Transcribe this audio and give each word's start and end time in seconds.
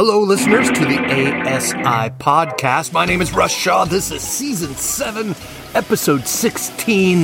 Hello, 0.00 0.20
listeners, 0.20 0.68
to 0.68 0.84
the 0.84 0.96
ASI 0.96 1.74
podcast. 2.22 2.92
My 2.92 3.04
name 3.04 3.20
is 3.20 3.32
Russ 3.32 3.50
Shaw. 3.50 3.84
This 3.84 4.12
is 4.12 4.22
season 4.22 4.76
7, 4.76 5.34
episode 5.74 6.24
16, 6.24 7.22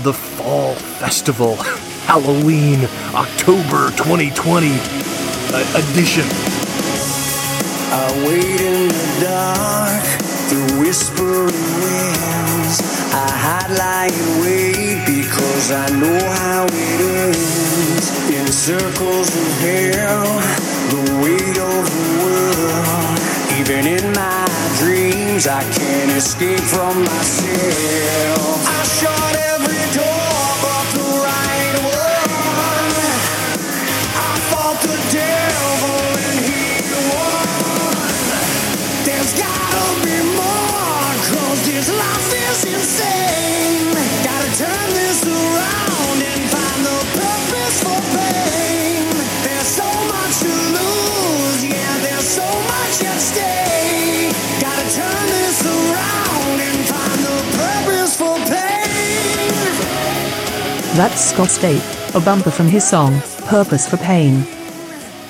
The 0.00 0.14
Fall 0.14 0.76
Festival, 0.76 1.56
Halloween, 2.06 2.88
October 3.12 3.90
2020 3.98 4.32
uh, 4.32 5.60
edition. 5.76 6.24
I 7.92 8.24
wait 8.26 8.62
in 8.62 8.88
the 8.88 9.18
dark 9.20 10.02
through 10.48 10.80
whispering 10.80 11.52
winds. 11.52 12.80
I 13.12 13.28
hide 13.28 13.76
lying 13.76 14.14
in 14.14 14.40
wait 14.40 15.04
because 15.04 15.70
I 15.70 15.90
know 15.90 16.18
how 16.32 16.64
it 16.64 17.00
ends. 17.28 18.30
In 18.30 18.46
circles 18.46 19.28
of 19.36 19.60
hell, 19.60 20.24
the 20.88 21.20
weight 21.22 21.58
of. 21.58 21.95
Even 23.76 23.92
in 23.92 24.12
my 24.14 24.46
dreams, 24.78 25.46
I 25.46 25.62
can't 25.74 26.10
escape 26.12 26.60
from 26.60 27.04
myself. 27.04 28.64
I 28.66 28.82
shut 28.84 29.36
every 29.52 29.84
door 29.94 30.15
That's 60.96 61.20
Scott 61.20 61.50
State, 61.50 61.82
a 62.14 62.20
bumper 62.20 62.50
from 62.50 62.68
his 62.68 62.88
song, 62.88 63.20
Purpose 63.48 63.86
for 63.86 63.98
Pain. 63.98 64.46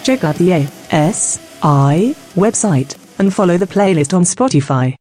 Check 0.05 0.23
out 0.23 0.37
the 0.37 0.53
ASI 0.53 2.15
website 2.37 2.97
and 3.19 3.35
follow 3.35 3.57
the 3.57 3.67
playlist 3.67 4.15
on 4.15 4.23
Spotify. 4.23 4.95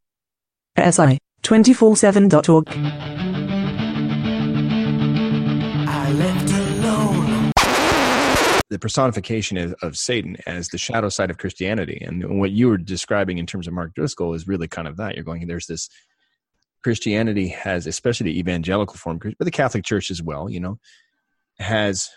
ASI247.org. 0.75 2.69
I 5.87 6.11
left 6.13 6.49
alone. 6.49 7.51
the 8.71 8.79
personification 8.79 9.57
of, 9.57 9.75
of 9.83 9.95
Satan 9.95 10.35
as 10.47 10.69
the 10.69 10.79
shadow 10.79 11.09
side 11.09 11.29
of 11.29 11.37
Christianity. 11.37 12.03
And 12.03 12.39
what 12.39 12.49
you 12.49 12.69
were 12.69 12.79
describing 12.79 13.37
in 13.37 13.45
terms 13.45 13.67
of 13.67 13.73
Mark 13.75 13.93
Driscoll 13.93 14.33
is 14.33 14.47
really 14.47 14.67
kind 14.67 14.87
of 14.87 14.97
that. 14.97 15.13
You're 15.13 15.25
going, 15.25 15.45
there's 15.45 15.67
this 15.67 15.89
Christianity 16.85 17.47
has, 17.47 17.87
especially 17.87 18.25
the 18.25 18.37
evangelical 18.37 18.95
form, 18.95 19.17
but 19.17 19.33
the 19.39 19.49
Catholic 19.49 19.83
Church 19.83 20.11
as 20.11 20.21
well, 20.21 20.47
you 20.47 20.59
know, 20.59 20.77
has 21.57 22.11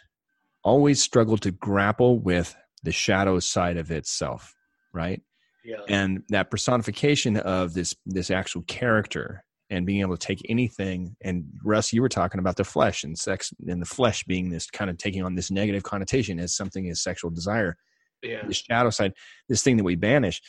always 0.62 1.02
struggled 1.02 1.40
to 1.40 1.50
grapple 1.50 2.18
with 2.18 2.54
the 2.82 2.92
shadow 2.92 3.38
side 3.38 3.78
of 3.78 3.90
itself, 3.90 4.54
right? 4.92 5.22
Yeah. 5.64 5.76
and 5.88 6.22
that 6.28 6.50
personification 6.50 7.38
of 7.38 7.72
this 7.72 7.94
this 8.04 8.30
actual 8.30 8.60
character 8.64 9.42
and 9.70 9.86
being 9.86 10.02
able 10.02 10.18
to 10.18 10.26
take 10.26 10.42
anything 10.50 11.16
and 11.22 11.44
russ 11.64 11.90
you 11.92 12.02
were 12.02 12.08
talking 12.10 12.38
about 12.38 12.56
the 12.56 12.64
flesh 12.64 13.04
and 13.04 13.18
sex 13.18 13.52
and 13.66 13.80
the 13.82 13.86
flesh 13.86 14.22
being 14.24 14.50
this 14.50 14.70
kind 14.70 14.90
of 14.90 14.98
taking 14.98 15.22
on 15.22 15.34
this 15.34 15.50
negative 15.50 15.82
connotation 15.82 16.38
as 16.38 16.54
something 16.54 16.88
as 16.90 17.02
sexual 17.02 17.30
desire 17.30 17.76
Yeah. 18.22 18.46
the 18.46 18.54
shadow 18.54 18.90
side 18.90 19.12
this 19.48 19.62
thing 19.62 19.76
that 19.78 19.84
we 19.84 19.94
banish 19.96 20.40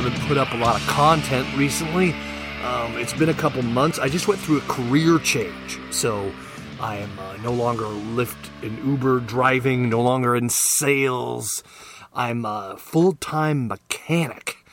haven't 0.00 0.28
put 0.28 0.38
up 0.38 0.52
a 0.52 0.56
lot 0.56 0.80
of 0.80 0.86
content 0.86 1.44
recently. 1.56 2.12
Um, 2.62 2.96
it's 2.98 3.12
been 3.12 3.30
a 3.30 3.34
couple 3.34 3.62
months. 3.62 3.98
I 3.98 4.08
just 4.08 4.28
went 4.28 4.40
through 4.40 4.58
a 4.58 4.60
career 4.60 5.18
change. 5.18 5.80
So 5.90 6.32
I 6.80 6.98
am 6.98 7.18
uh, 7.18 7.36
no 7.38 7.52
longer 7.52 7.82
Lyft 7.82 8.36
and 8.62 8.78
Uber 8.86 9.18
driving, 9.18 9.88
no 9.88 10.00
longer 10.00 10.36
in 10.36 10.50
sales. 10.50 11.64
I'm 12.14 12.44
a 12.44 12.76
full 12.78 13.14
time 13.14 13.66
mechanic. 13.66 14.64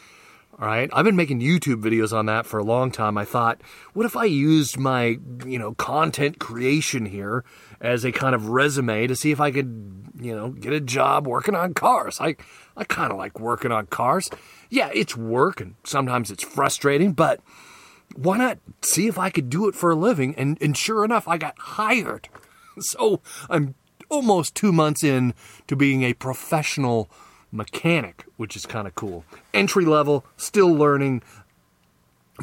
All 0.59 0.67
right. 0.67 0.91
I've 0.93 1.05
been 1.05 1.15
making 1.15 1.41
YouTube 1.41 1.81
videos 1.81 2.13
on 2.13 2.27
that 2.27 2.45
for 2.45 2.59
a 2.59 2.63
long 2.63 2.91
time. 2.91 3.17
I 3.17 3.25
thought, 3.25 3.59
what 3.93 4.05
if 4.05 4.15
I 4.15 4.25
used 4.25 4.77
my, 4.77 5.17
you 5.43 5.57
know, 5.57 5.73
content 5.73 6.39
creation 6.39 7.07
here 7.07 7.43
as 7.81 8.05
a 8.05 8.11
kind 8.11 8.35
of 8.35 8.49
resume 8.49 9.07
to 9.07 9.15
see 9.15 9.31
if 9.31 9.41
I 9.41 9.49
could, 9.49 10.11
you 10.21 10.35
know, 10.35 10.49
get 10.51 10.71
a 10.71 10.79
job 10.79 11.25
working 11.25 11.55
on 11.55 11.73
cars. 11.73 12.21
I 12.21 12.35
I 12.77 12.83
kind 12.83 13.11
of 13.11 13.17
like 13.17 13.39
working 13.39 13.71
on 13.71 13.87
cars. 13.87 14.29
Yeah, 14.75 14.89
it's 14.93 15.15
work 15.15 15.61
and 15.61 15.75
sometimes 15.85 16.29
it's 16.29 16.43
frustrating, 16.43 17.13
but 17.13 17.39
why 18.13 18.37
not 18.37 18.59
see 18.81 19.07
if 19.07 19.17
I 19.17 19.29
could 19.29 19.49
do 19.49 19.69
it 19.69 19.75
for 19.75 19.89
a 19.89 19.95
living? 19.95 20.35
And 20.35 20.57
and 20.61 20.75
sure 20.75 21.05
enough, 21.05 21.29
I 21.29 21.37
got 21.37 21.57
hired. 21.57 22.27
So 22.77 23.21
I'm 23.49 23.73
almost 24.09 24.53
two 24.53 24.73
months 24.73 25.01
in 25.01 25.33
to 25.67 25.77
being 25.77 26.03
a 26.03 26.13
professional 26.13 27.09
mechanic, 27.53 28.25
which 28.35 28.57
is 28.57 28.65
kind 28.65 28.85
of 28.85 28.95
cool. 28.95 29.23
Entry 29.53 29.85
level, 29.85 30.25
still 30.35 30.73
learning. 30.73 31.23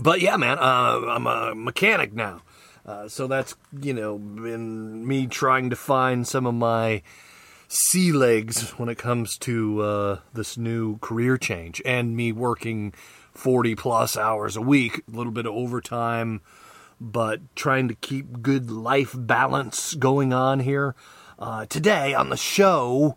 But 0.01 0.23
yeah, 0.23 0.39
man, 0.39 0.59
uh, 0.59 1.01
I'm 1.07 1.27
a 1.27 1.55
mechanic 1.55 2.15
now. 2.15 2.41
Uh, 2.87 3.09
so 3.09 3.27
that's, 3.27 3.57
you 3.79 3.93
know, 3.93 4.17
been 4.17 5.07
me 5.07 5.27
trying 5.27 5.69
to 5.69 5.77
find 5.77 6.27
some 6.27 6.47
of 6.47 6.55
my 6.55 7.03
sea 7.73 8.13
legs 8.13 8.73
when 8.73 8.91
it 8.91 8.99
comes 8.99 9.39
to 9.39 9.81
uh, 9.81 10.19
this 10.35 10.59
new 10.59 10.99
career 10.99 11.39
change 11.39 11.81
and 11.87 12.15
me 12.15 12.31
working 12.31 12.93
40 13.33 13.75
plus 13.77 14.15
hours 14.15 14.57
a 14.57 14.61
week, 14.61 15.03
a 15.09 15.17
little 15.17 15.33
bit 15.33 15.47
of 15.47 15.55
overtime, 15.55 16.43
but 17.01 17.41
trying 17.57 17.89
to 17.89 17.95
keep 17.95 18.43
good 18.43 18.71
life 18.71 19.15
balance 19.17 19.95
going 19.95 20.35
on 20.35 20.61
here. 20.61 20.95
Uh, 21.39 21.65
today 21.65 22.13
on 22.13 22.29
the 22.29 22.37
show, 22.37 23.17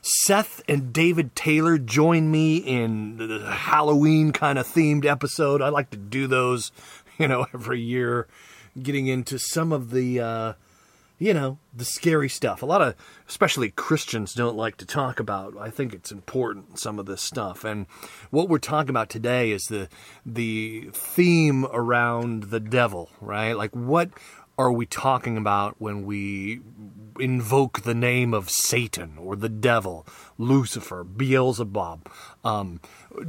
Seth 0.00 0.62
and 0.68 0.92
David 0.92 1.34
Taylor 1.34 1.76
join 1.76 2.30
me 2.30 2.58
in 2.58 3.16
the 3.16 3.50
Halloween 3.50 4.30
kind 4.30 4.60
of 4.60 4.66
themed 4.68 5.06
episode. 5.06 5.60
I 5.60 5.70
like 5.70 5.90
to 5.90 5.96
do 5.96 6.28
those, 6.28 6.70
you 7.18 7.26
know, 7.26 7.46
every 7.52 7.80
year, 7.80 8.28
getting 8.80 9.08
into 9.08 9.40
some 9.40 9.72
of 9.72 9.90
the, 9.90 10.20
uh, 10.20 10.52
you 11.18 11.34
know, 11.34 11.58
the 11.74 11.84
scary 11.84 12.28
stuff. 12.28 12.62
A 12.62 12.66
lot 12.66 12.80
of, 12.80 12.94
especially 13.28 13.70
Christians, 13.70 14.34
don't 14.34 14.56
like 14.56 14.76
to 14.76 14.86
talk 14.86 15.18
about. 15.18 15.56
I 15.58 15.70
think 15.70 15.92
it's 15.92 16.12
important 16.12 16.78
some 16.78 16.98
of 16.98 17.06
this 17.06 17.22
stuff. 17.22 17.64
And 17.64 17.86
what 18.30 18.48
we're 18.48 18.58
talking 18.58 18.90
about 18.90 19.10
today 19.10 19.50
is 19.50 19.64
the 19.64 19.88
the 20.24 20.90
theme 20.92 21.66
around 21.72 22.44
the 22.44 22.60
devil, 22.60 23.10
right? 23.20 23.54
Like 23.54 23.74
what 23.74 24.10
are 24.58 24.72
we 24.72 24.86
talking 24.86 25.36
about 25.36 25.76
when 25.78 26.04
we 26.04 26.60
invoke 27.20 27.82
the 27.82 27.94
name 27.94 28.34
of 28.34 28.50
Satan 28.50 29.16
or 29.16 29.36
the 29.36 29.48
devil, 29.48 30.04
Lucifer, 30.36 31.04
Beelzebub? 31.04 32.10
Um, 32.44 32.80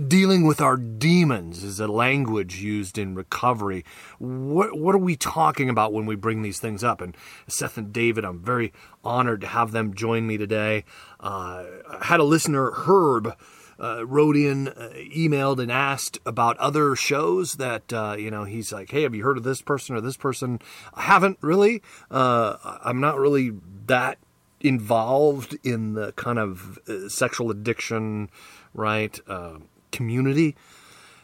dealing 0.08 0.48
with 0.48 0.60
our 0.60 0.76
demons 0.76 1.64
is 1.64 1.80
a 1.80 1.88
language 1.88 2.62
used 2.62 2.98
in 2.98 3.14
recovery. 3.14 3.86
What 4.18 4.78
what 4.78 4.96
are 4.96 5.00
we 5.00 5.16
talking 5.16 5.70
about 5.70 5.94
when 5.94 6.08
we 6.08 6.16
bring 6.16 6.42
these 6.42 6.60
things 6.60 6.84
up? 6.84 7.00
And 7.00 7.16
Seth 7.48 7.78
and 7.78 7.94
David, 7.94 8.26
I'm 8.26 8.44
very 8.44 8.74
honored 9.04 9.42
to 9.42 9.48
have 9.48 9.72
them 9.72 9.94
join 9.94 10.26
me 10.26 10.38
today. 10.38 10.84
Uh, 11.20 11.64
I 11.88 12.06
had 12.06 12.20
a 12.20 12.24
listener, 12.24 12.72
Herb 12.72 13.36
uh, 13.80 14.06
wrote 14.06 14.36
in, 14.36 14.68
uh, 14.70 14.92
emailed, 14.96 15.60
and 15.60 15.72
asked 15.72 16.20
about 16.26 16.58
other 16.58 16.96
shows 16.96 17.54
that 17.54 17.92
uh, 17.94 18.16
you 18.18 18.30
know. 18.30 18.44
He's 18.44 18.72
like, 18.74 18.92
"Hey, 18.92 19.04
have 19.04 19.16
you 19.16 19.24
heard 19.24 19.38
of 19.38 19.44
this 19.44 19.62
person 19.62 19.96
or 19.96 20.02
this 20.02 20.18
person?" 20.18 20.60
I 20.94 21.04
haven't 21.04 21.38
really. 21.42 21.82
Uh, 22.12 22.58
I'm 22.84 23.00
not 23.00 23.18
really 23.18 23.52
that 23.86 24.20
involved 24.62 25.58
in 25.64 25.94
the 25.94 26.12
kind 26.14 26.38
of 26.38 26.78
uh, 26.88 27.08
sexual 27.08 27.50
addiction, 27.52 28.30
right, 28.74 29.20
uh, 29.28 29.60
community 29.92 30.56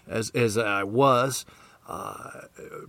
as 0.07 0.29
as 0.31 0.57
I 0.57 0.83
was. 0.83 1.45
Uh, 1.87 2.41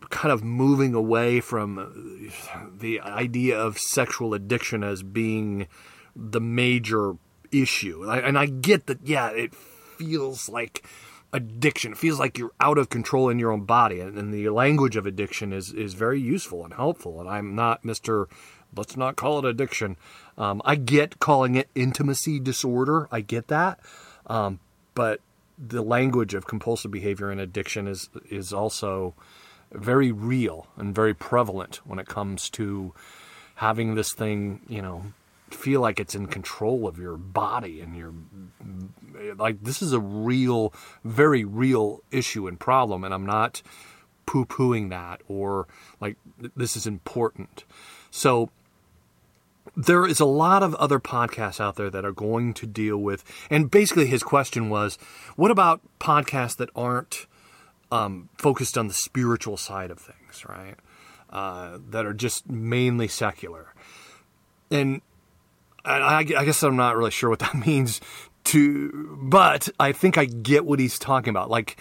kind 0.08 0.32
of 0.32 0.42
moving 0.42 0.94
away 0.94 1.38
from 1.38 2.32
the 2.78 2.98
idea 3.02 3.58
of 3.58 3.78
sexual 3.78 4.32
addiction 4.32 4.82
as 4.82 5.02
being 5.02 5.66
the 6.14 6.40
major 6.40 7.16
issue. 7.52 8.08
And 8.08 8.38
I, 8.38 8.46
get 8.46 8.87
that, 8.87 9.00
yeah, 9.04 9.31
it 9.31 9.54
feels 9.54 10.48
like 10.48 10.87
addiction. 11.32 11.93
It 11.93 11.98
feels 11.98 12.19
like 12.19 12.38
you're 12.38 12.52
out 12.60 12.78
of 12.78 12.88
control 12.88 13.28
in 13.28 13.38
your 13.38 13.52
own 13.52 13.64
body. 13.64 14.00
And, 14.00 14.32
the 14.32 14.48
language 14.50 14.96
of 14.96 15.06
addiction 15.06 15.52
is, 15.52 15.72
is 15.72 15.94
very 15.94 16.20
useful 16.20 16.64
and 16.64 16.75
helpful. 16.75 17.20
And 17.20 17.28
I'm 17.28 17.54
not 17.54 17.82
Mr. 17.82 18.26
let's 18.76 18.96
not 18.96 19.16
call 19.16 19.38
it 19.38 19.44
addiction. 19.44 19.96
Um, 20.38 20.62
I 20.64 20.76
get 20.76 21.19
calling 21.19 21.54
it 21.54 21.69
intimacy 21.75 22.40
disorder. 22.40 23.08
I 23.10 23.20
get 23.20 23.48
that. 23.48 23.81
Um, 24.26 24.60
but 24.94 25.20
the 25.58 25.82
language 25.82 26.34
of 26.34 26.46
compulsive 26.46 26.90
behavior 26.90 27.31
and 27.31 27.40
addiction 27.40 27.88
is 27.88 28.10
is 28.28 28.52
also 28.52 29.14
very 29.72 30.12
real 30.12 30.66
and 30.76 30.94
very 30.94 31.14
prevalent 31.14 31.81
when 31.84 31.98
it 31.98 32.06
comes 32.06 32.48
to 32.50 32.93
having 33.56 33.94
this 33.94 34.12
thing, 34.12 34.60
you 34.69 34.82
know, 34.82 35.12
feel 35.50 35.81
like 35.81 36.00
it's 36.00 36.14
in 36.14 36.26
control 36.26 36.88
of 36.88 36.98
your 36.98 37.16
body 37.16 37.81
and 37.81 37.96
your 37.96 38.12
like 39.37 39.62
this 39.62 39.81
is 39.81 39.93
a 39.93 40.00
real 40.00 40.75
very 41.04 41.44
real 41.44 42.02
issue 42.10 42.48
and 42.48 42.58
problem 42.58 43.04
and 43.04 43.14
I'm 43.14 43.25
not 43.25 43.62
poo-pooing 44.26 44.90
that 44.90 45.20
or 45.28 45.66
like 46.00 46.16
this 46.56 46.76
is 46.76 46.87
important. 46.87 47.64
So 48.10 48.50
there 49.76 50.06
is 50.06 50.20
a 50.20 50.26
lot 50.26 50.62
of 50.62 50.75
other 50.76 50.98
podcasts 50.98 51.60
out 51.60 51.76
there 51.76 51.90
that 51.90 52.04
are 52.04 52.12
going 52.12 52.54
to 52.54 52.66
deal 52.66 52.98
with, 52.98 53.25
and 53.50 53.70
basically 53.70 54.06
his 54.06 54.22
question 54.22 54.70
was, 54.70 54.96
what 55.37 55.50
about 55.50 55.81
podcasts 56.00 56.56
that 56.56 56.70
aren't 56.75 57.26
um, 57.93 58.28
focused 58.38 58.78
on 58.78 58.88
the 58.88 58.94
spiritual 58.94 59.56
side 59.56 59.90
of 59.90 59.98
things, 59.98 60.44
right? 60.48 60.76
Uh, 61.31 61.78
that 61.90 62.06
are 62.06 62.14
just 62.14 62.48
mainly 62.48 63.08
secular, 63.08 63.75
and 64.70 65.02
I, 65.86 66.18
I 66.18 66.44
guess 66.44 66.62
I'm 66.62 66.76
not 66.76 66.96
really 66.96 67.10
sure 67.10 67.30
what 67.30 67.38
that 67.40 67.54
means 67.66 68.00
to, 68.44 69.18
but 69.22 69.68
I 69.78 69.92
think 69.92 70.18
I 70.18 70.24
get 70.24 70.64
what 70.64 70.78
he's 70.78 70.98
talking 70.98 71.30
about. 71.30 71.50
Like 71.50 71.80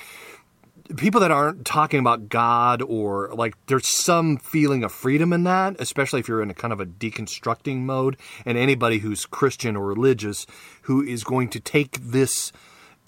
people 0.97 1.21
that 1.21 1.31
aren't 1.31 1.65
talking 1.65 1.99
about 1.99 2.29
God 2.29 2.81
or 2.81 3.31
like 3.33 3.55
there's 3.67 3.87
some 3.87 4.37
feeling 4.37 4.83
of 4.83 4.91
freedom 4.91 5.33
in 5.33 5.43
that, 5.43 5.75
especially 5.79 6.19
if 6.19 6.27
you're 6.27 6.43
in 6.43 6.49
a 6.49 6.53
kind 6.53 6.73
of 6.73 6.79
a 6.79 6.85
deconstructing 6.85 7.79
mode. 7.79 8.17
And 8.45 8.57
anybody 8.57 8.99
who's 8.99 9.25
Christian 9.25 9.75
or 9.75 9.85
religious 9.85 10.45
who 10.83 11.03
is 11.03 11.23
going 11.23 11.49
to 11.49 11.59
take 11.59 11.99
this 11.99 12.51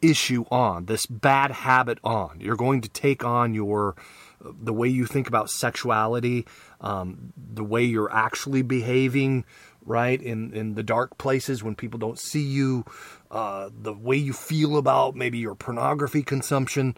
issue 0.02 0.46
on, 0.52 0.86
this 0.86 1.06
bad 1.06 1.52
habit 1.52 2.00
on, 2.04 2.40
you're 2.40 2.56
going 2.56 2.82
to 2.82 2.90
take 2.90 3.24
on 3.24 3.54
your 3.54 3.96
the 4.40 4.74
way 4.74 4.88
you 4.88 5.06
think 5.06 5.28
about 5.28 5.50
sexuality, 5.50 6.46
um, 6.80 7.34
the 7.36 7.64
way 7.64 7.84
you're 7.84 8.12
actually 8.12 8.62
behaving, 8.62 9.44
right 9.88 10.22
in 10.22 10.54
in 10.54 10.76
the 10.76 10.84
dark 10.84 11.18
places 11.18 11.64
when 11.64 11.76
people 11.76 11.98
don't 11.98 12.20
see 12.20 12.44
you, 12.44 12.86
uh, 13.32 13.70
the 13.82 13.94
way 13.94 14.18
you 14.18 14.34
feel 14.34 14.78
about 14.78 15.16
maybe 15.16 15.38
your 15.38 15.56
pornography 15.56 16.22
consumption 16.22 16.96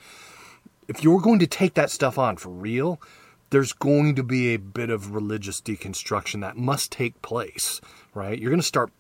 if 0.90 1.04
you're 1.04 1.22
going 1.22 1.40
to 1.40 1.48
take 1.48 1.76
that 1.76 1.92
stuff 1.92 2.18
on 2.18 2.36
for 2.36 2.50
real, 2.50 3.00
there's 3.52 3.74
going 3.74 4.16
to 4.16 4.24
be 4.24 4.54
a 4.54 4.58
bit 4.58 4.90
of 4.90 5.14
religious 5.14 5.62
deconstruction 5.62 6.42
that 6.42 6.58
must 6.58 6.92
take 6.92 7.22
place, 7.22 7.80
right? 8.14 8.38
You're 8.38 8.50
going 8.50 8.60
to 8.60 8.68
start 8.68 8.92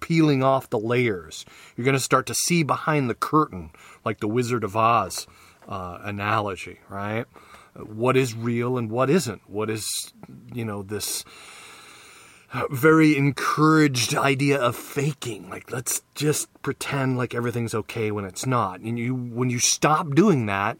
peeling 0.00 0.42
off 0.42 0.70
the 0.70 0.78
layers. 0.78 1.44
You're 1.76 1.84
going 1.84 1.96
to 1.96 2.00
start 2.00 2.26
to 2.26 2.34
see 2.34 2.62
behind 2.62 3.10
the 3.10 3.14
curtain, 3.14 3.70
like 4.04 4.20
the 4.20 4.28
Wizard 4.28 4.64
of 4.64 4.76
Oz 4.76 5.26
uh, 5.68 5.98
analogy, 6.02 6.80
right? 6.88 7.26
What 7.74 8.16
is 8.16 8.34
real 8.34 8.78
and 8.78 8.90
what 8.90 9.10
isn't? 9.10 9.42
What 9.46 9.68
is, 9.68 9.86
you 10.54 10.64
know, 10.64 10.82
this 10.82 11.22
very 12.70 13.16
encouraged 13.16 14.14
idea 14.14 14.58
of 14.58 14.76
faking 14.76 15.48
like 15.50 15.70
let's 15.70 16.02
just 16.14 16.48
pretend 16.62 17.18
like 17.18 17.34
everything's 17.34 17.74
okay 17.74 18.10
when 18.10 18.24
it's 18.24 18.46
not 18.46 18.80
and 18.80 18.98
you 18.98 19.14
when 19.14 19.50
you 19.50 19.58
stop 19.58 20.14
doing 20.14 20.46
that 20.46 20.78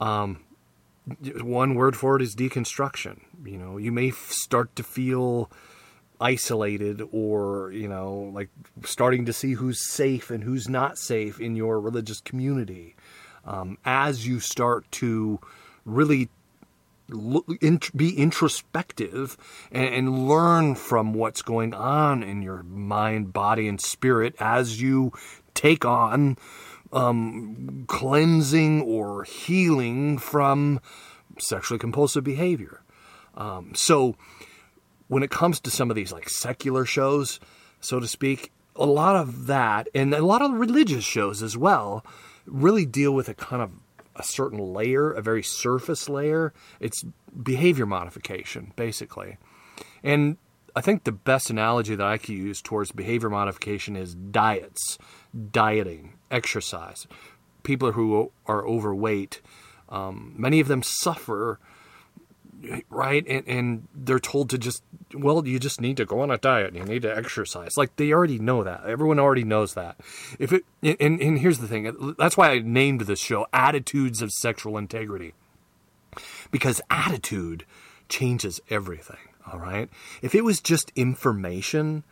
um, 0.00 0.40
one 1.42 1.74
word 1.74 1.96
for 1.96 2.16
it 2.16 2.22
is 2.22 2.34
deconstruction. 2.34 3.20
You 3.44 3.58
know, 3.58 3.76
you 3.76 3.92
may 3.92 4.08
f- 4.08 4.30
start 4.30 4.74
to 4.76 4.82
feel 4.82 5.50
isolated 6.20 7.02
or, 7.12 7.72
you 7.72 7.88
know, 7.88 8.30
like 8.32 8.48
starting 8.84 9.26
to 9.26 9.32
see 9.32 9.52
who's 9.52 9.86
safe 9.86 10.30
and 10.30 10.42
who's 10.42 10.68
not 10.68 10.96
safe 10.96 11.40
in 11.40 11.56
your 11.56 11.80
religious 11.80 12.20
community. 12.20 12.94
Um, 13.44 13.76
as 13.84 14.26
you 14.26 14.40
start 14.40 14.90
to 14.92 15.38
really 15.84 16.30
be 17.94 18.16
introspective 18.16 19.36
and, 19.70 20.28
learn 20.28 20.74
from 20.74 21.12
what's 21.12 21.42
going 21.42 21.74
on 21.74 22.22
in 22.22 22.42
your 22.42 22.62
mind, 22.62 23.32
body, 23.32 23.68
and 23.68 23.80
spirit 23.80 24.34
as 24.40 24.80
you 24.80 25.12
take 25.54 25.84
on 25.84 26.36
um, 26.92 27.84
cleansing 27.88 28.82
or 28.82 29.24
healing 29.24 30.16
from 30.18 30.80
sexually 31.38 31.78
compulsive 31.78 32.24
behavior. 32.24 32.80
Um, 33.36 33.72
so 33.74 34.16
when 35.08 35.22
it 35.22 35.30
comes 35.30 35.60
to 35.60 35.70
some 35.70 35.90
of 35.90 35.96
these 35.96 36.12
like 36.12 36.28
secular 36.28 36.84
shows, 36.84 37.40
so 37.80 38.00
to 38.00 38.06
speak, 38.08 38.52
a 38.76 38.86
lot 38.86 39.16
of 39.16 39.46
that 39.46 39.88
and 39.94 40.14
a 40.14 40.24
lot 40.24 40.42
of 40.42 40.52
religious 40.52 41.04
shows 41.04 41.42
as 41.42 41.56
well 41.56 42.04
really 42.46 42.84
deal 42.86 43.12
with 43.12 43.28
a 43.28 43.34
kind 43.34 43.62
of 43.62 43.70
a 44.16 44.22
certain 44.22 44.58
layer, 44.58 45.10
a 45.10 45.22
very 45.22 45.42
surface 45.42 46.08
layer. 46.08 46.52
It's 46.80 47.04
behavior 47.42 47.86
modification, 47.86 48.72
basically. 48.76 49.38
And 50.02 50.36
I 50.76 50.80
think 50.80 51.04
the 51.04 51.12
best 51.12 51.50
analogy 51.50 51.94
that 51.94 52.06
I 52.06 52.18
could 52.18 52.30
use 52.30 52.60
towards 52.60 52.92
behavior 52.92 53.30
modification 53.30 53.96
is 53.96 54.14
diets, 54.14 54.98
dieting, 55.50 56.14
exercise. 56.30 57.06
People 57.62 57.92
who 57.92 58.32
are 58.46 58.66
overweight, 58.66 59.40
um, 59.88 60.34
many 60.36 60.60
of 60.60 60.68
them 60.68 60.82
suffer, 60.82 61.60
right? 62.90 63.26
And, 63.26 63.46
and 63.46 63.88
they're 63.94 64.18
told 64.18 64.50
to 64.50 64.58
just, 64.58 64.82
well, 65.12 65.46
you 65.46 65.58
just 65.58 65.80
need 65.80 65.96
to 65.98 66.04
go 66.04 66.20
on 66.20 66.30
a 66.30 66.38
diet. 66.38 66.74
You 66.74 66.84
need 66.84 67.02
to 67.02 67.16
exercise. 67.16 67.76
Like 67.76 67.96
they 67.96 68.12
already 68.12 68.38
know 68.38 68.64
that. 68.64 68.84
Everyone 68.86 69.18
already 69.18 69.44
knows 69.44 69.74
that. 69.74 69.96
If 70.38 70.52
it, 70.52 70.64
and, 70.82 71.20
and 71.20 71.38
here's 71.38 71.58
the 71.58 71.68
thing. 71.68 72.14
That's 72.18 72.36
why 72.36 72.50
I 72.50 72.58
named 72.60 73.02
this 73.02 73.20
show 73.20 73.46
"Attitudes 73.52 74.22
of 74.22 74.32
Sexual 74.32 74.78
Integrity," 74.78 75.34
because 76.50 76.80
attitude 76.90 77.64
changes 78.08 78.60
everything 78.70 79.18
all 79.50 79.58
right. 79.58 79.88
If 80.22 80.34
it 80.34 80.44
was 80.44 80.60
just 80.60 80.92
information 80.96 82.04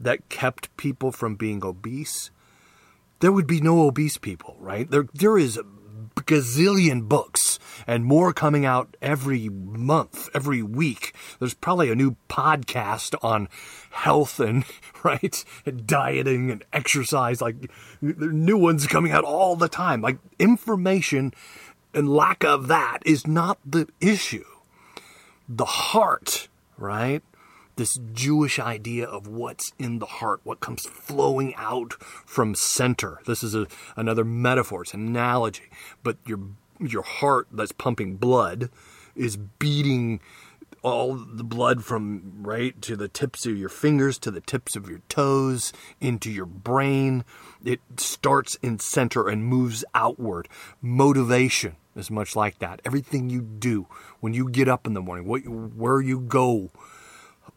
that 0.00 0.28
kept 0.28 0.74
people 0.76 1.12
from 1.12 1.34
being 1.34 1.64
obese, 1.64 2.30
there 3.20 3.32
would 3.32 3.46
be 3.46 3.60
no 3.60 3.86
obese 3.86 4.16
people, 4.16 4.56
right? 4.60 4.90
There, 4.90 5.06
there 5.12 5.36
is 5.36 5.60
gazillion 6.16 7.08
books 7.08 7.58
and 7.86 8.04
more 8.04 8.32
coming 8.32 8.64
out 8.64 8.96
every 9.00 9.48
month, 9.48 10.28
every 10.34 10.62
week. 10.62 11.14
There's 11.38 11.54
probably 11.54 11.90
a 11.90 11.94
new 11.94 12.16
podcast 12.28 13.14
on 13.22 13.48
health 13.90 14.40
and, 14.40 14.64
right, 15.04 15.44
and 15.64 15.86
dieting 15.86 16.50
and 16.50 16.64
exercise. 16.72 17.40
Like, 17.40 17.70
new 18.00 18.58
ones 18.58 18.86
coming 18.86 19.12
out 19.12 19.24
all 19.24 19.56
the 19.56 19.68
time. 19.68 20.00
Like, 20.00 20.18
information 20.38 21.32
and 21.94 22.08
lack 22.08 22.44
of 22.44 22.68
that 22.68 22.98
is 23.04 23.26
not 23.26 23.58
the 23.64 23.88
issue. 24.00 24.44
The 25.48 25.64
heart 25.64 26.48
right? 26.78 27.22
This 27.78 27.96
Jewish 28.12 28.58
idea 28.58 29.06
of 29.06 29.28
what's 29.28 29.72
in 29.78 30.00
the 30.00 30.06
heart, 30.06 30.40
what 30.42 30.58
comes 30.58 30.84
flowing 30.84 31.54
out 31.54 31.92
from 32.26 32.56
center. 32.56 33.20
This 33.24 33.44
is 33.44 33.54
a, 33.54 33.68
another 33.94 34.24
metaphor, 34.24 34.82
it's 34.82 34.94
an 34.94 35.06
analogy. 35.06 35.70
But 36.02 36.16
your 36.26 36.40
your 36.80 37.04
heart 37.04 37.46
that's 37.52 37.70
pumping 37.70 38.16
blood 38.16 38.70
is 39.14 39.36
beating 39.36 40.18
all 40.82 41.14
the 41.14 41.44
blood 41.44 41.84
from 41.84 42.42
right 42.42 42.82
to 42.82 42.96
the 42.96 43.06
tips 43.06 43.46
of 43.46 43.56
your 43.56 43.68
fingers 43.68 44.18
to 44.18 44.32
the 44.32 44.40
tips 44.40 44.74
of 44.74 44.90
your 44.90 45.00
toes 45.08 45.72
into 46.00 46.32
your 46.32 46.46
brain. 46.46 47.24
It 47.64 47.80
starts 47.96 48.56
in 48.60 48.80
center 48.80 49.28
and 49.28 49.44
moves 49.44 49.84
outward. 49.94 50.48
Motivation 50.82 51.76
is 51.94 52.10
much 52.10 52.34
like 52.34 52.58
that. 52.58 52.80
Everything 52.84 53.30
you 53.30 53.40
do 53.40 53.86
when 54.18 54.34
you 54.34 54.48
get 54.48 54.66
up 54.66 54.84
in 54.84 54.94
the 54.94 55.00
morning, 55.00 55.26
what, 55.26 55.46
where 55.46 56.00
you 56.00 56.18
go, 56.18 56.72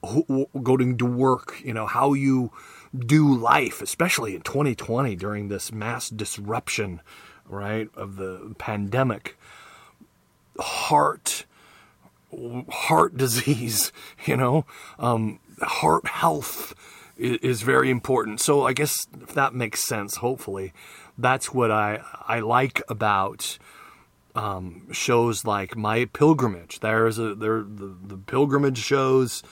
going 0.01 0.97
to 0.97 1.05
work, 1.05 1.61
you 1.63 1.73
know, 1.73 1.85
how 1.85 2.13
you 2.13 2.51
do 2.97 3.35
life, 3.35 3.81
especially 3.81 4.35
in 4.35 4.41
2020 4.41 5.15
during 5.15 5.47
this 5.47 5.71
mass 5.71 6.09
disruption, 6.09 7.01
right, 7.47 7.89
of 7.95 8.15
the 8.15 8.55
pandemic. 8.57 9.37
Heart, 10.59 11.45
heart 12.69 13.17
disease, 13.17 13.91
you 14.25 14.35
know, 14.35 14.65
um, 14.99 15.39
heart 15.61 16.07
health 16.07 16.73
is, 17.17 17.37
is 17.37 17.61
very 17.61 17.89
important. 17.89 18.41
So 18.41 18.65
I 18.65 18.73
guess 18.73 19.07
if 19.21 19.33
that 19.33 19.53
makes 19.53 19.81
sense, 19.81 20.17
hopefully, 20.17 20.73
that's 21.17 21.53
what 21.53 21.71
I 21.71 22.01
I 22.27 22.39
like 22.39 22.81
about 22.89 23.57
um, 24.35 24.87
shows 24.91 25.45
like 25.45 25.75
My 25.75 26.05
Pilgrimage. 26.05 26.79
There's 26.79 27.19
a 27.19 27.35
there 27.35 27.63
the, 27.63 27.95
the 28.03 28.17
pilgrimage 28.17 28.79
shows. 28.79 29.43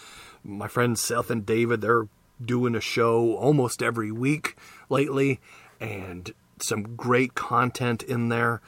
My 0.43 0.67
friends 0.67 1.01
Seth 1.01 1.29
and 1.29 1.45
David, 1.45 1.81
they're 1.81 2.07
doing 2.43 2.75
a 2.75 2.81
show 2.81 3.35
almost 3.35 3.83
every 3.83 4.11
week 4.11 4.55
lately, 4.89 5.39
and 5.79 6.31
some 6.61 6.95
great 6.95 7.35
content 7.35 8.03
in 8.03 8.29
there. 8.29 8.61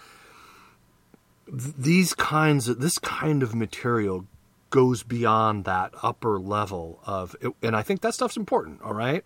These 1.47 2.13
kinds 2.13 2.67
of 2.67 2.79
this 2.79 2.97
kind 2.97 3.43
of 3.43 3.55
material 3.55 4.25
goes 4.69 5.03
beyond 5.03 5.65
that 5.65 5.93
upper 6.01 6.39
level 6.39 6.99
of 7.05 7.35
and 7.61 7.75
I 7.75 7.81
think 7.81 8.01
that 8.01 8.13
stuff's 8.13 8.37
important, 8.37 8.81
all 8.81 8.93
right? 8.93 9.23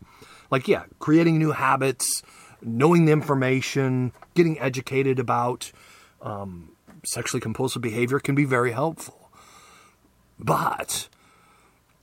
Like 0.50 0.68
yeah, 0.68 0.86
creating 1.00 1.38
new 1.38 1.52
habits, 1.52 2.24
knowing 2.62 3.06
the 3.06 3.12
information, 3.12 4.12
getting 4.34 4.60
educated 4.60 5.20
about 5.20 5.72
um, 6.22 6.72
sexually 7.06 7.42
compulsive 7.42 7.82
behavior 7.82 8.20
can 8.20 8.36
be 8.36 8.46
very 8.46 8.72
helpful. 8.72 9.30
But 10.40 11.08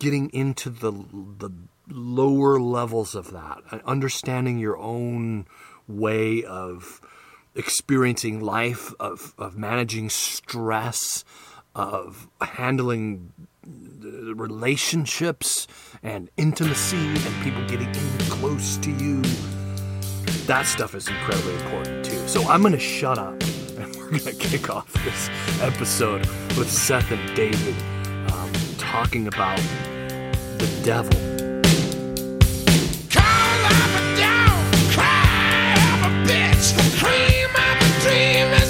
getting 0.03 0.29
into 0.31 0.69
the 0.69 0.91
the 1.39 1.51
lower 1.89 2.59
levels 2.59 3.15
of 3.15 3.31
that, 3.31 3.59
understanding 3.85 4.59
your 4.59 4.77
own 4.77 5.47
way 5.87 6.43
of 6.43 7.01
experiencing 7.55 8.41
life, 8.41 8.93
of, 8.99 9.33
of 9.39 9.57
managing 9.57 10.11
stress, 10.11 11.25
of 11.77 12.29
handling 12.41 13.33
relationships 14.05 15.69
and 16.03 16.29
intimacy 16.37 16.97
and 16.97 17.45
people 17.45 17.65
getting 17.69 17.89
in 17.89 18.19
close 18.29 18.77
to 18.79 18.91
you. 18.91 19.23
That 20.47 20.67
stuff 20.67 20.97
is 20.97 21.07
incredibly 21.07 21.55
important 21.55 22.05
too. 22.05 22.27
So 22.27 22.43
I'm 22.49 22.63
going 22.63 22.73
to 22.73 22.81
shut 22.81 23.19
up 23.19 23.41
and 23.79 23.95
we're 23.97 24.11
going 24.11 24.21
to 24.21 24.35
kick 24.35 24.69
off 24.69 24.93
this 25.05 25.31
episode 25.61 26.27
with 26.59 26.69
Seth 26.69 27.13
and 27.13 27.37
David 27.37 27.77
um, 28.33 28.51
talking 28.79 29.29
about 29.29 29.61
the 30.63 30.85
devil. 30.85 31.33
While 38.43 38.62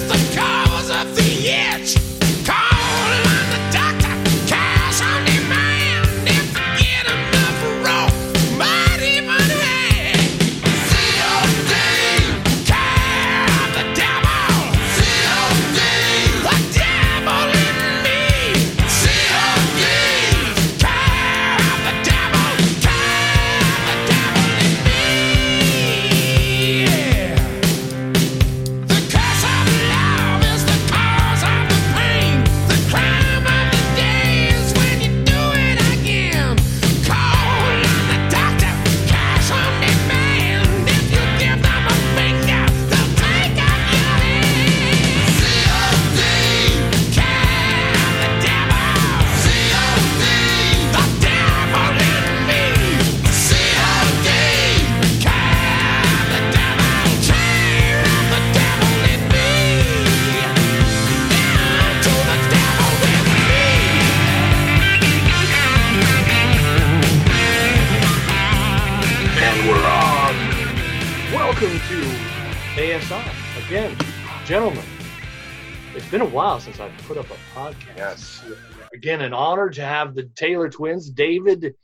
Again, 79.03 79.21
an 79.21 79.33
honor 79.33 79.69
to 79.69 79.83
have 79.83 80.15
the 80.15 80.31
Taylor 80.37 80.69
twins, 80.69 81.11
David 81.11 81.75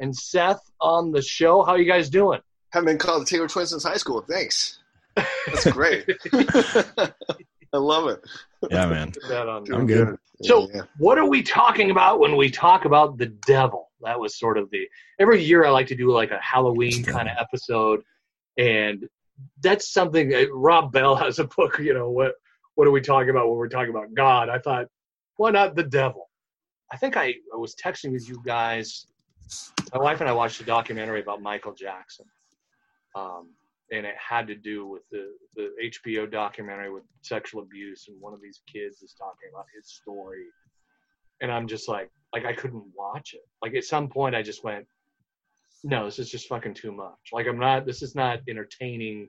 and 0.00 0.12
Seth, 0.12 0.60
on 0.80 1.12
the 1.12 1.22
show. 1.22 1.62
How 1.62 1.74
are 1.74 1.78
you 1.78 1.84
guys 1.84 2.10
doing? 2.10 2.40
Haven't 2.72 2.86
been 2.86 2.98
called 2.98 3.22
the 3.22 3.26
Taylor 3.26 3.46
twins 3.46 3.70
since 3.70 3.84
high 3.84 3.96
school. 3.96 4.22
Thanks. 4.28 4.80
That's 5.14 5.70
great. 5.70 6.04
I 6.32 7.12
love 7.74 8.08
it. 8.08 8.24
Yeah, 8.72 8.86
man. 8.86 9.12
I'm 9.30 9.86
good. 9.86 10.16
So, 10.42 10.68
yeah. 10.74 10.80
what 10.98 11.16
are 11.16 11.28
we 11.28 11.44
talking 11.44 11.92
about 11.92 12.18
when 12.18 12.34
we 12.34 12.50
talk 12.50 12.86
about 12.86 13.18
the 13.18 13.26
devil? 13.26 13.92
That 14.02 14.18
was 14.18 14.36
sort 14.36 14.58
of 14.58 14.68
the 14.72 14.88
every 15.20 15.44
year 15.44 15.64
I 15.64 15.70
like 15.70 15.86
to 15.86 15.94
do 15.94 16.10
like 16.10 16.32
a 16.32 16.40
Halloween 16.40 17.04
kind 17.04 17.28
of 17.28 17.36
episode, 17.38 18.02
and 18.58 19.08
that's 19.62 19.92
something. 19.92 20.34
Uh, 20.34 20.46
Rob 20.52 20.90
Bell 20.90 21.14
has 21.14 21.38
a 21.38 21.44
book. 21.44 21.78
You 21.78 21.94
know 21.94 22.10
what 22.10 22.32
what 22.74 22.88
are 22.88 22.90
we 22.90 23.00
talking 23.00 23.30
about 23.30 23.48
when 23.48 23.58
we're 23.58 23.68
talking 23.68 23.90
about 23.90 24.12
God? 24.12 24.48
I 24.48 24.58
thought, 24.58 24.88
why 25.36 25.52
not 25.52 25.76
the 25.76 25.84
devil? 25.84 26.28
I 26.92 26.96
think 26.96 27.16
I, 27.16 27.34
I 27.52 27.56
was 27.56 27.74
texting 27.74 28.12
with 28.12 28.28
you 28.28 28.42
guys. 28.44 29.06
My 29.92 30.00
wife 30.00 30.20
and 30.20 30.28
I 30.28 30.32
watched 30.32 30.60
a 30.60 30.64
documentary 30.64 31.20
about 31.20 31.42
Michael 31.42 31.74
Jackson. 31.74 32.26
Um, 33.14 33.50
and 33.92 34.06
it 34.06 34.14
had 34.16 34.46
to 34.48 34.54
do 34.54 34.86
with 34.86 35.02
the, 35.10 35.28
the 35.56 35.70
HBO 35.84 36.30
documentary 36.30 36.92
with 36.92 37.04
sexual 37.22 37.62
abuse. 37.62 38.06
And 38.08 38.20
one 38.20 38.32
of 38.32 38.40
these 38.40 38.60
kids 38.70 39.02
is 39.02 39.14
talking 39.16 39.50
about 39.52 39.66
his 39.76 39.92
story. 39.92 40.44
And 41.40 41.50
I'm 41.50 41.66
just 41.66 41.88
like, 41.88 42.10
like 42.32 42.44
I 42.44 42.52
couldn't 42.52 42.84
watch 42.96 43.34
it. 43.34 43.46
Like 43.62 43.74
at 43.74 43.84
some 43.84 44.08
point 44.08 44.34
I 44.34 44.42
just 44.42 44.64
went, 44.64 44.86
no, 45.84 46.06
this 46.06 46.18
is 46.18 46.30
just 46.30 46.48
fucking 46.48 46.74
too 46.74 46.92
much. 46.92 47.30
Like 47.32 47.46
I'm 47.46 47.58
not, 47.58 47.86
this 47.86 48.02
is 48.02 48.14
not 48.14 48.40
entertaining. 48.48 49.28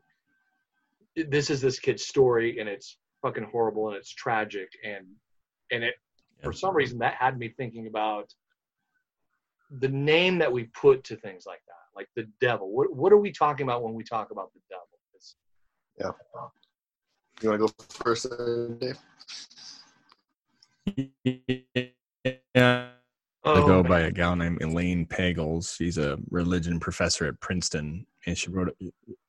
This 1.16 1.50
is 1.50 1.62
this 1.62 1.80
kid's 1.80 2.06
story 2.08 2.60
and 2.60 2.70
it's 2.70 2.98
fucking 3.22 3.48
horrible 3.52 3.88
and 3.88 3.98
it's 3.98 4.14
tragic 4.14 4.70
and 4.84 5.06
and 5.72 5.84
it 5.84 5.96
for 6.42 6.54
some 6.54 6.76
reason 6.76 7.00
that 7.00 7.16
had 7.16 7.38
me 7.38 7.50
thinking 7.50 7.88
about 7.88 8.34
the 9.80 9.90
name 9.90 10.38
that 10.38 10.52
we 10.52 10.66
put 10.66 11.04
to 11.06 11.16
things 11.16 11.46
like 11.46 11.62
that 11.68 11.76
like 11.96 12.10
the 12.16 12.28
devil. 12.42 12.70
What 12.72 12.94
what 12.94 13.14
are 13.14 13.18
we 13.18 13.32
talking 13.32 13.66
about 13.66 13.84
when 13.84 13.94
we 13.94 14.04
talk 14.04 14.32
about 14.32 14.52
the 14.54 14.60
devil? 14.70 14.88
It's, 15.16 15.36
yeah. 16.00 16.12
You 17.42 17.50
want 17.50 17.62
to 17.62 17.68
go 17.68 17.74
first 17.90 18.28
dave? 18.80 18.98
Yeah. 22.54 22.90
I 23.48 23.54
go 23.62 23.80
oh, 23.80 23.84
by 23.84 24.02
a 24.02 24.12
gal 24.12 24.36
named 24.36 24.64
Elaine 24.64 25.06
Pagels. 25.06 25.76
She's 25.76 26.00
a 26.00 26.18
religion 26.32 26.80
professor 26.80 27.28
at 27.28 27.40
Princeton, 27.40 28.08
and 28.26 28.38
she 28.38 28.50
wrote 28.50 28.76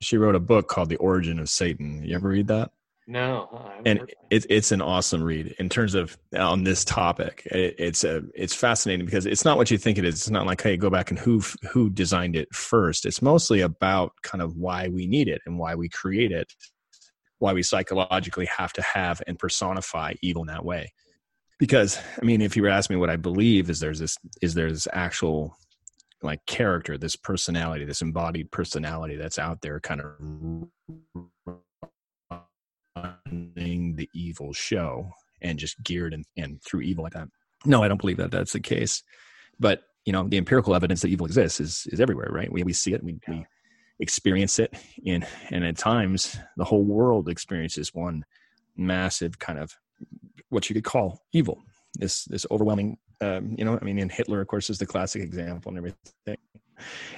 she 0.01 0.17
wrote 0.17 0.35
a 0.35 0.41
book 0.41 0.69
called 0.69 0.89
The 0.89 0.97
Origin 0.97 1.39
of 1.39 1.49
Satan. 1.49 2.03
You 2.03 2.15
ever 2.17 2.29
read 2.29 2.49
that? 2.49 2.71
No, 3.09 3.71
and 3.85 4.13
it's 4.31 4.47
it's 4.51 4.73
an 4.73 4.83
awesome 4.83 5.23
read 5.23 5.55
in 5.61 5.69
terms 5.69 5.95
of 5.95 6.19
on 6.37 6.65
this 6.65 6.85
topic. 6.85 7.43
It, 7.47 7.77
it's 7.79 8.03
a 8.03 8.23
it's 8.35 8.55
fascinating 8.55 9.07
because 9.07 9.27
it's 9.27 9.45
not 9.45 9.57
what 9.57 9.71
you 9.71 9.79
think 9.79 9.97
it 9.99 10.05
is. 10.05 10.15
It's 10.15 10.31
not 10.31 10.45
like 10.45 10.61
hey, 10.61 10.77
go 10.77 10.91
back 10.91 11.11
and 11.11 11.19
who 11.19 11.41
who 11.71 11.89
designed 11.89 12.35
it 12.35 12.53
first. 12.53 13.07
It's 13.07 13.23
mostly 13.23 13.61
about 13.61 14.13
kind 14.23 14.43
of 14.43 14.57
why 14.57 14.89
we 14.89 15.07
need 15.07 15.29
it 15.29 15.41
and 15.47 15.57
why 15.57 15.77
we 15.77 15.89
create 15.89 16.33
it, 16.33 16.53
why 17.39 17.53
we 17.53 17.63
psychologically 17.63 18.47
have 18.47 18.73
to 18.73 18.83
have 18.83 19.23
and 19.29 19.39
personify 19.39 20.15
evil 20.21 20.43
in 20.43 20.49
that 20.49 20.65
way. 20.65 20.93
Because 21.61 22.01
I 22.21 22.25
mean, 22.25 22.43
if 22.43 22.57
you 22.57 22.63
were 22.65 22.69
asking 22.69 22.97
me 22.97 23.01
what 23.01 23.11
I 23.11 23.17
believe 23.17 23.71
is 23.71 23.79
there's 23.79 24.01
this 24.01 24.17
is 24.43 24.55
there's 24.55 24.73
this 24.73 24.89
actual 24.93 25.57
like 26.23 26.45
character, 26.47 26.99
this 26.99 27.15
personality, 27.15 27.85
this 27.85 28.03
embodied 28.03 28.51
personality 28.51 29.15
that's 29.15 29.39
out 29.39 29.61
there, 29.61 29.79
kind 29.79 30.01
of 30.01 31.29
running 32.97 33.97
the 33.97 34.09
evil 34.15 34.53
show 34.53 35.11
and 35.43 35.59
just 35.59 35.83
geared 35.83 36.15
and, 36.15 36.25
and 36.37 36.63
through 36.63 36.81
evil 36.81 37.05
like 37.05 37.13
that. 37.13 37.29
No, 37.65 37.83
I 37.83 37.89
don't 37.89 38.01
believe 38.01 38.17
that 38.19 38.31
that's 38.31 38.53
the 38.53 38.61
case. 38.61 39.03
But 39.59 39.83
you 40.05 40.13
know, 40.13 40.29
the 40.29 40.39
empirical 40.39 40.75
evidence 40.75 41.03
that 41.03 41.09
evil 41.09 41.27
exists 41.27 41.61
is 41.61 41.87
is 41.91 42.01
everywhere, 42.01 42.29
right? 42.31 42.51
We 42.51 42.63
we 42.63 42.73
see 42.73 42.95
it, 42.95 43.03
we, 43.03 43.19
we 43.29 43.45
experience 43.99 44.59
it, 44.59 44.75
in 45.05 45.27
and 45.51 45.65
at 45.65 45.77
times 45.77 46.37
the 46.57 46.65
whole 46.65 46.85
world 46.85 47.29
experiences 47.29 47.95
one 47.95 48.25
massive 48.77 49.39
kind 49.39 49.59
of 49.59 49.75
what 50.51 50.69
you 50.69 50.75
could 50.75 50.85
call 50.85 51.23
evil. 51.33 51.63
This 51.99 52.25
this 52.25 52.47
overwhelming, 52.51 52.99
um, 53.21 53.55
you 53.59 53.65
know, 53.65 53.79
I 53.81 53.85
mean, 53.85 53.99
in 53.99 54.09
Hitler, 54.09 54.41
of 54.41 54.49
course, 54.49 54.71
is 54.71 54.79
the 54.79 54.87
classic 54.87 55.23
example 55.23 55.71
and 55.71 55.79
everything. 55.79 56.37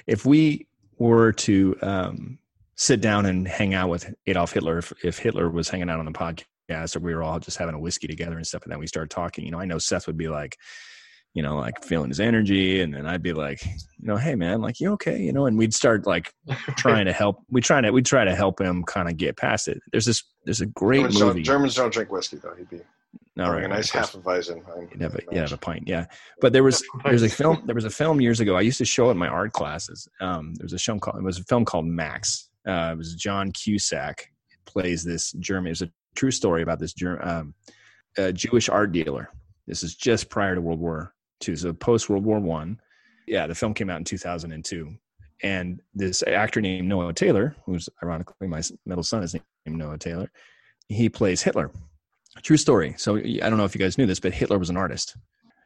If 0.06 0.25
we 0.25 0.66
were 0.99 1.32
to 1.32 1.76
um, 1.82 2.38
sit 2.78 3.00
down 3.00 3.26
and 3.26 3.47
hang 3.47 3.75
out 3.75 3.90
with 3.90 4.14
Adolf 4.26 4.52
Hitler 4.52 4.78
if, 4.78 4.92
if 5.02 5.18
Hitler 5.18 5.50
was 5.50 5.68
hanging 5.68 5.90
out 5.90 5.99
on 5.99 6.06
the 6.06 6.12
podcast 6.12 6.97
or 6.97 7.00
we 7.00 7.12
were 7.12 7.25
all 7.25 7.40
just 7.40 7.58
having 7.58 7.75
a 7.75 7.78
whiskey 7.78 8.06
together 8.06 8.37
and 8.37 8.47
stuff 8.47 8.62
and 8.62 8.73
then 8.73 8.78
we 8.78 8.87
started 8.87 9.11
talking, 9.11 9.44
you 9.44 9.50
know, 9.50 9.58
I 9.58 9.64
know 9.64 9.78
Seth 9.78 10.06
would 10.06 10.16
be 10.16 10.28
like, 10.28 10.56
you 11.35 11.42
know, 11.42 11.56
like 11.56 11.85
feeling 11.85 12.08
his 12.08 12.20
energy. 12.20 12.80
And 12.80 12.94
then 12.94 13.04
I'd 13.04 13.23
be 13.23 13.32
like, 13.32 13.64
you 13.64 14.06
know, 14.06 14.16
hey 14.16 14.37
man, 14.37 14.61
like 14.61 14.80
you 14.80 14.92
okay? 14.92 15.20
You 15.20 15.32
know, 15.32 15.47
and 15.47 15.58
we'd 15.58 15.75
start 15.75 16.06
like 16.06 16.32
trying 16.76 17.06
to 17.06 17.12
help. 17.12 17.42
We 17.50 17.61
try 17.61 17.80
to 17.80 17.90
we 17.90 18.02
try 18.02 18.25
to 18.25 18.35
help 18.35 18.61
him 18.61 18.85
kind 18.85 19.08
of 19.08 19.16
get 19.16 19.37
past 19.37 19.66
it. 19.68 19.80
There's 19.90 20.06
this 20.06 20.23
there's 20.44 20.61
a 20.61 20.66
great 20.66 20.99
Germans 20.99 21.20
movie. 21.20 21.32
Don't, 21.35 21.44
Germans 21.44 21.75
don't 21.75 21.92
drink 21.92 22.12
whiskey 22.12 22.37
though. 22.37 22.54
He'd 22.54 22.70
be 22.70 22.80
No, 23.37 23.44
Having 23.44 23.54
right, 23.54 23.64
a 23.64 23.68
right, 23.68 23.76
nice 23.76 23.88
of 23.88 24.00
half 24.00 24.14
of 24.14 24.23
Weizen. 24.23 24.90
You'd 24.90 25.02
have 25.02 25.14
a, 25.16 25.20
you'd 25.30 25.40
have 25.40 25.52
a 25.52 25.58
pint, 25.58 25.87
yeah. 25.87 26.06
But 26.40 26.52
there 26.52 26.62
was 26.62 26.82
Half 26.94 27.06
a 27.06 27.08
there's 27.08 27.23
a 27.25 27.28
film 27.28 27.62
there 27.66 27.75
was 27.75 27.85
a 27.85 27.90
film 27.90 28.20
years 28.20 28.38
ago. 28.40 28.56
I 28.56 28.61
used 28.61 28.78
to 28.78 28.85
show 28.85 29.08
it 29.08 29.12
in 29.12 29.18
my 29.18 29.28
art 29.28 29.52
classes. 29.52 30.08
Um, 30.20 30.54
there 30.54 30.64
was 30.64 30.73
a 30.73 30.78
show 30.78 30.99
called 30.99 31.18
it 31.18 31.25
was 31.25 31.38
a 31.38 31.44
film 31.44 31.64
called 31.64 31.87
Max. 31.87 32.47
Uh, 32.66 32.90
it 32.92 32.98
was 32.98 33.14
John 33.14 33.52
Cusack 33.52 34.30
plays 34.66 35.04
this 35.04 35.32
German. 35.32 35.68
It 35.68 35.70
was 35.70 35.82
a 35.82 35.92
true 36.14 36.30
story 36.30 36.62
about 36.62 36.78
this 36.78 36.94
um, 37.20 37.54
Jewish 38.32 38.68
art 38.68 38.92
dealer. 38.92 39.30
This 39.66 39.82
is 39.82 39.94
just 39.94 40.30
prior 40.30 40.54
to 40.54 40.60
World 40.60 40.80
War 40.80 41.14
II, 41.46 41.56
so 41.56 41.72
post 41.72 42.08
World 42.08 42.24
War 42.24 42.40
One. 42.40 42.80
Yeah, 43.26 43.46
the 43.46 43.54
film 43.54 43.74
came 43.74 43.90
out 43.90 43.98
in 43.98 44.04
2002, 44.04 44.94
and 45.42 45.80
this 45.94 46.22
actor 46.22 46.60
named 46.60 46.88
Noah 46.88 47.12
Taylor, 47.12 47.54
who's 47.66 47.88
ironically 48.02 48.48
my 48.48 48.62
middle 48.86 49.04
son 49.04 49.22
is 49.22 49.34
named 49.34 49.78
Noah 49.78 49.98
Taylor. 49.98 50.30
He 50.88 51.08
plays 51.08 51.42
Hitler. 51.42 51.70
True 52.42 52.56
story. 52.56 52.94
So 52.96 53.16
I 53.16 53.38
don't 53.40 53.58
know 53.58 53.64
if 53.64 53.74
you 53.74 53.80
guys 53.80 53.98
knew 53.98 54.06
this, 54.06 54.20
but 54.20 54.32
Hitler 54.32 54.58
was 54.58 54.70
an 54.70 54.76
artist. 54.76 55.16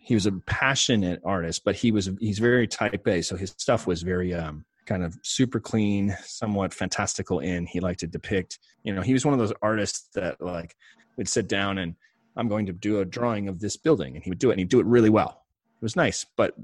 He 0.01 0.15
was 0.15 0.27
a 0.27 0.33
passionate 0.47 1.21
artist, 1.25 1.63
but 1.65 1.77
he 1.77 1.93
was 1.93 2.11
he's 2.19 2.41
very 2.41 2.67
type 2.67 3.07
A. 3.07 3.23
So 3.23 3.37
his 3.37 3.55
stuff 3.59 3.87
was 3.87 4.03
very 4.03 4.35
um, 4.35 4.65
kind 4.93 5.05
of 5.05 5.17
super 5.23 5.59
clean, 5.59 6.15
somewhat 6.23 6.75
fantastical. 6.75 7.39
In 7.39 7.65
he 7.65 7.81
liked 7.81 8.01
to 8.01 8.07
depict. 8.07 8.59
You 8.85 8.95
know, 8.95 9.01
he 9.01 9.15
was 9.15 9.25
one 9.25 9.33
of 9.33 9.41
those 9.41 9.53
artists 9.63 10.11
that 10.15 10.39
like 10.41 10.77
would 11.17 11.29
sit 11.29 11.49
down 11.49 11.79
and 11.79 11.95
I'm 12.37 12.49
going 12.49 12.67
to 12.67 12.73
do 12.73 13.01
a 13.01 13.05
drawing 13.05 13.49
of 13.49 13.59
this 13.59 13.77
building, 13.77 14.15
and 14.15 14.23
he 14.23 14.31
would 14.31 14.39
do 14.39 14.51
it, 14.51 14.55
and 14.55 14.61
he'd 14.61 14.69
do 14.69 14.81
it 14.81 14.87
really 14.87 15.11
well. 15.11 15.45
It 15.81 15.83
was 15.83 15.97
nice, 15.97 16.27
but 16.37 16.55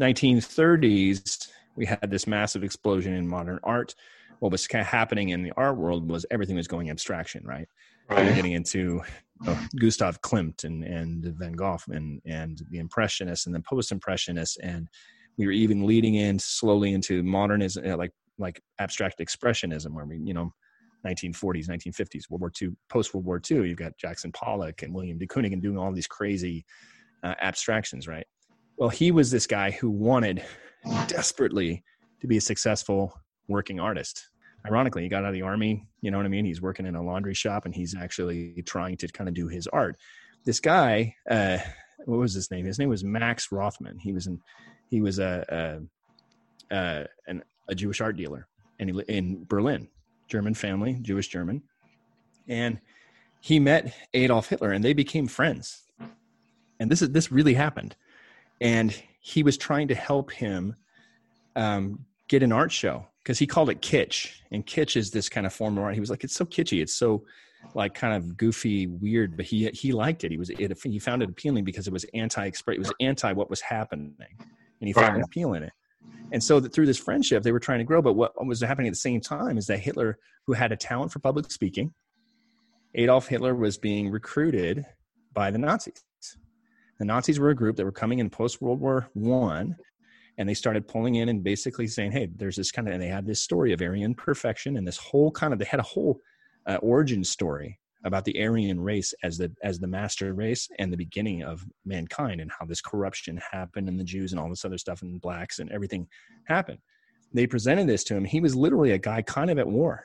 1930s 0.00 1.48
we 1.76 1.86
had 1.86 2.10
this 2.10 2.26
massive 2.26 2.62
explosion 2.62 3.14
in 3.14 3.26
modern 3.26 3.58
art. 3.64 3.94
What 4.40 4.52
was 4.52 4.66
kind 4.66 4.80
of 4.80 4.86
happening 4.86 5.30
in 5.30 5.42
the 5.42 5.52
art 5.56 5.76
world 5.76 6.10
was 6.10 6.26
everything 6.30 6.56
was 6.56 6.68
going 6.68 6.90
abstraction, 6.90 7.44
right? 7.44 7.68
were 8.08 8.16
Right. 8.16 8.34
getting 8.34 8.52
into 8.52 9.00
uh, 9.46 9.56
Gustav 9.80 10.20
Klimt 10.20 10.64
and, 10.64 10.84
and 10.84 11.24
Van 11.38 11.52
Gogh 11.52 11.78
and, 11.88 12.20
and 12.26 12.62
the 12.70 12.78
Impressionists 12.78 13.46
and 13.46 13.54
the 13.54 13.60
Post 13.60 13.92
Impressionists, 13.92 14.56
and 14.58 14.88
we 15.36 15.46
were 15.46 15.52
even 15.52 15.86
leading 15.86 16.14
in 16.16 16.38
slowly 16.38 16.92
into 16.92 17.22
modernism, 17.22 17.90
uh, 17.90 17.96
like 17.96 18.12
like 18.38 18.60
abstract 18.80 19.20
expressionism, 19.20 19.92
where 19.92 20.04
we, 20.04 20.18
you 20.18 20.34
know, 20.34 20.52
1940s, 21.06 21.68
1950s, 21.68 22.28
World 22.28 22.40
War 22.40 22.52
II, 22.60 22.70
post 22.88 23.14
World 23.14 23.26
War 23.26 23.40
II, 23.48 23.68
you've 23.68 23.78
got 23.78 23.96
Jackson 23.96 24.32
Pollock 24.32 24.82
and 24.82 24.92
William 24.92 25.18
de 25.18 25.26
Kooning 25.26 25.52
and 25.52 25.62
doing 25.62 25.78
all 25.78 25.92
these 25.92 26.08
crazy 26.08 26.64
uh, 27.22 27.34
abstractions, 27.40 28.08
right? 28.08 28.26
Well, 28.76 28.88
he 28.88 29.12
was 29.12 29.30
this 29.30 29.46
guy 29.46 29.70
who 29.70 29.88
wanted 29.90 30.42
desperately 31.06 31.84
to 32.20 32.26
be 32.26 32.38
a 32.38 32.40
successful 32.40 33.12
working 33.48 33.80
artist. 33.80 34.28
Ironically 34.66 35.02
he 35.02 35.08
got 35.08 35.24
out 35.24 35.28
of 35.28 35.34
the 35.34 35.42
army 35.42 35.86
you 36.00 36.10
know 36.10 36.16
what 36.16 36.26
i 36.26 36.30
mean? 36.30 36.44
He's 36.44 36.62
working 36.62 36.86
in 36.86 36.94
a 36.94 37.02
laundry 37.02 37.34
shop 37.34 37.64
and 37.66 37.74
he's 37.74 37.94
actually 37.94 38.62
trying 38.66 38.96
to 38.98 39.08
kind 39.08 39.28
of 39.28 39.34
do 39.34 39.48
his 39.48 39.66
art. 39.66 39.96
This 40.44 40.60
guy 40.60 41.14
uh 41.30 41.58
what 42.06 42.18
was 42.18 42.34
his 42.34 42.50
name? 42.50 42.66
His 42.66 42.78
name 42.78 42.88
was 42.88 43.04
max 43.04 43.50
rothman. 43.52 43.98
He 43.98 44.12
was 44.12 44.26
in 44.26 44.40
he 44.94 45.00
was 45.00 45.18
a 45.18 45.44
a, 46.70 46.76
a, 46.76 47.06
an, 47.26 47.42
a 47.68 47.74
jewish 47.74 48.00
art 48.00 48.16
dealer 48.16 48.46
and 48.78 48.88
he 48.90 49.02
in 49.08 49.44
berlin 49.44 49.88
german 50.28 50.54
family 50.54 50.98
jewish 51.02 51.28
german. 51.28 51.62
And 52.46 52.78
he 53.40 53.58
met 53.58 53.94
adolf 54.14 54.48
hitler 54.48 54.72
and 54.72 54.84
they 54.84 54.92
became 54.92 55.26
friends. 55.26 55.82
And 56.80 56.90
this 56.90 57.02
is 57.02 57.10
this 57.10 57.32
really 57.32 57.54
happened. 57.54 57.96
And 58.60 58.94
he 59.20 59.42
was 59.42 59.56
trying 59.56 59.88
to 59.88 59.94
help 59.94 60.30
him 60.30 60.76
um, 61.56 62.04
get 62.28 62.42
an 62.42 62.52
art 62.52 62.72
show 62.72 63.06
because 63.22 63.38
he 63.38 63.46
called 63.46 63.70
it 63.70 63.80
kitsch. 63.80 64.30
And 64.50 64.66
kitsch 64.66 64.96
is 64.96 65.10
this 65.10 65.28
kind 65.28 65.46
of 65.46 65.52
form 65.52 65.78
of 65.78 65.84
art. 65.84 65.94
He 65.94 66.00
was 66.00 66.10
like 66.10 66.24
it's 66.24 66.34
so 66.34 66.44
kitschy. 66.44 66.82
It's 66.82 66.94
so 66.94 67.24
like 67.74 67.94
kind 67.94 68.14
of 68.14 68.36
goofy 68.36 68.86
weird. 68.86 69.36
But 69.36 69.46
he 69.46 69.68
he 69.74 69.92
liked 69.92 70.24
it. 70.24 70.30
He 70.30 70.38
was 70.38 70.50
it, 70.50 70.72
he 70.82 70.98
found 70.98 71.22
it 71.22 71.30
appealing 71.30 71.64
because 71.64 71.86
it 71.86 71.92
was 71.92 72.04
anti 72.14 72.46
express 72.46 72.76
it 72.76 72.80
was 72.80 72.92
anti 73.00 73.32
what 73.32 73.50
was 73.50 73.60
happening 73.60 74.14
and 74.80 74.88
he 74.88 74.92
found 74.92 75.08
Right. 75.08 75.16
an 75.16 75.22
appeal 75.22 75.54
in 75.54 75.62
it 75.62 75.72
and 76.32 76.42
so 76.42 76.60
that 76.60 76.72
through 76.72 76.86
this 76.86 76.98
friendship 76.98 77.42
they 77.42 77.52
were 77.52 77.60
trying 77.60 77.78
to 77.78 77.84
grow 77.84 78.02
but 78.02 78.14
what 78.14 78.32
was 78.46 78.60
happening 78.60 78.88
at 78.88 78.92
the 78.92 78.96
same 78.96 79.20
time 79.20 79.56
is 79.58 79.66
that 79.66 79.78
hitler 79.80 80.18
who 80.46 80.52
had 80.52 80.72
a 80.72 80.76
talent 80.76 81.12
for 81.12 81.18
public 81.18 81.50
speaking 81.50 81.92
adolf 82.94 83.28
hitler 83.28 83.54
was 83.54 83.78
being 83.78 84.10
recruited 84.10 84.84
by 85.32 85.50
the 85.50 85.58
nazis 85.58 86.02
the 86.98 87.04
nazis 87.04 87.38
were 87.40 87.50
a 87.50 87.54
group 87.56 87.76
that 87.76 87.84
were 87.84 87.92
coming 87.92 88.18
in 88.18 88.30
post 88.30 88.60
world 88.60 88.80
war 88.80 89.08
one 89.14 89.76
and 90.36 90.48
they 90.48 90.54
started 90.54 90.88
pulling 90.88 91.14
in 91.14 91.28
and 91.28 91.44
basically 91.44 91.86
saying, 91.86 92.10
"Hey, 92.10 92.28
there's 92.34 92.56
this 92.56 92.72
kind 92.72 92.88
of," 92.88 92.94
and 92.94 93.02
they 93.02 93.06
had 93.08 93.24
this 93.24 93.40
story 93.40 93.72
of 93.72 93.80
Aryan 93.80 94.14
perfection, 94.14 94.76
and 94.76 94.84
this 94.84 94.96
whole 94.96 95.30
kind 95.30 95.52
of 95.52 95.58
they 95.58 95.64
had 95.64 95.78
a 95.78 95.84
whole 95.84 96.20
uh, 96.66 96.76
origin 96.76 97.22
story 97.22 97.78
about 98.04 98.24
the 98.24 98.38
Aryan 98.42 98.80
race 98.80 99.14
as 99.22 99.38
the 99.38 99.50
as 99.62 99.78
the 99.78 99.86
master 99.86 100.32
race 100.34 100.68
and 100.78 100.92
the 100.92 100.96
beginning 100.96 101.42
of 101.42 101.64
mankind, 101.84 102.40
and 102.40 102.50
how 102.58 102.66
this 102.66 102.80
corruption 102.80 103.40
happened, 103.50 103.88
and 103.88 103.98
the 103.98 104.04
Jews 104.04 104.32
and 104.32 104.40
all 104.40 104.48
this 104.48 104.64
other 104.64 104.78
stuff, 104.78 105.02
and 105.02 105.20
blacks 105.20 105.58
and 105.58 105.70
everything 105.72 106.06
happened. 106.46 106.78
They 107.32 107.46
presented 107.46 107.88
this 107.88 108.04
to 108.04 108.14
him. 108.14 108.24
He 108.24 108.40
was 108.40 108.54
literally 108.54 108.92
a 108.92 108.98
guy 108.98 109.22
kind 109.22 109.50
of 109.50 109.58
at 109.58 109.66
war. 109.66 110.04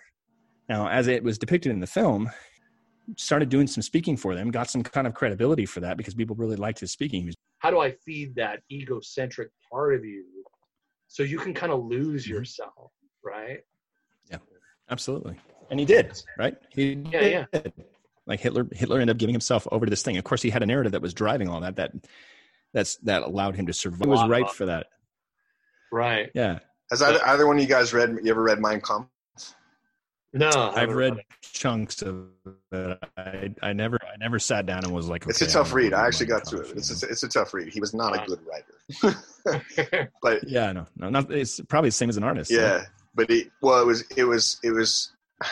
Now, 0.67 0.87
as 0.87 1.07
it 1.07 1.23
was 1.23 1.37
depicted 1.37 1.71
in 1.71 1.79
the 1.79 1.87
film, 1.87 2.29
started 3.17 3.49
doing 3.49 3.67
some 3.67 3.81
speaking 3.81 4.17
for 4.17 4.35
them, 4.35 4.51
got 4.51 4.69
some 4.69 4.83
kind 4.83 5.07
of 5.07 5.13
credibility 5.13 5.65
for 5.65 5.79
that 5.81 5.97
because 5.97 6.13
people 6.13 6.35
really 6.35 6.55
liked 6.55 6.79
his 6.79 6.91
speaking. 6.91 7.31
How 7.59 7.71
do 7.71 7.79
I 7.79 7.91
feed 8.05 8.35
that 8.35 8.61
egocentric 8.71 9.49
part 9.71 9.93
of 9.95 10.05
you 10.05 10.25
so 11.07 11.23
you 11.23 11.37
can 11.39 11.53
kind 11.53 11.71
of 11.71 11.85
lose 11.85 12.25
Mm-hmm. 12.25 12.33
yourself, 12.35 12.91
right? 13.23 13.59
Yeah, 14.29 14.37
absolutely. 14.89 15.37
And 15.69 15.79
he 15.79 15.85
did, 15.85 16.21
right? 16.37 16.55
He 16.69 16.93
Yeah, 17.11 17.45
yeah. 17.53 17.61
Like 18.25 18.39
Hitler 18.39 18.67
Hitler 18.71 18.99
ended 18.99 19.15
up 19.15 19.17
giving 19.19 19.33
himself 19.33 19.67
over 19.71 19.85
to 19.85 19.89
this 19.89 20.03
thing. 20.03 20.17
Of 20.17 20.23
course, 20.23 20.41
he 20.41 20.49
had 20.49 20.61
a 20.63 20.65
narrative 20.65 20.91
that 20.93 21.01
was 21.01 21.13
driving 21.13 21.47
all 21.49 21.61
that 21.61 21.75
that 21.77 21.91
that's 22.73 22.95
that 22.97 23.23
allowed 23.23 23.55
him 23.55 23.65
to 23.67 23.73
survive. 23.73 24.01
He 24.01 24.07
was 24.07 24.19
lot 24.19 24.29
ripe 24.29 24.45
of- 24.45 24.55
for 24.55 24.65
that. 24.67 24.87
Right. 25.91 26.29
Yeah. 26.35 26.59
Has 26.91 27.01
either, 27.01 27.19
either 27.25 27.47
one 27.47 27.57
of 27.57 27.61
you 27.61 27.67
guys 27.67 27.93
read? 27.93 28.17
You 28.23 28.31
ever 28.31 28.41
read 28.43 28.59
Mein 28.59 28.81
Kampf? 28.81 29.07
No, 30.31 30.47
I 30.49 30.83
I've 30.83 30.93
read 30.93 31.13
it. 31.17 31.25
chunks 31.41 32.03
of 32.03 32.27
it. 32.71 32.99
I 33.17 33.49
I 33.63 33.73
never 33.73 33.97
I 34.03 34.15
never 34.19 34.37
sat 34.37 34.67
down 34.67 34.83
and 34.83 34.93
was 34.93 35.07
like 35.07 35.25
It's 35.27 35.41
okay, 35.41 35.49
a 35.49 35.53
tough 35.53 35.73
read. 35.73 35.91
I 35.93 36.05
actually 36.05 36.27
got 36.27 36.47
through 36.47 36.61
it. 36.61 36.71
It's 36.77 37.01
a, 37.03 37.07
it's 37.07 37.23
a 37.23 37.27
tough 37.27 37.51
read. 37.55 37.69
He 37.69 37.79
was 37.79 37.95
not 37.95 38.15
Wow. 38.15 38.23
a 38.23 38.27
good 38.27 38.39
writer, 38.45 40.09
but 40.21 40.47
Yeah, 40.47 40.71
no, 40.71 40.85
no, 40.97 41.09
not, 41.09 41.31
it's 41.31 41.59
probably 41.61 41.87
the 41.89 41.93
same 41.93 42.09
as 42.09 42.17
an 42.17 42.23
artist. 42.23 42.51
yeah, 42.51 42.85
but 43.15 43.29
it 43.31 43.49
well, 43.61 43.81
it 43.81 43.87
was 43.87 44.03
it 44.15 44.23
was 44.25 44.59
it 44.63 44.69
was. 44.71 45.11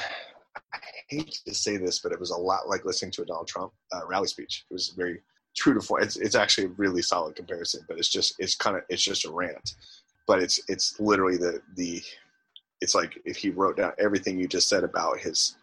I 0.73 0.80
hate 1.10 1.39
to 1.45 1.54
say 1.54 1.78
this, 1.78 2.00
but 2.00 2.12
it 2.12 2.19
was 2.19 2.32
a 2.32 2.38
lot 2.38 2.67
like 2.67 2.84
listening 2.86 3.12
to 3.12 3.21
a 3.21 3.26
Donald 3.26 3.47
Trump 3.47 3.71
uh, 3.93 4.06
rally 4.08 4.28
speech. 4.28 4.65
It 4.69 4.73
was 4.73 4.89
very 4.89 5.21
true 5.56 5.73
to 5.73 5.82
form. 5.82 6.04
It's 6.04 6.17
it's 6.17 6.36
actually 6.36 6.65
a 6.65 6.69
really 6.78 7.02
solid 7.02 7.36
comparison, 7.36 7.82
but 7.88 7.97
it's 7.97 8.10
just 8.10 8.36
it's 8.39 8.56
kind 8.56 8.76
of 8.76 8.84
it's 8.89 9.04
just 9.04 9.26
a 9.26 9.32
rant, 9.32 9.76
but 10.28 10.41
it's 10.41 10.60
it's 10.67 11.00
literally 11.00 11.38
the 11.38 11.62
the 11.76 12.02
it's 12.82 12.93
like 12.95 13.19
if 13.26 13.38
he 13.38 13.50
wrote 13.50 13.78
down 13.78 13.93
everything 13.97 14.38
you 14.38 14.47
just 14.47 14.67
said 14.69 14.84
about 14.84 15.19
his 15.19 15.56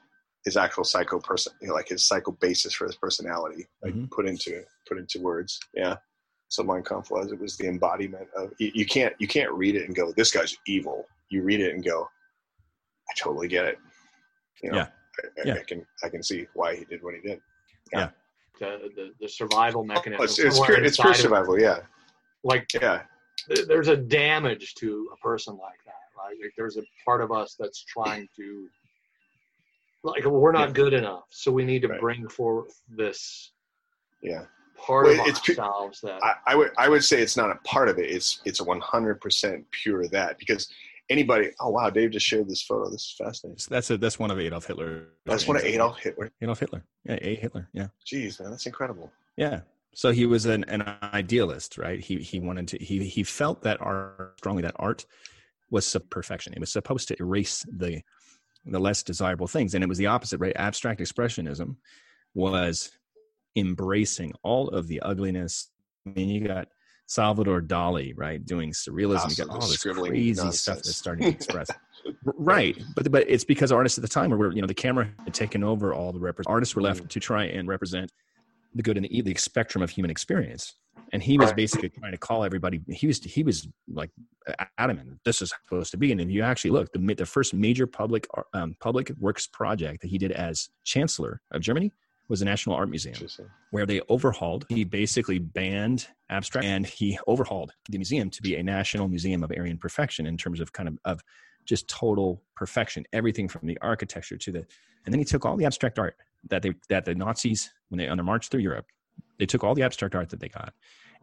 his 0.45 0.57
actual 0.57 0.85
psycho 0.85 1.19
person, 1.19 1.53
you 1.61 1.69
know, 1.69 1.75
like 1.75 1.89
his 1.89 2.05
psycho 2.05 2.33
basis 2.33 2.75
for 2.75 2.87
his 2.87 2.97
personality, 2.97 3.67
like 3.83 3.95
Mhm. 3.95 4.11
put 4.11 4.27
into 4.27 4.63
put 4.89 4.99
into 4.99 5.21
words. 5.21 5.59
Yeah. 5.75 5.97
So 6.49 6.63
Mein 6.63 6.83
Kampf 6.83 7.11
was 7.11 7.33
it 7.33 7.41
was 7.41 7.57
the 7.57 7.67
embodiment 7.69 8.29
of 8.37 8.53
you, 8.59 8.71
you 8.75 8.87
can't 8.87 9.15
you 9.19 9.27
can't 9.29 9.53
read 9.53 9.75
it 9.77 9.87
and 9.87 9.95
go 9.95 10.13
this 10.13 10.31
guy's 10.31 10.57
evil. 10.67 11.07
You 11.31 11.43
read 11.43 11.61
it 11.61 11.75
and 11.75 11.85
go, 11.85 12.09
I 13.11 13.13
totally 13.19 13.49
get 13.49 13.65
it. 13.67 13.79
You 14.65 14.71
know, 14.71 14.77
Yeah. 14.79 14.87
I, 15.19 15.41
I, 15.41 15.45
Yeah. 15.45 15.55
I 15.61 15.63
can 15.65 15.87
I 16.03 16.09
can 16.09 16.23
see 16.23 16.47
why 16.55 16.75
he 16.77 16.85
did 16.87 17.03
what 17.03 17.15
he 17.15 17.21
did. 17.21 17.41
the, 17.93 18.11
the, 18.97 19.13
the 19.21 19.29
survival 19.29 19.85
mechanism. 19.85 20.21
Oh, 20.21 20.25
it's 20.25 20.39
it's 20.39 20.59
pure, 20.59 20.83
it's 20.83 20.97
pure 20.99 21.15
survival. 21.15 21.61
Yeah, 21.61 21.81
Like 22.45 22.67
yeah, 22.75 23.03
there's 23.69 23.89
a 23.89 23.97
damage 23.97 24.75
to 24.77 25.11
a 25.13 25.17
person 25.19 25.55
like 25.55 25.81
that, 25.85 26.05
right? 26.17 26.37
Like 26.41 26.53
there's 26.57 26.77
a 26.79 26.83
part 27.05 27.21
of 27.21 27.31
us 27.33 27.57
that's 27.59 27.85
trying 27.85 28.29
to, 28.37 28.67
like 30.03 30.25
we're 30.25 30.53
not 30.53 30.69
Yeah. 30.69 30.75
good 30.83 30.95
enough, 30.95 31.25
so 31.31 31.51
we 31.53 31.65
need 31.65 31.83
to 31.83 31.89
Right. 31.89 32.01
bring 32.01 32.29
forth 32.29 32.81
this 32.89 33.53
yeah. 34.23 34.45
part 34.79 35.07
Well, 35.07 35.21
of 35.21 35.27
it's 35.27 35.41
pu- 35.41 35.53
ourselves 35.53 36.01
that. 36.03 36.23
I, 36.23 36.35
I 36.47 36.55
would 36.55 36.71
I 36.79 36.89
would 36.89 37.05
say 37.05 37.21
it's 37.21 37.37
not 37.37 37.51
a 37.51 37.57
part 37.65 37.89
of 37.89 37.99
it. 37.99 38.09
It's 38.11 38.41
it's 38.45 38.61
a 38.61 38.65
one 38.65 38.81
hundred 38.81 39.21
percent 39.21 39.65
pure 39.83 40.07
that 40.09 40.39
because 40.39 40.69
anybody. 41.11 41.51
Oh 41.61 41.71
wow, 41.71 41.91
Dave 41.91 42.11
just 42.11 42.27
shared 42.27 42.49
this 42.49 42.63
photo. 42.63 42.91
This 42.91 43.03
is 43.03 43.15
fascinating. 43.19 43.59
That's 43.69 43.91
a, 43.91 43.99
that's 43.99 44.19
one 44.19 44.31
of 44.31 44.39
Adolf 44.39 44.67
Hitler. 44.67 45.09
That's 45.27 45.47
one 45.47 45.57
of 45.57 45.65
Adolf 45.65 45.99
Hitler. 46.01 46.31
Adolf 46.41 46.61
Hitler. 46.61 46.85
Yeah, 47.05 47.19
A 47.21 47.35
Hitler. 47.35 47.69
Yeah. 47.73 47.89
Jeez, 48.07 48.41
man, 48.41 48.51
that's 48.51 48.67
incredible. 48.67 49.11
Yeah. 49.37 49.61
So 49.95 50.11
he 50.11 50.27
was 50.27 50.47
an, 50.47 50.65
an 50.65 50.83
idealist, 51.13 51.79
right? 51.79 52.01
He 52.01 52.17
he 52.19 52.41
wanted 52.41 52.69
to 52.69 52.79
he 52.79 53.05
he 53.05 53.23
felt 53.23 53.63
that 53.63 53.81
art 53.81 54.35
strongly 54.39 54.63
that 54.63 54.77
art 54.77 55.07
was 55.71 55.87
sub 55.87 56.09
perfection. 56.11 56.53
It 56.53 56.61
was 56.61 56.73
supposed 56.73 57.09
to 57.09 57.17
erase 57.21 57.65
the 57.71 58.03
the 58.67 58.81
less 58.81 59.03
desirable 59.03 59.47
things, 59.47 59.75
and 59.75 59.85
it 59.85 59.89
was 59.89 59.99
the 59.99 60.07
opposite, 60.07 60.39
right? 60.39 60.57
Abstract 60.57 61.01
expressionism 61.01 61.77
was 62.35 62.91
embracing 63.57 64.33
all 64.43 64.69
of 64.69 64.89
the 64.89 65.01
ugliness. 65.01 65.71
I 66.07 66.11
mean, 66.11 66.29
you 66.29 66.47
got 66.47 66.69
Salvador 67.07 67.61
Dali, 67.61 68.13
right, 68.17 68.45
doing 68.45 68.71
surrealism. 68.73 69.31
you 69.37 69.45
got 69.45 69.55
all 69.55 69.61
this 69.61 69.83
crazy 69.83 70.51
stuff 70.53 70.77
that's 70.77 70.97
starting 70.97 71.25
to 71.25 71.31
express. 71.31 71.69
right, 72.25 72.83
but 72.95 73.11
but 73.11 73.25
it's 73.29 73.45
because 73.45 73.73
artists 73.73 73.99
at 73.99 74.03
the 74.03 74.09
time 74.09 74.31
were 74.31 74.53
you 74.53 74.61
know 74.61 74.67
the 74.67 74.75
camera 74.75 75.09
had 75.25 75.35
taken 75.35 75.63
over 75.63 75.93
all 75.95 76.13
the 76.13 76.19
rep- 76.21 76.41
artists 76.47 76.75
were 76.75 76.83
left 76.83 77.09
to 77.11 77.21
try 77.21 77.45
and 77.45 77.69
represent 77.69 78.11
the 78.75 78.83
good 78.83 78.97
and 78.97 79.05
the 79.05 79.17
evil, 79.17 79.33
the 79.33 79.39
spectrum 79.39 79.83
of 79.83 79.91
human 79.91 80.11
experience. 80.11 80.75
And 81.13 81.23
he 81.23 81.39
was 81.39 81.49
Right. 81.49 81.57
basically 81.57 81.91
trying 81.91 82.11
to 82.13 82.19
call 82.19 82.43
everybody. 82.43 82.81
He 82.89 83.07
was 83.07 83.23
he 83.23 83.43
was 83.43 83.69
like 83.89 84.11
adamant. 84.79 85.21
This 85.25 85.43
is 85.43 85.53
supposed 85.65 85.91
to 85.93 85.97
be. 85.97 86.11
And 86.11 86.21
if 86.21 86.29
you 86.31 86.43
actually 86.43 86.71
look, 86.73 86.93
the 86.93 87.15
the 87.15 87.27
first 87.27 87.55
major 87.55 87.87
public 87.87 88.27
um, 88.53 88.75
public 88.81 89.13
works 89.21 89.47
project 89.47 90.01
that 90.03 90.09
he 90.09 90.19
did 90.19 90.33
as 90.33 90.71
chancellor 90.85 91.41
of 91.53 91.61
Germany 91.61 91.93
was 92.29 92.41
the 92.41 92.45
National 92.45 92.75
Art 92.75 92.89
Museum 92.89 93.17
where 93.71 93.87
they 93.87 94.01
overhauled. 94.09 94.67
He 94.69 94.85
basically 94.85 95.39
banned 95.39 96.07
abstract 96.31 96.65
and 96.65 96.87
he 96.87 97.19
overhauled 97.29 97.73
the 97.91 97.99
museum 97.99 98.31
to 98.31 98.43
be 98.43 98.57
a 98.57 98.63
national 98.63 99.09
museum 99.09 99.43
of 99.45 99.53
Aryan 99.57 99.79
perfection 99.79 100.27
in 100.27 100.37
terms 100.37 100.61
of 100.61 100.73
kind 100.73 100.89
of, 100.89 100.99
of 101.05 101.21
just 101.65 101.89
total 101.89 102.43
perfection, 102.57 103.05
everything 103.13 103.49
from 103.49 103.67
the 103.67 103.79
architecture 103.83 104.37
to 104.37 104.53
the, 104.53 104.59
and 105.05 105.13
then 105.13 105.19
he 105.19 105.25
took 105.25 105.45
all 105.45 105.57
the 105.57 105.65
abstract 105.65 105.99
art 105.99 106.17
that 106.49 106.63
they, 106.63 106.73
that 106.89 107.05
the 107.05 107.15
Nazis, 107.15 107.71
when 107.89 107.99
they, 107.99 108.09
on 108.09 108.17
their 108.17 108.25
march 108.25 108.49
through 108.49 108.61
Europe, 108.61 108.87
they 109.39 109.47
took 109.47 109.65
all 109.65 109.75
the 109.75 109.83
abstract 109.83 110.15
art 110.15 110.31
that 110.31 110.41
they 110.41 110.49
got 110.49 110.73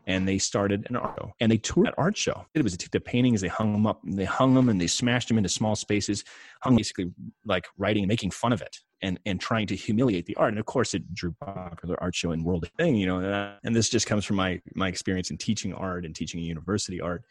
and 0.08 0.28
they 0.28 0.38
started 0.38 0.88
an 0.90 0.96
art 0.96 1.16
show 1.20 1.32
and 1.40 1.52
they 1.52 1.58
toured 1.58 1.88
that 1.88 1.96
art 1.98 2.18
show. 2.18 2.46
It 2.54 2.64
was, 2.64 2.74
they 2.74 2.78
took 2.78 2.92
the 2.92 3.00
paintings, 3.00 3.42
they 3.42 3.48
hung 3.48 3.74
them 3.74 3.88
up, 3.88 4.04
and 4.04 4.18
they 4.18 4.26
hung 4.26 4.54
them 4.54 4.70
and 4.70 4.80
they 4.80 4.88
smashed 4.88 5.28
them 5.28 5.38
into 5.38 5.50
small 5.50 5.76
spaces, 5.76 6.24
hung 6.62 6.76
basically 6.76 7.12
like 7.46 7.68
writing, 7.78 8.08
making 8.08 8.32
fun 8.32 8.54
of 8.54 8.62
it 8.62 8.78
and, 9.02 9.20
and 9.26 9.40
trying 9.40 9.68
to 9.68 9.76
humiliate 9.76 10.26
the 10.26 10.36
art. 10.36 10.50
And 10.50 10.60
of 10.60 10.66
course 10.66 10.94
it 10.94 11.14
drew 11.14 11.34
popular 11.34 12.02
art 12.02 12.16
show 12.16 12.32
and 12.32 12.44
world 12.44 12.70
thing, 12.78 12.96
you 12.96 13.08
know, 13.08 13.58
and, 13.64 13.76
this 13.76 13.90
just 13.90 14.06
comes 14.06 14.26
from 14.26 14.36
my, 14.36 14.62
my 14.76 14.88
experience 14.88 15.32
in 15.32 15.38
teaching 15.38 15.74
art 15.74 16.06
and 16.06 16.16
teaching 16.16 16.40
university 16.42 17.02
art. 17.02 17.24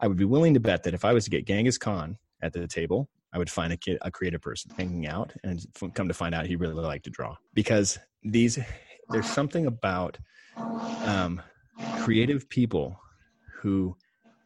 I 0.00 0.08
would 0.08 0.16
be 0.16 0.24
willing 0.24 0.54
to 0.54 0.60
bet 0.60 0.82
that 0.84 0.94
if 0.94 1.04
I 1.04 1.12
was 1.12 1.24
to 1.24 1.30
get 1.30 1.46
Genghis 1.46 1.78
Khan 1.78 2.18
at 2.42 2.52
the 2.52 2.66
table, 2.66 3.08
I 3.32 3.38
would 3.38 3.50
find 3.50 3.72
a 3.72 3.76
kid, 3.76 3.98
a 4.02 4.10
creative 4.10 4.40
person 4.40 4.72
hanging 4.76 5.06
out 5.06 5.32
and 5.44 5.64
come 5.94 6.08
to 6.08 6.14
find 6.14 6.34
out 6.34 6.46
he 6.46 6.56
really 6.56 6.74
liked 6.74 7.04
to 7.04 7.10
draw 7.10 7.36
because 7.54 7.98
these, 8.22 8.58
there's 9.10 9.26
something 9.28 9.66
about, 9.66 10.18
um, 11.04 11.40
creative 12.00 12.48
people 12.48 12.98
who 13.54 13.96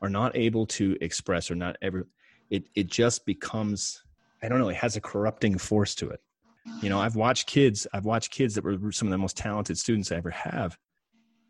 are 0.02 0.08
not 0.08 0.36
able 0.36 0.66
to 0.66 0.96
express 1.00 1.50
or 1.50 1.54
not 1.54 1.76
ever 1.82 2.06
it 2.50 2.68
it 2.74 2.86
just 2.86 3.24
becomes 3.26 4.02
i 4.42 4.48
don't 4.48 4.58
know 4.58 4.68
it 4.68 4.76
has 4.76 4.96
a 4.96 5.00
corrupting 5.00 5.56
force 5.58 5.94
to 5.94 6.08
it 6.08 6.20
you 6.82 6.88
know 6.88 7.00
i've 7.00 7.16
watched 7.16 7.46
kids 7.46 7.86
i've 7.92 8.04
watched 8.04 8.30
kids 8.30 8.54
that 8.54 8.64
were 8.64 8.92
some 8.92 9.08
of 9.08 9.12
the 9.12 9.18
most 9.18 9.36
talented 9.36 9.78
students 9.78 10.10
i 10.12 10.16
ever 10.16 10.30
have 10.30 10.76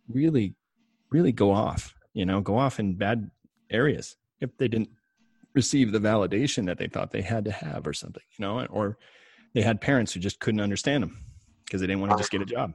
really 0.09 0.55
really 1.11 1.33
go 1.33 1.51
off 1.51 1.95
you 2.13 2.25
know 2.25 2.41
go 2.41 2.57
off 2.57 2.79
in 2.79 2.95
bad 2.95 3.31
areas 3.71 4.17
if 4.41 4.57
they 4.59 4.69
didn't 4.69 4.91
receive 5.55 5.91
the 5.91 5.99
validation 5.99 6.67
that 6.67 6.79
they 6.79 6.87
thought 6.87 7.11
they 7.11 7.23
had 7.23 7.45
to 7.45 7.51
have 7.51 7.87
or 7.87 7.93
something 7.93 8.23
you 8.39 8.45
know 8.45 8.65
or 8.67 8.99
they 9.55 9.63
had 9.63 9.81
parents 9.81 10.13
who 10.13 10.21
just 10.21 10.39
couldn't 10.39 10.61
understand 10.61 11.03
them 11.03 11.19
because 11.65 11.81
they 11.81 11.87
didn't 11.87 12.01
want 12.01 12.13
to 12.13 12.19
just 12.19 12.31
get 12.31 12.43
a 12.43 12.45
job. 12.45 12.75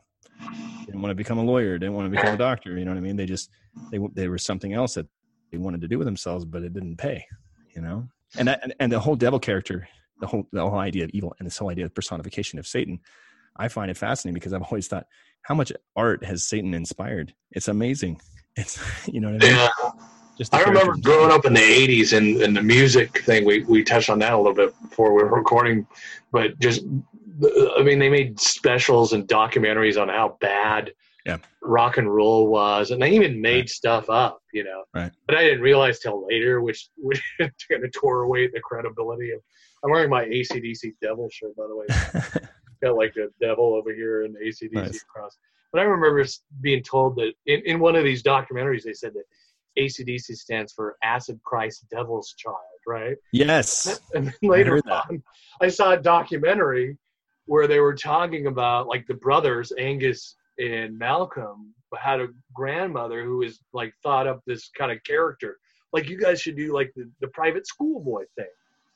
Didn't 0.85 1.01
want 1.01 1.11
to 1.11 1.15
become 1.15 1.37
a 1.37 1.43
lawyer 1.43 1.77
didn't 1.77 1.93
want 1.93 2.11
to 2.11 2.17
become 2.17 2.33
a 2.33 2.37
doctor 2.37 2.77
you 2.77 2.83
know 2.83 2.91
what 2.91 2.97
i 2.97 3.01
mean? 3.01 3.15
They 3.15 3.27
just 3.27 3.51
they 3.91 3.99
they 4.13 4.27
were 4.27 4.39
something 4.39 4.73
else 4.73 4.95
that 4.95 5.05
they 5.51 5.57
wanted 5.57 5.81
to 5.81 5.87
do 5.87 5.99
with 5.99 6.05
themselves 6.05 6.43
but 6.43 6.63
it 6.63 6.73
didn't 6.73 6.97
pay 6.97 7.23
you 7.75 7.81
know? 7.81 8.07
And 8.37 8.47
that, 8.47 8.61
and, 8.63 8.73
and 8.79 8.91
the 8.91 8.99
whole 8.99 9.15
devil 9.15 9.39
character 9.39 9.87
the 10.21 10.27
whole 10.27 10.47
the 10.51 10.61
whole 10.61 10.79
idea 10.79 11.03
of 11.03 11.09
evil 11.09 11.35
and 11.39 11.45
this 11.45 11.57
whole 11.57 11.69
idea 11.69 11.83
of 11.85 11.93
personification 11.93 12.57
of 12.59 12.65
satan 12.65 12.99
i 13.57 13.67
find 13.67 13.91
it 13.91 13.97
fascinating 13.97 14.33
because 14.33 14.53
i've 14.53 14.61
always 14.63 14.87
thought 14.87 15.05
how 15.41 15.53
much 15.55 15.71
art 15.95 16.23
has 16.23 16.43
satan 16.43 16.73
inspired 16.73 17.33
it's 17.51 17.67
amazing 17.67 18.21
it's 18.55 18.79
you 19.07 19.19
know 19.19 19.31
what 19.31 19.43
i 19.43 19.47
mean 19.47 19.55
Yeah. 19.57 19.69
just 20.37 20.55
I 20.55 20.63
remember 20.63 20.95
growing 21.01 21.31
up 21.31 21.45
in 21.45 21.53
the 21.53 21.59
'80s 21.59 22.17
and, 22.17 22.41
and 22.41 22.55
the 22.55 22.61
music 22.63 23.23
thing. 23.23 23.45
We 23.45 23.63
we 23.65 23.83
touched 23.83 24.09
on 24.09 24.19
that 24.19 24.33
a 24.33 24.37
little 24.37 24.53
bit 24.53 24.73
before 24.81 25.13
we 25.13 25.23
were 25.23 25.35
recording, 25.35 25.85
but 26.31 26.57
just 26.59 26.81
I 27.77 27.83
mean, 27.83 27.99
they 27.99 28.09
made 28.09 28.39
specials 28.39 29.13
and 29.13 29.27
documentaries 29.27 30.01
on 30.01 30.09
how 30.09 30.37
bad 30.41 30.91
Yeah. 31.25 31.37
rock 31.61 31.97
and 31.97 32.13
roll 32.13 32.47
was, 32.47 32.91
and 32.91 33.01
they 33.01 33.11
even 33.11 33.41
made 33.41 33.69
stuff 33.69 34.09
up, 34.09 34.39
you 34.53 34.63
know. 34.63 34.83
Right. 34.93 35.11
But 35.27 35.37
I 35.37 35.43
didn't 35.43 35.61
realize 35.61 35.99
till 35.99 36.25
later, 36.27 36.61
which 36.61 36.89
which 36.97 37.21
kind 37.39 37.83
of 37.83 37.91
tore 37.93 38.23
away 38.23 38.47
the 38.47 38.61
credibility 38.61 39.31
of. 39.31 39.41
I'm 39.83 39.91
wearing 39.91 40.09
my 40.09 40.25
ACDC 40.25 40.93
Devil 41.01 41.29
shirt, 41.31 41.55
by 41.55 41.67
the 41.67 41.75
way. 41.75 41.85
got 42.81 42.95
like 42.95 43.15
a 43.17 43.27
devil 43.43 43.75
over 43.75 43.93
here 43.93 44.23
and 44.23 44.35
ACDC 44.35 44.73
Nice. 44.73 45.03
across. 45.03 45.37
But 45.71 45.81
I 45.81 45.83
remember 45.83 46.25
being 46.61 46.83
told 46.83 47.15
that 47.17 47.33
in, 47.45 47.61
in 47.65 47.79
one 47.79 47.95
of 47.95 48.03
these 48.03 48.23
documentaries, 48.23 48.83
they 48.83 48.93
said 48.93 49.13
that 49.13 49.23
ACDC 49.79 50.35
stands 50.35 50.73
for 50.73 50.97
Acid 51.03 51.39
Christ 51.45 51.85
Devil's 51.89 52.33
Child, 52.37 52.57
right? 52.85 53.15
yes 53.31 54.01
And 54.13 54.27
then 54.27 54.33
later 54.41 54.81
that. 54.85 55.05
on, 55.09 55.23
I 55.61 55.69
saw 55.69 55.91
a 55.93 55.97
documentary 55.97 56.97
where 57.45 57.67
they 57.67 57.79
were 57.79 57.95
talking 57.95 58.47
about 58.47 58.87
like 58.87 59.07
the 59.07 59.13
brothers, 59.13 59.71
Angus 59.77 60.35
and 60.59 60.97
Malcolm, 60.97 61.73
had 61.97 62.19
a 62.19 62.27
grandmother 62.53 63.23
who 63.23 63.37
was 63.37 63.61
like 63.73 63.93
thought 64.03 64.27
up 64.27 64.41
this 64.45 64.69
kind 64.77 64.91
of 64.91 65.01
character. 65.03 65.57
Like 65.93 66.09
you 66.09 66.17
guys 66.17 66.41
should 66.41 66.55
do 66.55 66.73
like 66.73 66.91
the, 66.95 67.09
the 67.21 67.27
private 67.29 67.67
schoolboy 67.67 68.23
thing. 68.37 68.45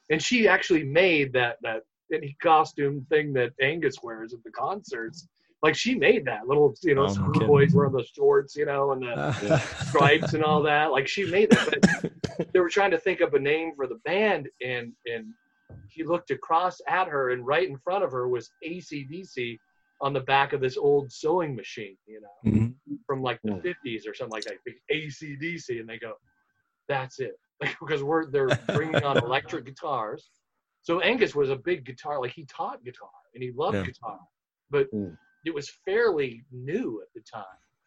And 0.10 0.22
she 0.22 0.48
actually 0.48 0.84
made 0.84 1.34
that 1.34 1.58
that 1.62 1.82
any 2.14 2.36
costume 2.42 3.06
thing 3.10 3.34
that 3.34 3.52
Angus 3.62 3.96
wears 4.04 4.34
at 4.34 4.44
the 4.44 4.52
concerts. 4.52 5.28
Like 5.64 5.76
she 5.76 5.96
made 5.96 6.26
that 6.26 6.48
little, 6.48 6.76
you 6.84 6.94
know, 6.94 7.02
Oh, 7.04 7.06
no 7.06 7.12
schoolboys 7.14 7.68
kidding. 7.70 7.78
wearing 7.78 7.94
the 7.94 8.06
shorts, 8.06 8.56
you 8.56 8.66
know, 8.68 8.92
and 8.92 9.02
the 9.02 9.60
stripes 9.88 10.34
and 10.34 10.44
all 10.44 10.62
that. 10.64 10.92
Like 10.92 11.08
she 11.08 11.26
made 11.26 11.50
that. 11.50 11.66
But 12.38 12.48
they 12.54 12.60
were 12.60 12.70
trying 12.70 12.92
to 12.92 13.00
think 13.00 13.22
up 13.22 13.34
a 13.34 13.40
name 13.40 13.72
for 13.76 13.88
the 13.88 14.00
band, 14.06 14.48
and 14.64 14.94
and 15.12 15.34
he 15.88 16.04
looked 16.04 16.30
across 16.30 16.80
at 16.88 17.08
her, 17.08 17.32
and 17.32 17.46
right 17.46 17.68
in 17.68 17.78
front 17.78 18.04
of 18.04 18.12
her 18.12 18.28
was 18.28 18.52
ACDC 18.64 19.60
on 20.02 20.14
the 20.14 20.20
back 20.20 20.54
of 20.54 20.62
this 20.62 20.78
old 20.78 21.12
sewing 21.12 21.56
machine, 21.56 21.98
you 22.06 22.22
know, 22.22 22.52
Mhm. 22.52 22.76
from 23.08 23.24
like 23.24 23.40
the 23.44 23.52
Mm. 23.52 23.62
50s 23.64 24.06
or 24.06 24.14
something 24.14 24.34
like 24.34 24.44
that. 24.44 24.58
Big 24.66 24.76
ACDC, 24.92 25.80
and 25.80 25.88
they 25.90 25.98
go, 25.98 26.14
"That's 26.90 27.20
it," 27.20 27.40
because 27.80 28.04
we're 28.04 28.30
they're 28.32 28.50
bringing 28.74 29.04
on 29.04 29.18
electric 29.18 29.66
guitars. 29.70 30.30
So 30.82 31.00
Angus 31.00 31.34
was 31.34 31.50
a 31.50 31.56
big 31.56 31.84
guitar, 31.86 32.22
like 32.22 32.34
he 32.34 32.46
taught 32.46 32.84
guitar 32.84 33.10
and 33.34 33.42
he 33.44 33.52
loved 33.52 33.76
Yeah. 33.78 33.86
guitar, 33.86 34.20
but 34.70 34.88
Mm. 34.92 35.18
it 35.46 35.54
was 35.54 35.70
fairly 35.86 36.44
new 36.52 37.02
at 37.02 37.08
the 37.16 37.22
time 37.22 37.44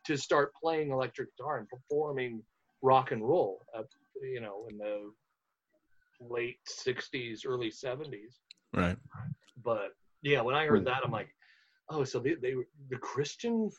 to 0.07 0.16
start 0.16 0.52
playing 0.61 0.90
electric 0.90 1.28
guitar 1.37 1.59
and 1.59 1.68
performing 1.68 2.42
rock 2.83 3.12
and 3.12 3.22
roll, 3.26 3.64
you 4.22 4.40
know, 4.40 4.66
in 4.70 4.78
the 4.78 5.11
late 6.20 6.59
60s, 6.66 7.40
early 7.46 7.70
70s. 7.70 8.40
right 8.74 8.96
But 9.62 9.90
yeah, 10.22 10.40
when 10.40 10.54
I 10.54 10.66
heard 10.66 10.85
that, 10.87 11.02
I'm 11.04 11.12
like, 11.12 11.28
oh, 11.90 12.04
so 12.04 12.18
they, 12.18 12.35
they 12.35 12.54
were- 12.54 12.68
the 12.90 12.96
Christian, 12.98 13.70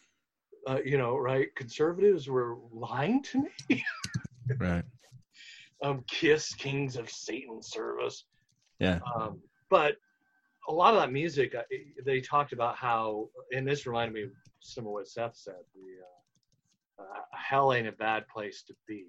uh, 0.68 0.80
you 0.84 0.98
know, 0.98 1.18
right, 1.18 1.54
conservatives 1.56 2.30
were 2.30 2.58
lying 2.72 3.22
to 3.24 3.44
me. 3.70 3.84
right 4.60 4.84
um, 5.84 6.04
Kiss, 6.08 6.54
Kings 6.54 6.96
of 6.96 7.10
Satan 7.10 7.62
service. 7.62 8.26
yeah 8.80 9.00
Um, 9.16 9.42
but 9.70 9.96
a 10.68 10.74
lot 10.74 10.94
of 10.94 11.02
that 11.02 11.12
music, 11.12 11.56
uh, 11.56 11.64
they 12.06 12.22
talked 12.22 12.54
about 12.54 12.76
how, 12.76 13.30
and 13.56 13.68
this 13.68 13.86
reminded 13.88 14.14
me 14.14 14.24
of 14.24 14.30
some 14.60 14.86
of 14.86 14.92
what 14.92 15.08
Seth 15.08 15.36
said. 15.36 15.56
The 15.74 17.04
uh, 17.04 17.04
uh, 17.04 17.22
hell 17.32 17.74
ain't 17.74 17.88
a 17.88 17.94
bad 17.94 18.28
place 18.28 18.64
to 18.68 18.74
be, 18.88 19.06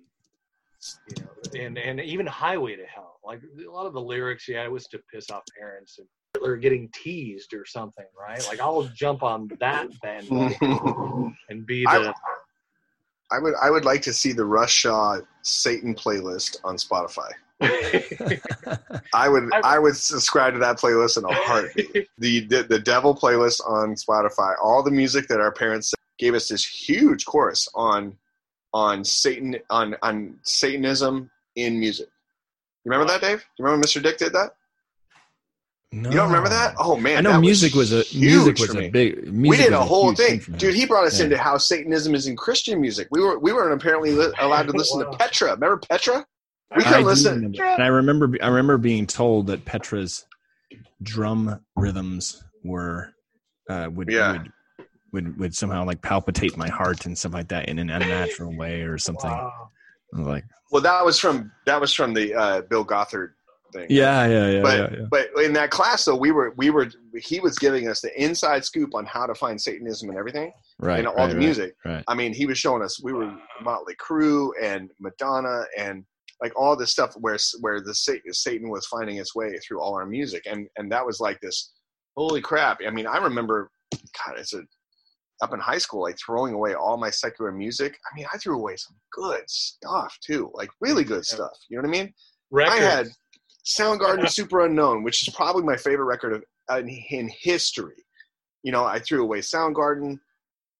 you 1.08 1.16
know, 1.16 1.60
and 1.60 1.76
and 1.76 2.00
even 2.00 2.26
Highway 2.26 2.76
to 2.76 2.86
Hell. 2.86 3.18
Like 3.24 3.40
a 3.66 3.70
lot 3.70 3.86
of 3.86 3.92
the 3.92 4.00
lyrics, 4.00 4.48
yeah, 4.48 4.64
it 4.64 4.70
was 4.70 4.86
to 4.86 5.00
piss 5.12 5.30
off 5.30 5.42
parents 5.58 5.98
and 5.98 6.06
they're 6.42 6.56
getting 6.56 6.88
teased 6.94 7.52
or 7.52 7.66
something, 7.66 8.06
right? 8.18 8.44
Like 8.46 8.60
I'll 8.60 8.88
jump 8.94 9.22
on 9.22 9.50
that 9.58 9.88
bandwagon 10.00 11.36
and 11.48 11.66
be 11.66 11.84
the 11.84 11.90
I 11.90 12.14
would 13.38 13.54
I 13.60 13.70
would 13.70 13.84
like 13.84 14.02
to 14.02 14.12
see 14.12 14.32
the 14.32 14.44
Russ 14.44 14.70
Shaw 14.70 15.18
Satan 15.42 15.94
playlist 15.94 16.56
on 16.64 16.76
Spotify. 16.76 17.30
I 19.14 19.28
would 19.28 19.52
I- 19.52 19.60
I, 19.76 19.78
would 19.78 19.94
subscribe 19.96 20.54
to 20.54 20.58
that 20.60 20.78
playlist 20.78 21.18
in 21.18 21.24
a 21.24 21.32
heartbeat. 21.32 22.08
the, 22.18 22.40
the 22.46 22.62
the 22.62 22.78
Devil 22.78 23.14
playlist 23.14 23.60
on 23.68 23.94
Spotify. 23.94 24.54
All 24.62 24.82
the 24.82 24.90
music 24.90 25.28
that 25.28 25.40
our 25.40 25.52
parents 25.52 25.92
gave 26.18 26.34
us 26.34 26.48
this 26.48 26.64
huge 26.64 27.26
course 27.26 27.68
on 27.74 28.16
on 28.72 29.04
Satan 29.04 29.56
on 29.68 29.94
on 30.02 30.38
Satanism 30.42 31.30
in 31.56 31.78
music. 31.78 32.08
You 32.84 32.90
remember 32.92 33.12
that, 33.12 33.20
Dave? 33.20 33.44
You 33.58 33.64
remember 33.64 33.86
Mr. 33.86 34.02
Dick 34.02 34.16
did 34.16 34.32
that? 34.32 34.54
No. 35.92 36.08
You 36.10 36.16
don't 36.16 36.28
remember 36.28 36.48
that? 36.48 36.74
Oh 36.78 36.96
man, 36.96 37.18
i 37.18 37.20
know 37.20 37.32
that 37.32 37.40
music 37.40 37.74
was, 37.74 37.92
a 37.92 38.04
music 38.16 38.58
was 38.58 38.70
a 38.70 38.78
me. 38.78 38.90
big 38.90 39.24
we 39.24 39.30
music 39.30 39.64
did 39.66 39.72
a 39.72 39.80
whole 39.82 40.08
huge 40.10 40.16
thing, 40.18 40.40
for 40.40 40.52
dude. 40.52 40.74
He 40.74 40.86
brought 40.86 41.04
us 41.06 41.18
Yeah. 41.18 41.24
into 41.24 41.38
how 41.38 41.58
Satanism 41.58 42.14
is 42.14 42.26
in 42.26 42.36
Christian 42.36 42.80
music. 42.80 43.08
We 43.10 43.20
were 43.20 43.38
we 43.38 43.52
weren't 43.52 43.72
apparently 43.74 44.12
li- 44.12 44.32
allowed 44.40 44.66
to 44.68 44.72
listen 44.76 45.00
Wow. 45.04 45.10
to 45.10 45.18
Petra. 45.18 45.50
Remember 45.54 45.78
Petra? 45.78 46.24
We 46.76 46.84
I 46.84 46.88
couldn't 46.88 47.04
listen. 47.06 47.34
remember- 47.36 47.64
and 47.64 47.82
I 47.82 47.86
remember, 47.88 48.36
I 48.40 48.46
remember 48.46 48.78
being 48.78 49.06
told 49.06 49.48
that 49.48 49.64
Petra's 49.64 50.24
drum 51.02 51.60
rhythms 51.76 52.42
were 52.62 53.12
uh, 53.68 53.88
would, 53.92 54.08
Yeah. 54.10 54.32
would 54.32 54.52
would 55.12 55.38
would 55.40 55.54
somehow 55.56 55.84
like 55.84 56.00
palpitate 56.02 56.56
my 56.56 56.68
heart 56.68 57.06
and 57.06 57.18
stuff 57.18 57.32
like 57.34 57.48
that 57.48 57.68
in 57.68 57.80
an 57.80 57.90
unnatural 57.90 58.56
way 58.56 58.82
or 58.82 58.96
something. 58.98 59.28
Wow. 59.30 59.70
Like, 60.12 60.44
Well, 60.70 60.82
that 60.82 61.04
was 61.04 61.18
from 61.18 61.50
that 61.66 61.80
was 61.80 61.92
from 61.92 62.14
the 62.14 62.34
uh, 62.34 62.60
Bill 62.62 62.84
Gothard 62.84 63.30
thing. 63.72 63.86
Yeah, 63.90 64.26
yeah, 64.26 64.48
yeah, 64.50 64.62
but 64.62 64.78
yeah, 64.92 64.98
yeah. 65.00 65.06
but 65.10 65.28
in 65.44 65.52
that 65.54 65.70
class 65.70 66.04
though, 66.04 66.16
we 66.16 66.30
were 66.32 66.52
we 66.56 66.70
were 66.70 66.88
he 67.20 67.40
was 67.40 67.58
giving 67.58 67.88
us 67.88 68.00
the 68.00 68.22
inside 68.22 68.64
scoop 68.64 68.94
on 68.94 69.04
how 69.06 69.26
to 69.26 69.34
find 69.34 69.60
Satanism 69.60 70.08
and 70.08 70.18
everything 70.18 70.52
Right. 70.78 70.98
and 70.98 71.08
all 71.08 71.14
right, 71.16 71.28
the 71.30 71.34
music. 71.36 71.74
Right. 71.84 72.04
I 72.08 72.14
mean, 72.14 72.32
he 72.32 72.46
was 72.46 72.58
showing 72.58 72.82
us 72.82 73.02
we 73.02 73.12
were 73.12 73.34
Motley 73.62 73.94
Crue 73.96 74.50
and 74.62 74.90
Madonna 75.00 75.64
and 75.78 76.04
like 76.42 76.52
all 76.58 76.74
this 76.76 76.90
stuff 76.92 77.12
where 77.20 77.36
where 77.60 77.80
the 77.80 77.94
Satan, 77.94 78.32
Satan 78.32 78.70
was 78.70 78.86
finding 78.86 79.16
its 79.18 79.34
way 79.34 79.56
through 79.58 79.80
all 79.80 79.94
our 79.94 80.06
music, 80.06 80.44
and 80.46 80.68
and 80.76 80.90
that 80.92 81.04
was 81.04 81.20
like 81.20 81.38
this. 81.40 81.72
Holy 82.16 82.40
crap! 82.40 82.78
I 82.86 82.90
mean, 82.90 83.06
I 83.06 83.18
remember, 83.18 83.70
God, 83.92 84.38
it's 84.38 84.54
a 84.54 84.62
up 85.42 85.54
in 85.54 85.60
high 85.60 85.78
school, 85.78 86.02
like 86.02 86.18
throwing 86.18 86.52
away 86.54 86.74
all 86.74 86.96
my 86.98 87.08
secular 87.10 87.50
music. 87.52 87.96
I 88.10 88.14
mean, 88.14 88.26
I 88.32 88.36
threw 88.36 88.56
away 88.58 88.76
some 88.76 88.96
good 89.12 89.42
stuff 89.48 90.16
too, 90.22 90.50
like 90.54 90.68
really 90.80 91.04
good 91.04 91.24
Yeah. 91.30 91.34
stuff. 91.36 91.52
You 91.68 91.76
know 91.76 91.82
what 91.88 91.96
I 91.96 92.02
mean? 92.02 92.12
Records. 92.50 92.76
I 92.76 92.84
had 92.84 93.08
Soundgarden 93.78 94.24
Superunknown, 94.24 95.04
which 95.04 95.26
is 95.26 95.34
probably 95.34 95.62
my 95.62 95.76
favorite 95.76 96.06
record 96.06 96.32
of 96.34 96.78
in, 96.78 96.88
in 96.88 97.30
history. 97.40 98.04
You 98.62 98.72
know, 98.72 98.84
I 98.84 98.98
threw 98.98 99.22
away 99.22 99.40
Soundgarden. 99.40 100.18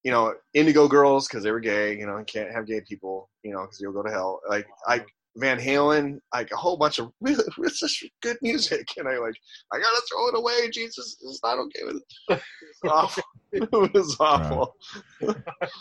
You 0.03 0.11
know, 0.11 0.35
Indigo 0.55 0.88
Girls 0.88 1.29
because 1.29 1.44
they 1.44 1.50
were 1.50 1.61
gay. 1.61 1.98
You 1.98 2.07
know, 2.07 2.16
you 2.16 2.24
can't 2.24 2.50
have 2.53 2.66
gay 2.66 2.81
people. 2.81 3.29
You 3.42 3.53
know, 3.53 3.62
because 3.62 3.81
you'll 3.81 3.92
go 3.92 4.03
to 4.03 4.11
hell. 4.11 4.40
Like 4.48 4.66
I 4.87 5.05
Van 5.37 5.59
Halen, 5.59 6.18
like 6.35 6.50
a 6.53 6.57
whole 6.57 6.76
bunch 6.76 6.98
of 6.98 7.12
really, 7.20 7.44
really 7.57 7.72
such 7.72 8.05
good 8.22 8.37
music, 8.42 8.88
and 8.96 9.09
I 9.09 9.18
like 9.18 9.35
I 9.72 9.79
gotta 9.79 10.03
throw 10.11 10.29
it 10.29 10.37
away. 10.37 10.70
Jesus 10.70 11.18
is 11.22 11.40
not 11.42 11.59
okay 11.59 11.85
with 11.85 11.96
it. 11.96 12.05
It 12.31 12.40
was 12.83 12.92
awful. 12.92 13.22
it 13.53 13.94
was 13.94 14.16
awful. 14.20 14.74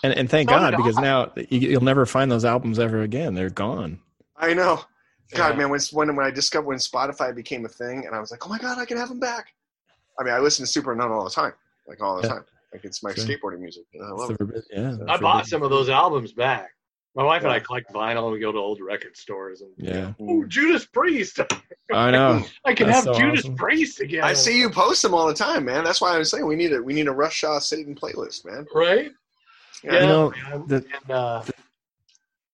And 0.03 0.13
and 0.13 0.29
thank 0.29 0.49
So 0.49 0.55
God 0.55 0.75
because 0.75 0.97
I. 0.97 1.01
now 1.01 1.31
you, 1.35 1.59
you'll 1.59 1.81
never 1.81 2.05
find 2.05 2.31
those 2.31 2.45
albums 2.45 2.79
ever 2.79 3.01
again. 3.01 3.35
They're 3.35 3.49
gone. 3.49 3.99
I 4.37 4.53
know. 4.53 4.81
God, 5.33 5.49
Yeah. 5.51 5.55
man, 5.57 5.69
when, 5.69 5.79
when 5.91 6.15
when 6.15 6.25
I 6.25 6.31
discovered 6.31 6.67
when 6.67 6.77
Spotify 6.77 7.35
became 7.35 7.65
a 7.65 7.69
thing, 7.69 8.05
and 8.05 8.15
I 8.15 8.19
was 8.19 8.31
like, 8.31 8.45
oh 8.45 8.49
my 8.49 8.57
God, 8.57 8.77
I 8.79 8.85
can 8.85 8.97
have 8.97 9.09
them 9.09 9.19
back. 9.19 9.53
I 10.19 10.23
mean, 10.23 10.33
I 10.33 10.39
listen 10.39 10.65
to 10.65 10.81
Superunknown 10.81 11.11
all 11.11 11.23
the 11.23 11.29
time, 11.29 11.53
like 11.87 12.01
all 12.01 12.21
the 12.21 12.27
Yeah. 12.27 12.33
time. 12.35 12.45
Like 12.73 12.83
it's 12.85 13.01
my 13.03 13.13
Sure. 13.13 13.25
skateboarding 13.25 13.59
music. 13.59 13.83
I 13.95 14.09
love 14.11 14.31
It's 14.31 14.41
it. 14.41 14.47
the- 14.47 14.63
yeah. 14.71 15.13
I 15.13 15.17
bought 15.17 15.43
the- 15.45 15.49
some 15.49 15.63
of 15.63 15.69
those 15.69 15.89
albums 15.89 16.33
back. 16.33 16.71
My 17.15 17.23
wife 17.23 17.41
and 17.43 17.51
I 17.51 17.59
collect 17.59 17.91
vinyl, 17.91 18.25
and 18.25 18.31
we 18.33 18.39
go 18.39 18.51
to 18.51 18.57
old 18.59 18.79
record 18.79 19.17
stores 19.17 19.61
and 19.61 19.71
Yeah. 19.77 20.13
oh, 20.21 20.45
Judas 20.45 20.85
Priest! 20.85 21.39
I 21.91 22.11
know. 22.11 22.43
I 22.65 22.73
can 22.75 22.85
That's 22.87 23.05
have 23.05 23.15
so 23.15 23.19
Judas 23.19 23.39
awesome. 23.41 23.55
Priest 23.55 23.99
again. 23.99 24.23
I 24.23 24.33
see 24.33 24.59
you 24.59 24.69
post 24.69 25.01
them 25.01 25.15
all 25.15 25.25
the 25.27 25.33
time, 25.33 25.65
man. 25.65 25.83
That's 25.83 25.99
why 26.01 26.13
I 26.13 26.19
was 26.19 26.29
saying 26.29 26.45
we 26.45 26.55
need 26.55 26.71
a 26.73 26.81
we 26.81 26.93
need 26.93 27.07
a 27.07 27.11
Russ 27.11 27.33
Shaw 27.33 27.57
Satan 27.59 27.95
playlist, 27.95 28.45
man. 28.45 28.67
right? 28.75 29.11
Yeah. 29.83 29.93
Yeah, 29.93 30.01
You 30.01 30.07
know, 30.07 30.29
man. 30.31 30.67
the- 30.67 30.85
and 31.01 31.11
uh, 31.11 31.43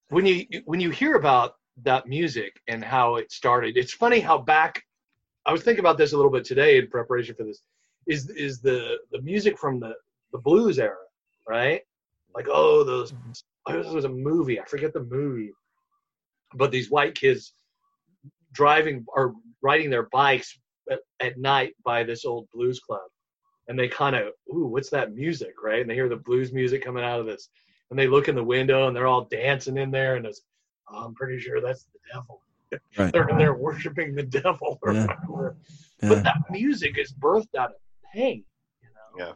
when 0.10 0.26
you 0.26 0.46
when 0.66 0.80
you 0.80 0.90
hear 0.90 1.16
about 1.16 1.58
that 1.84 2.08
music 2.08 2.60
and 2.68 2.84
how 2.84 3.16
it 3.16 3.32
started, 3.32 3.78
it's 3.78 3.94
funny 3.94 4.20
how 4.20 4.38
back. 4.38 4.84
I 5.46 5.52
was 5.52 5.62
thinking 5.62 5.82
about 5.82 5.98
this 5.98 6.14
a 6.14 6.16
little 6.16 6.32
bit 6.32 6.46
today 6.46 6.78
in 6.78 6.88
preparation 6.88 7.36
for 7.36 7.44
this. 7.44 7.62
Is 8.08 8.30
is 8.30 8.62
the 8.62 8.98
the 9.12 9.22
music 9.22 9.58
from 9.58 9.80
the 9.80 9.94
the 10.32 10.38
blues 10.38 10.80
era, 10.80 10.96
right? 11.48 11.82
Like 12.34 12.48
oh 12.50 12.84
those. 12.84 13.12
Mm-hmm. 13.12 13.32
oh, 13.68 13.84
This 13.84 13.92
was 13.92 14.06
a 14.06 14.10
movie. 14.10 14.60
I 14.60 14.66
forget 14.66 14.94
the 14.94 15.04
movie, 15.04 15.52
but 16.54 16.72
these 16.72 16.92
white 16.92 17.16
kids 17.16 17.54
driving 18.54 19.06
or 19.10 19.34
riding 19.62 19.90
their 19.90 20.08
bikes 20.12 20.58
at, 20.90 21.00
at 21.20 21.38
night 21.38 21.76
by 21.84 22.04
this 22.04 22.26
old 22.26 22.48
blues 22.54 22.80
club 22.80 23.02
and 23.68 23.78
they 23.78 23.88
kind 23.88 24.16
of, 24.16 24.28
ooh, 24.54 24.68
what's 24.68 24.90
that 24.92 25.14
music, 25.14 25.54
right? 25.64 25.82
And 25.82 25.90
they 25.90 25.96
hear 25.96 26.10
the 26.10 26.16
blues 26.18 26.52
music 26.52 26.84
coming 26.84 27.04
out 27.04 27.20
of 27.20 27.26
this, 27.26 27.50
and 27.90 28.00
they 28.00 28.08
look 28.08 28.28
in 28.28 28.36
the 28.36 28.44
window 28.44 28.88
and 28.88 28.96
they're 28.96 29.08
all 29.08 29.26
dancing 29.26 29.78
in 29.78 29.92
there, 29.92 30.16
and 30.16 30.26
it's, 30.26 30.42
I'm 30.90 31.14
pretty 31.14 31.40
sure 31.40 31.62
that's 31.62 31.84
the 31.86 32.00
devil. 32.14 32.42
Right. 32.98 33.14
They're 33.14 33.28
they're 33.38 33.54
worshiping 33.54 34.16
the 34.16 34.24
devil. 34.24 34.80
Or 34.82 34.92
Yeah. 34.94 35.06
whatever. 35.28 35.56
Yeah. 36.02 36.10
But 36.10 36.24
that 36.24 36.38
music 36.50 36.98
is 36.98 37.14
birthed 37.14 37.56
out 37.58 37.70
of 37.70 37.76
pain, 38.14 38.44
you 38.82 38.90
know. 38.90 39.26
Yeah. 39.26 39.34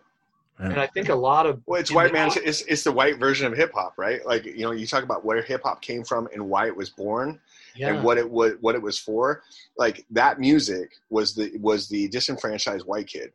Yeah. 0.60 0.66
And 0.72 0.80
I 0.82 0.88
think 0.88 1.08
a 1.10 1.16
lot 1.16 1.46
of 1.46 1.62
Well, 1.66 1.80
it's 1.80 1.92
white 1.92 2.08
the- 2.08 2.14
man's. 2.14 2.36
It's, 2.38 2.62
it's 2.64 2.84
the 2.84 2.92
white 2.92 3.18
version 3.18 3.46
of 3.48 3.56
hip 3.56 3.72
hop, 3.74 3.94
right? 3.98 4.26
Like 4.26 4.44
you 4.46 4.62
know, 4.62 4.72
you 4.72 4.86
talk 4.88 5.04
about 5.04 5.24
where 5.24 5.42
hip 5.42 5.62
hop 5.64 5.82
came 5.82 6.04
from 6.04 6.28
and 6.34 6.50
why 6.50 6.68
it 6.68 6.76
was 6.76 6.90
born. 6.90 7.40
yeah, 7.76 7.94
and 7.94 8.04
what 8.04 8.18
it 8.18 8.30
was 8.30 8.54
what 8.62 8.76
it 8.76 8.82
was 8.82 8.98
for 9.00 9.44
like 9.78 10.06
that 10.10 10.40
music 10.40 10.92
was 11.10 11.34
the 11.36 11.56
was 11.60 11.88
the 11.88 12.10
disenfranchised 12.10 12.86
white 12.86 13.08
kid 13.08 13.32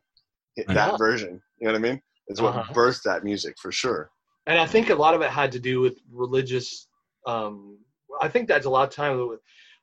that 0.57 0.67
Yeah. 0.91 0.97
version 0.97 1.41
you 1.59 1.65
know 1.65 1.71
what 1.73 1.79
i 1.79 1.81
mean 1.81 2.01
is 2.27 2.41
what 2.41 2.53
Uh-huh. 2.53 2.73
birthed 2.73 3.03
that 3.03 3.23
music 3.23 3.55
for 3.57 3.71
sure 3.71 4.11
and 4.45 4.59
I 4.59 4.67
think 4.67 4.89
a 4.91 4.95
lot 4.95 5.13
of 5.15 5.21
it 5.21 5.29
had 5.31 5.51
to 5.53 5.59
do 5.59 5.79
with 5.79 5.97
religious. 6.11 6.87
Um, 7.25 7.79
I 8.21 8.27
think 8.27 8.47
that's 8.47 8.65
a 8.65 8.69
lot 8.69 8.87
of 8.87 8.93
time 8.93 9.27
with 9.27 9.39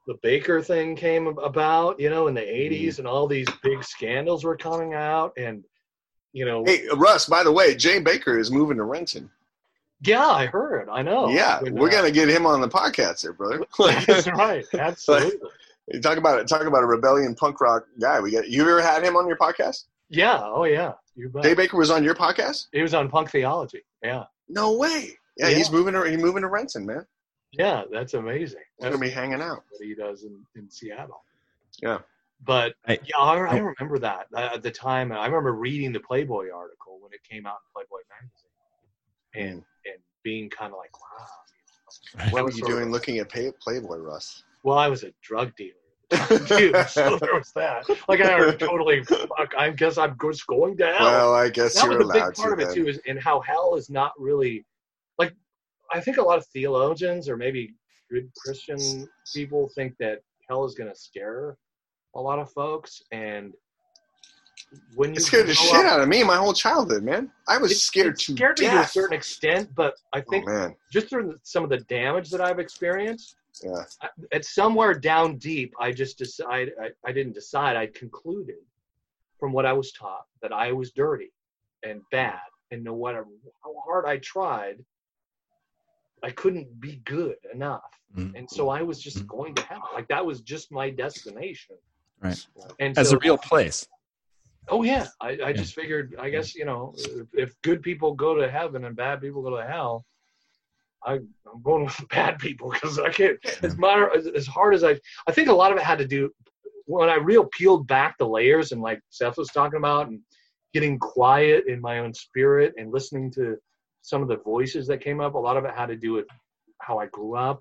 the 0.06 0.14
Bakker 0.24 0.64
thing 0.64 0.96
came 0.96 1.26
about, 1.38 1.98
you 2.00 2.10
know, 2.10 2.26
in 2.28 2.34
the 2.34 2.40
Mm-hmm. 2.40 2.74
'80s, 2.74 2.98
and 2.98 3.06
all 3.06 3.26
these 3.26 3.46
big 3.62 3.84
scandals 3.84 4.44
were 4.44 4.56
coming 4.56 4.94
out, 4.94 5.32
and 5.36 5.62
you 6.32 6.44
know, 6.44 6.64
hey 6.64 6.86
russ 6.96 7.26
by 7.26 7.42
the 7.44 7.52
way 7.52 7.74
Jay 7.74 8.00
Bakker 8.00 8.38
is 8.38 8.50
moving 8.50 8.76
to 8.78 8.84
renton 8.84 9.30
yeah, 10.04 10.26
I 10.26 10.46
heard, 10.46 10.88
I 10.90 11.02
know. 11.02 11.28
yeah 11.28 11.60
When, 11.60 11.74
we're 11.74 11.88
uh, 11.88 11.92
gonna 11.92 12.10
get 12.10 12.28
him 12.28 12.44
on 12.46 12.60
the 12.60 12.68
podcast 12.68 13.22
there 13.22 13.32
brother 13.34 13.64
That's 14.06 14.26
right, 14.36 14.64
absolutely. 14.74 15.38
You 15.92 16.00
talk 16.00 16.16
about 16.18 16.40
it 16.40 16.48
talk 16.48 16.62
about 16.66 16.82
a 16.82 16.86
rebellion 16.86 17.34
punk 17.34 17.60
rock 17.60 17.84
guy 18.00 18.18
we 18.20 18.32
got 18.32 18.48
you 18.48 18.62
ever 18.62 18.80
had 18.82 19.04
him 19.04 19.14
on 19.16 19.26
your 19.28 19.36
podcast 19.36 19.84
Yeah, 20.08 20.40
oh 20.42 20.64
yeah, 20.64 20.94
Jay 21.42 21.54
Bakker 21.54 21.74
was 21.78 21.90
on 21.90 22.02
your 22.02 22.14
podcast 22.14 22.66
He 22.72 22.80
was 22.82 22.94
on 22.94 23.08
Punk 23.10 23.30
Theology. 23.30 23.82
Yeah, 24.02 24.24
no 24.48 24.72
way 24.72 25.10
yeah, 25.36 25.48
Yeah. 25.48 25.56
he's 25.58 25.70
moving 25.70 25.92
to 25.94 26.02
he's 26.08 26.18
moving 26.18 26.42
to 26.42 26.48
renton 26.48 26.84
man 26.86 27.06
yeah, 27.52 27.84
that's 27.92 28.14
amazing. 28.14 28.60
we're 28.78 28.88
That's 28.90 28.96
gonna 28.96 29.06
be 29.06 29.10
hanging 29.12 29.40
out 29.42 29.62
what 29.70 29.80
he 29.82 29.94
does 29.94 30.24
in, 30.24 30.44
in 30.56 30.70
Seattle. 30.70 31.22
Yeah. 31.82 31.98
But 32.44 32.74
I- 32.88 32.98
yeah, 33.04 33.18
I, 33.18 33.36
I 33.36 33.58
remember 33.58 33.98
that 34.00 34.26
uh, 34.34 34.50
at 34.54 34.62
the 34.62 34.70
time. 34.70 35.12
I 35.12 35.26
remember 35.26 35.52
reading 35.54 35.92
the 35.92 36.00
Playboy 36.00 36.50
article 36.54 36.98
when 37.00 37.12
it 37.12 37.20
came 37.28 37.46
out 37.46 37.56
in 37.66 37.72
Playboy 37.74 38.00
magazine, 38.10 39.52
and 39.52 39.64
and 39.86 40.02
being 40.22 40.48
kind 40.50 40.72
of 40.72 40.78
like, 40.78 40.92
wow. 41.00 41.26
you 42.18 42.24
know. 42.26 42.32
what 42.32 42.44
were 42.44 42.50
you 42.50 42.58
sort 42.58 42.70
of- 42.72 42.78
doing 42.78 42.90
looking 42.92 43.18
at 43.18 43.28
Pay- 43.28 43.52
playboy 43.60 43.98
russ 43.98 44.44
Well, 44.62 44.78
I 44.78 44.88
was 44.88 45.04
a 45.04 45.12
drug 45.22 45.54
dealer. 45.56 45.74
Dude, 46.46 46.76
so 46.88 47.16
there 47.16 47.34
was 47.34 47.52
that. 47.54 47.84
Like 48.08 48.20
I 48.20 48.54
totally, 48.56 49.02
fuck, 49.04 49.52
I 49.56 49.70
guess 49.70 49.96
I'm 49.96 50.16
just 50.20 50.46
going 50.46 50.76
to 50.76 50.86
hell. 50.92 51.06
well 51.06 51.34
i 51.34 51.48
guess 51.48 51.74
that 51.74 51.84
you're 51.84 51.98
was 51.98 52.10
a 52.10 52.12
big 52.12 52.22
part 52.22 52.36
to 52.36 52.52
of 52.52 52.58
it 52.60 52.66
then. 52.66 52.74
too, 52.74 52.86
is 52.88 53.00
and 53.08 53.18
how 53.18 53.40
hell 53.40 53.76
is 53.76 53.88
not 53.88 54.12
really 54.18 54.64
like. 55.18 55.32
I 55.92 56.00
think 56.00 56.16
a 56.16 56.22
lot 56.22 56.38
of 56.38 56.46
theologians 56.46 57.28
or 57.28 57.36
maybe 57.36 57.74
good 58.10 58.30
Christian 58.36 59.08
people 59.34 59.70
think 59.74 59.94
that 59.98 60.20
hell 60.48 60.64
is 60.64 60.74
going 60.74 60.90
to 60.90 60.96
scare 60.98 61.56
a 62.14 62.20
lot 62.20 62.38
of 62.38 62.50
folks, 62.52 63.02
and 63.12 63.52
when 64.94 65.10
you 65.10 65.16
It 65.16 65.20
scared 65.22 65.46
the 65.46 65.54
shit 65.54 65.86
out 65.86 66.00
of 66.00 66.08
me 66.08 66.22
my 66.24 66.36
whole 66.36 66.52
childhood, 66.52 67.02
man. 67.02 67.30
I 67.48 67.58
was 67.58 67.72
it- 67.72 67.76
scared 67.76 68.14
it 68.14 68.18
to 68.20 68.32
scared 68.32 68.58
me 68.58 68.66
to 68.66 68.80
a 68.80 68.86
certain 68.86 69.16
extent, 69.16 69.74
but 69.74 69.94
I 70.12 70.20
oh 70.20 70.30
think 70.30 70.46
man, 70.46 70.74
just 70.92 71.08
through 71.08 71.38
some 71.42 71.64
of 71.64 71.70
the 71.70 71.78
damage 71.78 72.30
that 72.30 72.40
I've 72.40 72.58
experienced, 72.58 73.36
yeah. 73.62 73.84
I- 74.02 74.08
at 74.32 74.44
somewhere 74.44 74.94
down 74.94 75.36
deep, 75.38 75.74
I 75.78 75.92
just 75.92 76.18
decided, 76.18 76.74
I, 76.80 76.90
I 77.06 77.12
didn't 77.12 77.32
decide, 77.34 77.76
I 77.76 77.86
concluded 77.86 78.56
from 79.38 79.52
what 79.52 79.66
I 79.66 79.72
was 79.72 79.92
taught 79.92 80.26
that 80.40 80.52
I 80.52 80.72
was 80.72 80.92
dirty 80.92 81.32
and 81.82 82.00
bad. 82.10 82.40
And 82.70 82.82
no 82.84 82.96
matter 82.96 83.26
how 83.62 83.74
hard 83.84 84.06
I 84.06 84.18
tried, 84.18 84.82
I 86.22 86.30
couldn't 86.30 86.80
be 86.80 86.96
good 87.04 87.36
enough. 87.52 87.82
Mhm. 88.16 88.36
And 88.36 88.48
so 88.50 88.68
I 88.68 88.82
was 88.82 89.00
just 89.00 89.18
Mhm. 89.18 89.26
going 89.26 89.54
to 89.56 89.62
hell. 89.62 89.88
Like 89.94 90.08
that 90.08 90.24
was 90.24 90.40
just 90.42 90.70
my 90.70 90.90
destination. 90.90 91.76
Right. 92.20 92.46
And 92.78 92.96
As 92.96 93.10
so, 93.10 93.16
a 93.16 93.18
real 93.18 93.38
place. 93.38 93.86
oh 94.68 94.82
yeah, 94.84 95.08
I, 95.20 95.30
I 95.46 95.52
just 95.52 95.74
figured, 95.74 96.14
I 96.18 96.30
guess, 96.30 96.54
you 96.54 96.64
know, 96.64 96.94
if, 97.32 97.60
good 97.62 97.82
people 97.82 98.14
go 98.14 98.34
to 98.34 98.48
heaven 98.48 98.84
and 98.84 98.94
bad 98.94 99.20
people 99.20 99.42
go 99.42 99.56
to 99.56 99.66
hell, 99.66 100.04
I, 101.04 101.14
I'm 101.14 101.62
going 101.64 101.84
with 101.84 101.96
bad 102.10 102.38
people 102.38 102.70
because 102.70 102.98
I 102.98 103.10
can't. 103.10 103.38
As 103.62 103.76
matter 103.76 104.14
as, 104.16 104.26
as 104.28 104.46
hard 104.46 104.74
as 104.74 104.84
I, 104.84 104.98
I 105.26 105.32
think 105.32 105.48
a 105.48 105.52
lot 105.52 105.72
of 105.72 105.78
it 105.78 105.82
had 105.82 105.98
to 105.98 106.06
do 106.06 106.30
when 106.86 107.08
I 107.08 107.16
real 107.16 107.46
peeled 107.46 107.86
back 107.88 108.16
the 108.18 108.26
layers 108.28 108.70
and 108.72 108.80
like 108.80 109.00
Seth 109.10 109.36
was 109.36 109.48
talking 109.48 109.78
about 109.78 110.08
and 110.08 110.20
getting 110.72 110.98
quiet 110.98 111.64
in 111.66 111.80
my 111.80 111.98
own 111.98 112.14
spirit 112.14 112.72
and 112.76 112.92
listening 112.92 113.30
to 113.32 113.56
some 114.02 114.22
of 114.22 114.28
the 114.28 114.36
voices 114.36 114.86
that 114.88 115.00
came 115.00 115.20
up. 115.20 115.34
A 115.34 115.38
lot 115.38 115.56
of 115.56 115.64
it 115.64 115.74
had 115.74 115.86
to 115.86 115.96
do 115.96 116.12
with 116.12 116.26
how 116.80 116.98
I 116.98 117.06
grew 117.06 117.34
up 117.34 117.60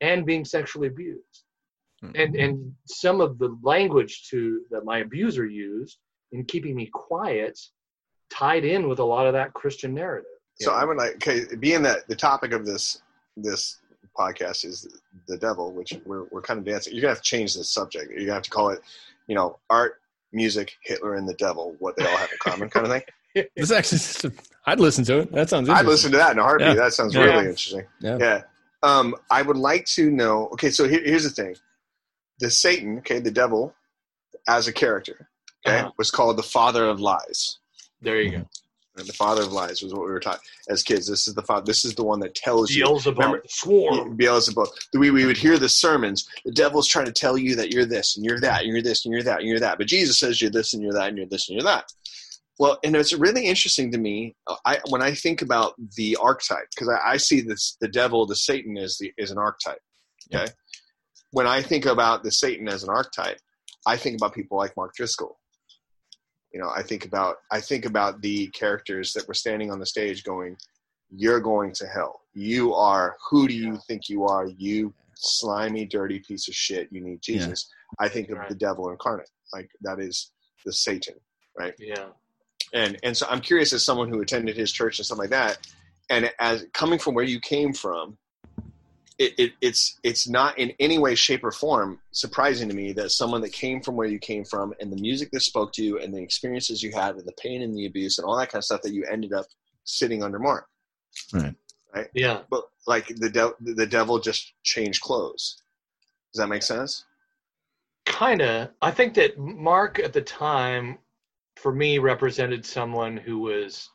and 0.00 0.26
being 0.26 0.44
sexually 0.44 0.88
abused, 0.88 1.44
mm-hmm. 2.04 2.14
and 2.16 2.36
and 2.36 2.74
some 2.86 3.20
of 3.20 3.38
the 3.38 3.56
language 3.62 4.28
to 4.30 4.62
that 4.70 4.84
my 4.84 4.98
abuser 4.98 5.46
used 5.46 5.98
in 6.32 6.44
keeping 6.44 6.74
me 6.74 6.86
quiet 6.92 7.58
tied 8.30 8.64
in 8.64 8.88
with 8.88 8.98
a 8.98 9.04
lot 9.04 9.26
of 9.26 9.32
that 9.32 9.54
Christian 9.54 9.94
narrative. 9.94 10.30
So 10.60 10.70
know? 10.70 10.76
I 10.76 10.84
would 10.84 10.96
like, 10.96 11.14
okay, 11.16 11.54
being 11.56 11.82
that 11.82 12.08
the 12.08 12.16
topic 12.16 12.52
of 12.52 12.66
this 12.66 13.02
this 13.36 13.78
podcast 14.18 14.64
is 14.64 14.88
the 15.28 15.36
devil, 15.36 15.72
which 15.72 15.94
we're 16.04 16.24
we're 16.30 16.42
kind 16.42 16.58
of 16.58 16.64
dancing. 16.64 16.94
You're 16.94 17.02
gonna 17.02 17.14
have 17.14 17.22
to 17.22 17.30
change 17.30 17.54
the 17.54 17.64
subject. 17.64 18.10
You're 18.10 18.20
gonna 18.20 18.34
have 18.34 18.42
to 18.42 18.50
call 18.50 18.70
it, 18.70 18.80
you 19.26 19.34
know, 19.34 19.58
art, 19.70 20.00
music, 20.32 20.76
Hitler, 20.82 21.16
and 21.16 21.28
the 21.28 21.34
devil. 21.34 21.76
What 21.78 21.96
they 21.96 22.04
all 22.04 22.16
have 22.16 22.30
in 22.30 22.38
common, 22.40 22.70
kind 22.70 22.86
of 22.86 22.92
thing. 22.92 23.02
This 23.54 23.70
actually, 23.70 23.98
just 23.98 24.24
a- 24.24 24.32
I'd 24.66 24.80
listen 24.80 25.04
to 25.04 25.18
it. 25.20 25.32
That 25.32 25.48
sounds. 25.48 25.68
I'd 25.68 25.86
listen 25.86 26.10
to 26.12 26.18
that 26.18 26.32
in 26.32 26.38
a 26.38 26.42
heartbeat. 26.42 26.68
Yeah. 26.68 26.74
That 26.74 26.92
sounds 26.92 27.14
Yeah. 27.14 27.22
really 27.22 27.44
interesting. 27.46 27.84
Yeah. 28.00 28.18
Yeah. 28.20 28.42
Um, 28.82 29.14
I 29.30 29.42
would 29.42 29.56
like 29.56 29.86
to 29.86 30.10
know. 30.10 30.48
Okay, 30.52 30.70
so 30.70 30.86
here, 30.88 31.02
here's 31.04 31.24
the 31.24 31.30
thing. 31.30 31.56
the 32.38 32.50
Satan, 32.50 32.98
okay, 32.98 33.18
the 33.18 33.30
devil, 33.30 33.74
as 34.46 34.68
a 34.68 34.72
character, 34.72 35.30
okay, 35.66 35.78
Uh-huh. 35.78 35.90
was 35.96 36.10
called 36.10 36.36
the 36.36 36.42
father 36.42 36.84
of 36.86 37.00
lies. 37.00 37.56
There 38.02 38.20
you 38.20 38.30
go. 38.30 38.46
And 38.98 39.06
the 39.06 39.12
father 39.14 39.40
of 39.42 39.52
lies 39.52 39.80
was 39.82 39.92
what 39.94 40.02
we 40.04 40.10
were 40.10 40.20
taught 40.20 40.40
as 40.68 40.82
kids. 40.82 41.06
This 41.06 41.26
is 41.28 41.34
the 41.34 41.40
father. 41.42 41.64
This 41.64 41.84
is 41.86 41.94
the 41.94 42.02
one 42.04 42.20
that 42.20 42.34
tells 42.34 42.70
you. 42.72 42.84
Beelzebub, 42.84 43.18
Remember- 43.18 43.40
the 43.42 43.48
swarm. 43.48 44.16
Beelzebub. 44.16 44.68
We, 44.92 45.10
we 45.10 45.24
would 45.24 45.38
hear 45.38 45.58
the 45.58 45.68
sermons. 45.70 46.28
The 46.44 46.52
devil's 46.52 46.86
trying 46.86 47.06
to 47.06 47.12
tell 47.12 47.38
you 47.38 47.56
that 47.56 47.72
you're 47.72 47.86
this 47.86 48.16
and 48.16 48.24
you're 48.26 48.40
that, 48.40 48.64
and 48.64 48.72
you're 48.72 48.82
this 48.82 49.06
and 49.06 49.14
you're 49.14 49.22
that 49.22 49.38
and 49.40 49.48
you're 49.48 49.60
that. 49.60 49.78
But 49.78 49.86
Jesus 49.86 50.18
says 50.18 50.40
you're 50.42 50.50
this 50.50 50.74
and 50.74 50.82
you're 50.82 50.92
that 50.92 51.08
and 51.08 51.16
you're 51.16 51.26
this 51.26 51.48
and 51.48 51.56
you're 51.56 51.64
that. 51.64 51.90
Well, 52.58 52.78
and 52.84 52.96
it's 52.96 53.12
really 53.12 53.44
interesting 53.46 53.92
to 53.92 53.98
me. 53.98 54.34
uh, 54.46 54.56
I 54.64 54.78
when 54.88 55.02
I 55.02 55.12
think 55.14 55.42
about 55.42 55.74
the 55.96 56.16
archetype, 56.20 56.68
because 56.74 56.88
I, 56.88 57.12
I 57.12 57.16
see 57.18 57.40
this 57.40 57.76
the 57.80 57.88
devil, 57.88 58.26
the 58.26 58.36
Satan 58.36 58.76
is 58.76 58.96
the 58.98 59.12
is 59.18 59.30
an 59.30 59.38
archetype. 59.38 59.80
Okay. 60.34 60.50
When 61.32 61.46
I 61.46 61.60
think 61.62 61.86
about 61.86 62.22
the 62.22 62.30
Satan 62.30 62.68
as 62.68 62.82
an 62.82 62.88
archetype, 62.88 63.38
I 63.86 63.96
think 63.96 64.16
about 64.16 64.34
people 64.34 64.56
like 64.56 64.76
Mark 64.76 64.94
Driscoll. 64.94 65.38
You 66.52 66.60
know, 66.60 66.70
I 66.74 66.82
think 66.82 67.04
about 67.04 67.36
I 67.50 67.60
think 67.60 67.84
about 67.84 68.22
the 68.22 68.46
characters 68.48 69.12
that 69.12 69.28
were 69.28 69.34
standing 69.34 69.70
on 69.70 69.78
the 69.78 69.86
stage 69.86 70.24
going, 70.24 70.56
You're 71.10 71.40
going 71.40 71.72
to 71.74 71.86
hell. 71.86 72.22
You 72.32 72.72
are 72.74 73.16
who 73.30 73.46
do 73.48 73.54
you 73.54 73.78
think 73.86 74.08
you 74.08 74.24
are? 74.24 74.46
You 74.56 74.94
slimy, 75.16 75.84
dirty 75.84 76.20
piece 76.20 76.48
of 76.48 76.54
shit. 76.54 76.88
You 76.90 77.02
need 77.02 77.20
Yeah. 77.28 77.38
Jesus. 77.38 77.70
I 77.98 78.08
think 78.08 78.30
of 78.30 78.38
Right. 78.38 78.48
the 78.48 78.54
devil 78.54 78.88
incarnate. 78.90 79.28
Like 79.52 79.70
that 79.82 80.00
is 80.00 80.32
the 80.64 80.72
Satan 80.72 81.14
Right? 81.58 81.74
Yeah. 81.78 82.06
And 82.72 82.98
and 83.02 83.16
so 83.16 83.26
I'm 83.28 83.40
curious 83.40 83.72
as 83.72 83.84
someone 83.84 84.08
who 84.08 84.20
attended 84.20 84.56
his 84.56 84.72
church 84.72 84.98
and 84.98 85.06
stuff 85.06 85.18
like 85.18 85.30
that, 85.30 85.58
and 86.10 86.30
as 86.38 86.66
coming 86.72 86.98
from 86.98 87.14
where 87.14 87.24
you 87.24 87.40
came 87.40 87.72
from, 87.72 88.16
it, 89.18 89.34
it 89.38 89.52
it's 89.60 89.98
it's 90.02 90.28
not 90.28 90.58
in 90.58 90.72
any 90.78 90.98
way, 90.98 91.14
shape, 91.14 91.44
or 91.44 91.52
form 91.52 92.00
surprising 92.12 92.68
to 92.68 92.74
me 92.74 92.92
that 92.92 93.10
someone 93.10 93.40
that 93.42 93.52
came 93.52 93.80
from 93.80 93.96
where 93.96 94.06
you 94.06 94.18
came 94.18 94.44
from 94.44 94.74
and 94.80 94.92
the 94.92 95.00
music 95.00 95.30
that 95.32 95.40
spoke 95.40 95.72
to 95.74 95.82
you 95.82 95.98
and 95.98 96.12
the 96.12 96.22
experiences 96.22 96.82
you 96.82 96.92
had 96.92 97.16
and 97.16 97.26
the 97.26 97.32
pain 97.32 97.62
and 97.62 97.76
the 97.76 97.86
abuse 97.86 98.18
and 98.18 98.26
all 98.26 98.36
that 98.38 98.50
kind 98.50 98.60
of 98.60 98.64
stuff 98.64 98.82
that 98.82 98.92
you 98.92 99.04
ended 99.10 99.32
up 99.32 99.46
sitting 99.84 100.22
under 100.22 100.38
Mark. 100.38 100.66
Right. 101.32 101.54
Right? 101.94 102.08
Yeah. 102.14 102.42
But 102.50 102.64
like 102.86 103.08
the 103.08 103.30
de- 103.30 103.74
the 103.74 103.86
devil 103.86 104.18
just 104.18 104.52
changed 104.62 105.00
clothes. 105.00 105.62
Does 106.32 106.40
that 106.40 106.48
make 106.48 106.62
sense? 106.62 107.04
kind 108.06 108.40
of 108.40 108.68
i 108.80 108.90
think 108.90 109.14
that 109.14 109.36
mark 109.36 109.98
at 109.98 110.12
the 110.12 110.22
time 110.22 110.96
for 111.56 111.72
me 111.72 111.98
represented 111.98 112.64
someone 112.64 113.16
who 113.16 113.38
was 113.38 113.90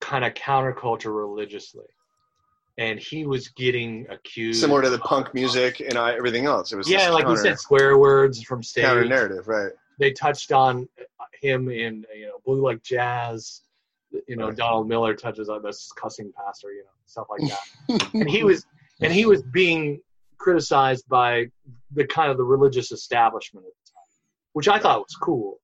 kind 0.00 0.24
of 0.24 0.34
counterculture 0.34 1.14
religiously 1.16 1.86
and 2.78 3.00
he 3.00 3.26
was 3.26 3.48
getting 3.48 4.06
accused 4.10 4.60
Similar 4.60 4.82
to 4.82 4.90
the 4.90 4.98
punk 5.00 5.34
music 5.34 5.80
and 5.80 5.98
I, 5.98 6.14
everything 6.14 6.46
else. 6.46 6.72
It 6.72 6.76
was 6.76 6.88
yeah 6.88 7.10
like 7.10 7.24
counter, 7.24 7.40
you 7.40 7.42
said 7.42 7.58
swear 7.58 7.98
words 7.98 8.42
from 8.42 8.62
stage 8.62 8.84
counter 8.84 9.04
narrative, 9.04 9.48
right? 9.48 9.72
they 9.98 10.12
touched 10.12 10.52
on 10.52 10.88
him 11.42 11.68
in 11.68 12.04
you 12.14 12.26
know 12.26 12.38
blue 12.44 12.62
like 12.62 12.82
jazz 12.82 13.62
you 14.26 14.36
know 14.36 14.48
Right. 14.48 14.56
donald 14.56 14.88
miller 14.88 15.14
touches 15.14 15.48
on 15.48 15.62
this 15.62 15.92
cussing 15.96 16.32
pastor 16.36 16.72
you 16.72 16.82
know 16.82 16.90
stuff 17.06 17.26
like 17.30 17.40
that 17.48 18.10
and 18.14 18.28
he 18.28 18.42
was 18.42 18.64
and 19.00 19.12
he 19.12 19.26
was 19.26 19.42
being 19.42 20.00
criticized 20.38 21.08
by 21.08 21.46
the 21.92 22.06
kind 22.06 22.30
of 22.30 22.36
the 22.36 22.44
religious 22.44 22.92
establishment 22.92 23.66
at 23.66 23.72
the 23.84 23.90
time, 23.92 24.04
which 24.52 24.68
I 24.68 24.78
thought 24.78 25.00
was 25.00 25.16
cool. 25.20 25.60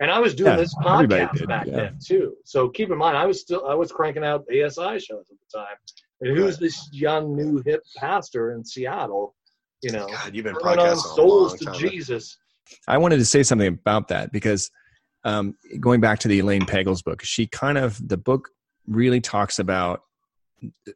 And 0.00 0.10
I 0.10 0.18
was 0.18 0.34
doing 0.34 0.52
Yeah, 0.52 0.56
this 0.56 0.74
podcast 0.76 1.32
did, 1.34 1.48
back 1.48 1.66
yeah. 1.66 1.76
then 1.76 1.98
too. 2.04 2.36
So 2.44 2.68
keep 2.68 2.90
in 2.90 2.98
mind, 2.98 3.16
I 3.16 3.26
was 3.26 3.40
still 3.40 3.66
I 3.66 3.74
was 3.74 3.90
cranking 3.90 4.24
out 4.24 4.44
ASI 4.48 4.98
shows 5.00 5.26
at 5.30 5.36
the 5.52 5.58
time. 5.58 5.76
And 6.20 6.36
who's 6.36 6.58
this 6.58 6.88
young 6.92 7.36
new 7.36 7.62
hip 7.64 7.82
pastor 7.96 8.52
in 8.52 8.64
Seattle? 8.64 9.34
You 9.82 9.92
know, 9.92 10.06
God, 10.06 10.34
you've 10.34 10.44
been 10.44 10.58
turning 10.58 10.80
on 10.80 10.86
podcasting 10.86 10.92
a 10.92 10.96
souls 10.96 11.50
long 11.50 11.58
to 11.58 11.64
time. 11.66 11.74
Jesus. 11.74 12.36
I 12.86 12.98
wanted 12.98 13.18
to 13.18 13.24
say 13.24 13.42
something 13.42 13.68
about 13.68 14.08
that 14.08 14.32
because 14.32 14.70
um, 15.24 15.56
going 15.80 16.00
back 16.00 16.18
to 16.20 16.28
the 16.28 16.40
Elaine 16.40 16.62
Pagels 16.62 17.02
book, 17.02 17.22
she 17.22 17.46
kind 17.46 17.78
of 17.78 18.06
the 18.06 18.16
book 18.16 18.50
really 18.86 19.20
talks 19.20 19.58
about 19.58 20.02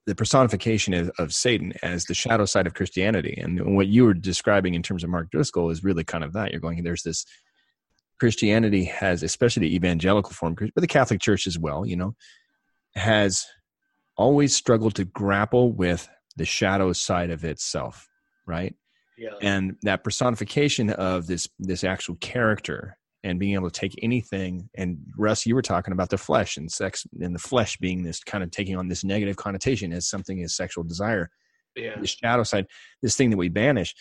the 0.06 0.14
personification 0.14 0.92
of, 0.94 1.10
of 1.18 1.32
Satan 1.32 1.72
as 1.82 2.04
the 2.04 2.14
shadow 2.14 2.44
side 2.44 2.66
of 2.66 2.74
Christianity, 2.74 3.38
and 3.40 3.76
what 3.76 3.86
you 3.86 4.04
were 4.04 4.14
describing 4.14 4.74
in 4.74 4.82
terms 4.82 5.04
of 5.04 5.10
Mark 5.10 5.30
Driscoll 5.30 5.70
is 5.70 5.84
really 5.84 6.04
kind 6.04 6.24
of 6.24 6.32
that. 6.32 6.50
You're 6.50 6.60
going 6.60 6.82
there's 6.82 7.02
this 7.02 7.24
Christianity 8.22 8.84
has, 8.84 9.24
especially 9.24 9.66
the 9.68 9.74
evangelical 9.74 10.30
form, 10.32 10.54
but 10.54 10.70
the 10.80 10.86
Catholic 10.86 11.20
Church 11.20 11.48
as 11.48 11.58
well. 11.58 11.84
You 11.84 11.96
know, 11.96 12.14
has 12.94 13.44
always 14.16 14.54
struggled 14.54 14.94
to 14.94 15.04
grapple 15.04 15.72
with 15.72 16.08
the 16.36 16.44
shadow 16.44 16.92
side 16.92 17.30
of 17.30 17.42
itself, 17.44 18.08
right? 18.46 18.76
Yeah. 19.18 19.30
and 19.42 19.74
that 19.82 20.04
personification 20.04 20.90
of 20.90 21.26
this 21.26 21.48
this 21.58 21.82
actual 21.82 22.14
character 22.20 22.96
and 23.24 23.40
being 23.40 23.54
able 23.54 23.70
to 23.70 23.80
take 23.80 23.94
anything 24.00 24.68
and 24.76 24.98
russ 25.18 25.44
you 25.46 25.54
were 25.56 25.62
talking 25.62 25.92
about 25.92 26.10
the 26.10 26.16
flesh 26.18 26.56
and 26.56 26.70
sex 26.72 27.04
and 27.20 27.34
the 27.34 27.38
flesh 27.40 27.76
being 27.76 28.04
this 28.04 28.22
kind 28.24 28.42
of 28.44 28.50
taking 28.52 28.76
on 28.76 28.86
this 28.88 29.02
negative 29.04 29.36
connotation 29.36 29.92
as 29.92 30.08
something 30.08 30.42
as 30.42 30.56
sexual 30.56 30.82
desire 30.82 31.28
Yeah. 31.76 31.98
the 32.00 32.06
shadow 32.06 32.42
side 32.42 32.66
this 33.02 33.14
thing 33.16 33.30
that 33.30 33.36
we 33.36 33.48
banish 33.48 33.94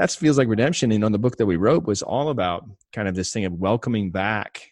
that 0.00 0.10
feels 0.10 0.38
like 0.38 0.48
redemption 0.48 0.92
and 0.92 1.04
on 1.04 1.12
the 1.12 1.18
book 1.18 1.36
that 1.36 1.46
we 1.46 1.56
wrote 1.56 1.84
was 1.84 2.02
all 2.02 2.30
about 2.30 2.64
kind 2.92 3.06
of 3.06 3.14
this 3.14 3.32
thing 3.32 3.44
of 3.44 3.52
welcoming 3.52 4.10
back 4.10 4.70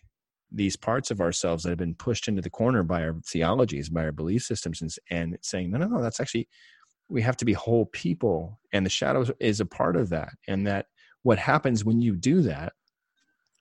these 0.51 0.77
parts 0.77 1.11
of 1.11 1.21
ourselves 1.21 1.63
that 1.63 1.69
have 1.69 1.79
been 1.79 1.95
pushed 1.95 2.29
into 2.29 2.41
the 2.41 2.49
corner 2.49 2.83
by 2.83 3.03
our 3.03 3.15
theologies 3.27 3.91
by 3.91 4.05
our 4.05 4.13
belief 4.13 4.43
systems 4.43 4.81
and, 4.81 4.93
and 5.11 5.39
saying 5.43 5.71
no 5.71 5.79
no 5.79 5.87
no 5.87 6.03
that's 6.03 6.21
actually 6.21 6.49
we 7.09 7.23
have 7.23 7.37
to 7.37 7.45
be 7.45 7.53
whole 7.53 7.87
people 7.87 8.59
and 8.73 8.85
the 8.85 8.91
shadow 8.91 9.25
is 9.41 9.61
a 9.61 9.67
part 9.67 9.97
of 9.97 10.11
that. 10.11 10.31
And 10.47 10.67
that 10.67 10.87
what 11.23 11.39
happens 11.39 11.85
when 11.85 12.01
you 12.01 12.17
do 12.17 12.43
that 12.43 12.73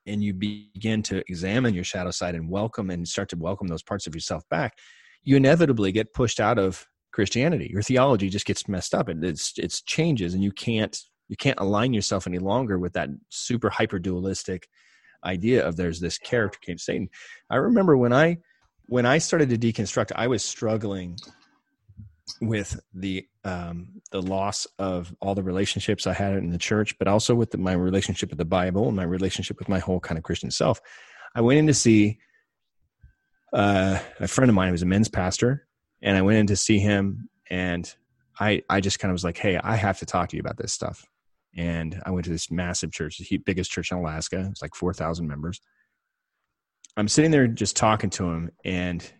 and 0.06 0.23
you 0.23 0.34
begin 0.34 1.01
to 1.03 1.23
examine 1.30 1.73
your 1.73 1.84
shadow 1.84 2.12
side 2.12 2.36
and 2.36 2.49
welcome 2.49 2.89
and 2.89 3.08
start 3.08 3.30
to 3.30 3.38
welcome 3.38 3.67
those 3.67 3.84
parts 3.84 4.08
of 4.08 4.15
yourself 4.15 4.43
back 4.49 4.77
you 5.23 5.36
inevitably 5.36 5.91
get 5.91 6.13
pushed 6.13 6.39
out 6.39 6.58
of 6.58 6.86
christianity. 7.12 7.69
Your 7.71 7.82
theology 7.82 8.30
just 8.30 8.45
gets 8.45 8.67
messed 8.67 8.93
up 8.93 9.08
and 9.10 9.23
it's 9.23 9.53
it's 9.58 9.82
changes 9.82 10.34
and 10.34 10.43
you 10.43 10.51
can't 10.51 10.97
you 11.28 11.36
can't 11.36 11.60
align 11.60 11.94
yourself 11.94 12.28
any 12.28 12.40
longer 12.40 12.80
with 12.80 12.94
that 12.94 13.10
super 13.30 13.70
hyper 13.70 14.00
dualistic 14.00 14.68
idea 15.26 15.66
of 15.66 15.76
there's 15.76 16.00
this 16.00 16.18
character 16.18 16.60
came 16.62 16.78
satan 16.78 17.10
i 17.50 17.56
remember 17.56 17.98
when 17.98 18.13
i 18.13 18.38
when 18.88 19.06
i 19.06 19.18
started 19.18 19.50
to 19.50 19.58
deconstruct 19.58 20.12
i 20.16 20.28
was 20.28 20.44
struggling 20.44 21.18
with 22.42 22.80
the 22.94 23.26
um, 23.44 24.02
the 24.12 24.22
loss 24.22 24.68
of 24.80 25.13
all 25.22 25.36
the 25.36 25.44
relationships 25.44 26.06
I 26.06 26.13
had 26.13 26.34
in 26.36 26.50
the 26.50 26.58
church, 26.58 26.98
but 27.00 27.08
also 27.08 27.34
with 27.36 27.52
the, 27.52 27.58
my 27.58 27.74
relationship 27.74 28.30
with 28.30 28.38
the 28.38 28.46
Bible 28.46 28.88
and 28.88 28.96
my 28.96 29.04
relationship 29.04 29.60
with 29.60 29.70
my 29.70 29.80
whole 29.80 30.00
kind 30.00 30.18
of 30.18 30.24
Christian 30.24 30.52
self. 30.52 30.82
I 31.36 31.42
went 31.42 31.60
in 31.60 31.68
to 31.68 31.74
see 31.74 32.20
uh, 33.54 34.00
a 34.20 34.28
friend 34.28 34.50
of 34.50 34.56
mine 34.56 34.68
who 34.68 34.74
was 34.74 34.82
a 34.82 34.88
men's 34.88 35.10
pastor, 35.10 35.68
and 36.02 36.18
I 36.18 36.22
went 36.22 36.38
in 36.38 36.48
to 36.48 36.56
see 36.56 36.80
him, 36.80 37.30
and 37.50 37.92
I 38.40 38.63
I 38.70 38.82
just 38.82 39.00
kind 39.00 39.12
of 39.12 39.13
was 39.13 39.24
like, 39.24 39.38
hey, 39.38 39.58
I 39.58 39.76
have 39.76 40.00
to 40.00 40.06
talk 40.06 40.30
to 40.30 40.36
you 40.36 40.42
about 40.42 40.58
this 40.58 40.74
stuff. 40.74 41.06
And 41.58 42.02
I 42.06 42.12
went 42.12 42.26
to 42.26 42.32
this 42.32 42.52
massive 42.52 42.91
church, 42.91 43.17
the 43.17 43.38
biggest 43.38 43.72
church 43.72 43.91
in 43.91 43.98
Alaska. 43.98 44.48
It's 44.52 44.62
like 44.62 44.76
four 44.76 44.93
thousand 44.93 45.28
members. 45.28 45.60
I'm 46.96 47.08
sitting 47.08 47.32
there 47.32 47.48
just 47.48 47.76
talking 47.76 48.10
to 48.12 48.30
him, 48.30 48.52
and 48.63 49.12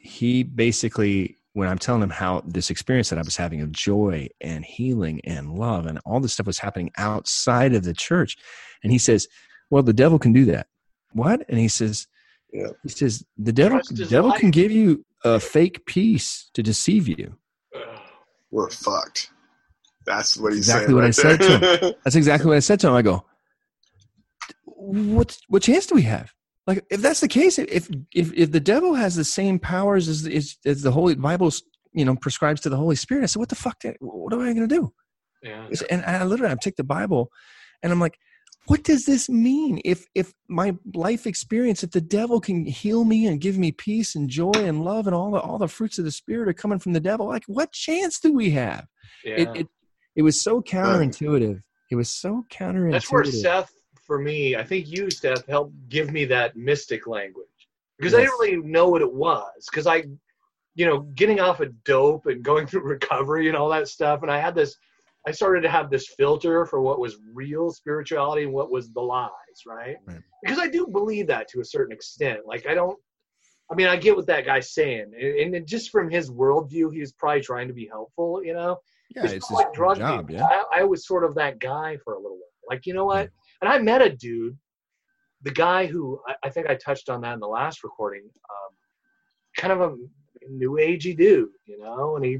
he 0.00 0.42
basically 0.42 1.36
when 1.56 1.68
I'm 1.68 1.78
telling 1.78 2.02
him 2.02 2.10
how 2.10 2.42
this 2.44 2.68
experience 2.68 3.08
that 3.08 3.18
I 3.18 3.22
was 3.22 3.38
having 3.38 3.62
of 3.62 3.72
joy 3.72 4.28
and 4.42 4.62
healing 4.62 5.22
and 5.24 5.54
love 5.54 5.86
and 5.86 5.98
all 6.04 6.20
this 6.20 6.34
stuff 6.34 6.46
was 6.46 6.58
happening 6.58 6.90
outside 6.98 7.74
of 7.74 7.82
the 7.82 7.94
church. 7.94 8.36
And 8.82 8.92
he 8.92 8.98
says, 8.98 9.26
Well, 9.70 9.82
the 9.82 9.94
devil 9.94 10.18
can 10.18 10.34
do 10.34 10.44
that. 10.44 10.66
What? 11.12 11.48
And 11.48 11.58
he 11.58 11.68
says, 11.68 12.08
Yeah. 12.52 12.68
He 12.82 12.90
says, 12.90 13.24
The 13.38 13.54
devil, 13.54 13.80
devil 14.10 14.28
life. 14.28 14.40
can 14.40 14.50
give 14.50 14.70
you 14.70 15.06
a 15.24 15.40
fake 15.40 15.86
peace 15.86 16.50
to 16.52 16.62
deceive 16.62 17.08
you. 17.08 17.38
We're 18.50 18.68
fucked. 18.68 19.30
That's 20.06 20.36
what 20.36 20.52
he's 20.52 20.60
Exactly 20.68 20.86
saying. 20.86 20.94
what 20.94 21.04
I 21.04 21.06
right 21.08 21.14
said 21.14 21.40
to 21.40 21.58
there. 21.58 21.94
That's 22.04 22.16
exactly 22.16 22.48
what 22.48 22.56
I 22.56 22.60
said 22.60 22.80
to 22.80 22.88
him. 22.88 22.94
I 22.94 23.02
go, 23.02 23.24
What 24.64 25.36
what 25.48 25.62
chance 25.62 25.86
do 25.86 25.94
we 25.94 26.02
have? 26.02 26.32
Like 26.66 26.84
if 26.90 27.00
that's 27.00 27.20
the 27.20 27.28
case, 27.28 27.58
if 27.58 27.88
if 28.12 28.32
if 28.34 28.50
the 28.50 28.60
devil 28.60 28.94
has 28.94 29.14
the 29.14 29.24
same 29.24 29.58
powers 29.58 30.08
as 30.08 30.26
as, 30.26 30.56
as 30.64 30.82
the 30.82 30.90
Holy 30.90 31.14
Bible, 31.14 31.52
you 31.92 32.04
know, 32.04 32.16
prescribes 32.16 32.60
to 32.62 32.68
the 32.68 32.76
Holy 32.76 32.96
Spirit, 32.96 33.22
I 33.22 33.26
said, 33.26 33.38
what 33.40 33.48
the 33.48 33.54
fuck? 33.54 33.82
What 34.00 34.32
am 34.32 34.40
I 34.40 34.52
going 34.52 34.68
to 34.68 34.74
do? 34.74 34.92
Yeah. 35.42 35.68
And 35.90 36.04
I 36.04 36.24
literally, 36.24 36.52
I 36.52 36.56
take 36.60 36.76
the 36.76 36.82
Bible, 36.82 37.30
and 37.82 37.92
I'm 37.92 38.00
like, 38.00 38.18
what 38.66 38.82
does 38.82 39.04
this 39.06 39.28
mean? 39.28 39.80
If 39.84 40.06
if 40.16 40.32
my 40.48 40.76
life 40.92 41.26
experience, 41.26 41.84
if 41.84 41.92
the 41.92 42.00
devil 42.00 42.40
can 42.40 42.66
heal 42.66 43.04
me 43.04 43.26
and 43.26 43.40
give 43.40 43.56
me 43.58 43.70
peace 43.70 44.16
and 44.16 44.28
joy 44.28 44.50
and 44.54 44.82
love 44.84 45.06
and 45.06 45.14
all 45.14 45.30
the 45.30 45.38
all 45.38 45.58
the 45.58 45.68
fruits 45.68 45.98
of 45.98 46.04
the 46.04 46.10
Spirit 46.10 46.48
are 46.48 46.52
coming 46.52 46.80
from 46.80 46.92
the 46.94 47.00
devil, 47.00 47.28
like 47.28 47.44
what 47.46 47.70
chance 47.72 48.18
do 48.18 48.32
we 48.32 48.50
have? 48.50 48.86
Yeah. 49.24 49.34
It, 49.34 49.48
it 49.56 49.68
it 50.16 50.22
was 50.22 50.40
so 50.40 50.62
counterintuitive. 50.62 51.62
It 51.90 51.94
was 51.94 52.08
so 52.08 52.44
counterintuitive. 52.50 52.92
That's 52.92 53.12
where 53.12 53.24
Seth, 53.24 53.70
for 54.02 54.18
me, 54.18 54.56
I 54.56 54.64
think 54.64 54.88
you, 54.88 55.10
Seth, 55.10 55.46
helped 55.46 55.74
give 55.88 56.10
me 56.10 56.24
that 56.24 56.56
mystic 56.56 57.06
language 57.06 57.46
because 57.98 58.14
I 58.14 58.22
didn't 58.22 58.38
really 58.40 58.56
know 58.56 58.88
what 58.88 59.02
it 59.02 59.12
was. 59.12 59.68
Because 59.70 59.86
I, 59.86 60.04
you 60.74 60.86
know, 60.86 61.00
getting 61.00 61.38
off 61.38 61.60
of 61.60 61.84
dope 61.84 62.26
and 62.26 62.42
going 62.42 62.66
through 62.66 62.82
recovery 62.82 63.48
and 63.48 63.56
all 63.56 63.68
that 63.68 63.88
stuff, 63.88 64.22
and 64.22 64.30
I 64.30 64.40
had 64.40 64.54
this, 64.54 64.76
I 65.26 65.32
started 65.32 65.60
to 65.62 65.68
have 65.68 65.90
this 65.90 66.08
filter 66.16 66.64
for 66.64 66.80
what 66.80 66.98
was 66.98 67.18
real 67.32 67.70
spirituality 67.70 68.44
and 68.44 68.52
what 68.52 68.70
was 68.70 68.90
the 68.92 69.00
lies, 69.00 69.30
right? 69.66 69.96
Right. 70.06 70.20
Because 70.42 70.58
I 70.58 70.68
do 70.68 70.86
believe 70.86 71.26
that 71.26 71.48
to 71.48 71.60
a 71.60 71.64
certain 71.64 71.92
extent. 71.92 72.40
Like 72.46 72.66
I 72.66 72.74
don't. 72.74 72.98
I 73.70 73.74
mean, 73.74 73.88
I 73.88 73.96
get 73.96 74.14
what 74.14 74.28
that 74.28 74.46
guy's 74.46 74.72
saying, 74.72 75.10
and, 75.20 75.56
and 75.56 75.66
just 75.66 75.90
from 75.90 76.08
his 76.08 76.30
worldview, 76.30 76.92
he 76.92 77.00
was 77.00 77.10
probably 77.10 77.40
trying 77.40 77.66
to 77.66 77.74
be 77.74 77.86
helpful, 77.86 78.40
you 78.44 78.54
know. 78.54 78.78
Yeah, 79.14 79.22
Just 79.22 79.34
it's 79.34 79.50
like 79.50 79.72
drug 79.72 79.98
job. 79.98 80.30
Yeah. 80.30 80.44
I, 80.44 80.80
I 80.80 80.84
was 80.84 81.06
sort 81.06 81.24
of 81.24 81.34
that 81.36 81.58
guy 81.58 81.96
for 82.04 82.14
a 82.14 82.18
little 82.18 82.36
while. 82.36 82.42
Like, 82.68 82.86
you 82.86 82.94
know 82.94 83.04
what? 83.04 83.30
And 83.62 83.70
I 83.70 83.78
met 83.78 84.02
a 84.02 84.10
dude, 84.10 84.56
the 85.42 85.52
guy 85.52 85.86
who 85.86 86.20
I, 86.26 86.34
I 86.44 86.50
think 86.50 86.68
I 86.68 86.74
touched 86.74 87.08
on 87.08 87.20
that 87.22 87.34
in 87.34 87.40
the 87.40 87.46
last 87.46 87.84
recording, 87.84 88.22
um, 88.24 88.74
kind 89.56 89.72
of 89.72 89.80
a 89.80 89.96
new 90.48 90.72
agey 90.72 91.16
dude, 91.16 91.48
you 91.66 91.78
know, 91.78 92.16
and 92.16 92.24
he 92.24 92.38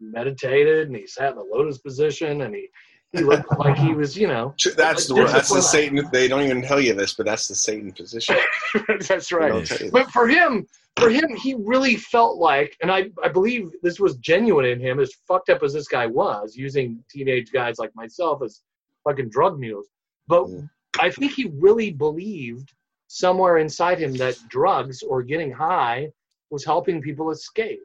meditated 0.00 0.88
and 0.88 0.96
he 0.96 1.06
sat 1.06 1.32
in 1.32 1.38
the 1.38 1.44
lotus 1.44 1.78
position 1.78 2.42
and 2.42 2.54
he, 2.54 2.68
he 3.14 3.22
looked 3.24 3.58
like 3.58 3.76
he 3.76 3.94
was, 3.94 4.16
you 4.16 4.26
know, 4.26 4.54
That's 4.76 5.06
the 5.06 5.14
Like, 5.14 5.32
that's 5.32 5.52
the. 5.52 5.62
Satan. 5.62 6.08
They 6.12 6.28
don't 6.28 6.42
even 6.42 6.62
tell 6.62 6.80
you 6.80 6.94
this, 6.94 7.14
but 7.14 7.26
that's 7.26 7.48
the 7.48 7.54
Satan 7.54 7.92
position. 7.92 8.36
that's 9.08 9.32
right. 9.32 9.48
don't 9.68 9.92
But 9.92 10.10
for 10.10 10.26
him, 10.26 10.66
for 10.96 11.10
him, 11.10 11.34
he 11.36 11.54
really 11.54 11.96
felt 11.96 12.38
like, 12.38 12.76
and 12.82 12.90
I, 12.90 13.10
I 13.22 13.28
believe 13.28 13.70
this 13.82 13.98
was 14.00 14.16
genuine 14.16 14.64
in 14.66 14.80
him, 14.80 15.00
as 15.00 15.12
fucked 15.26 15.48
up 15.48 15.62
as 15.62 15.72
this 15.72 15.88
guy 15.88 16.06
was, 16.06 16.56
using 16.56 17.04
teenage 17.10 17.50
guys 17.52 17.78
like 17.78 17.90
myself 17.94 18.42
as 18.42 18.62
fucking 19.04 19.28
drug 19.30 19.58
mules. 19.58 19.86
But 20.28 20.46
Mm. 20.46 20.68
I 21.00 21.10
think 21.10 21.32
he 21.32 21.50
really 21.58 21.90
believed 21.90 22.72
somewhere 23.08 23.58
inside 23.58 23.98
him 23.98 24.14
that 24.14 24.36
drugs 24.48 25.02
or 25.02 25.22
getting 25.24 25.50
high 25.50 26.08
was 26.50 26.64
helping 26.64 27.02
people 27.02 27.30
escape. 27.32 27.80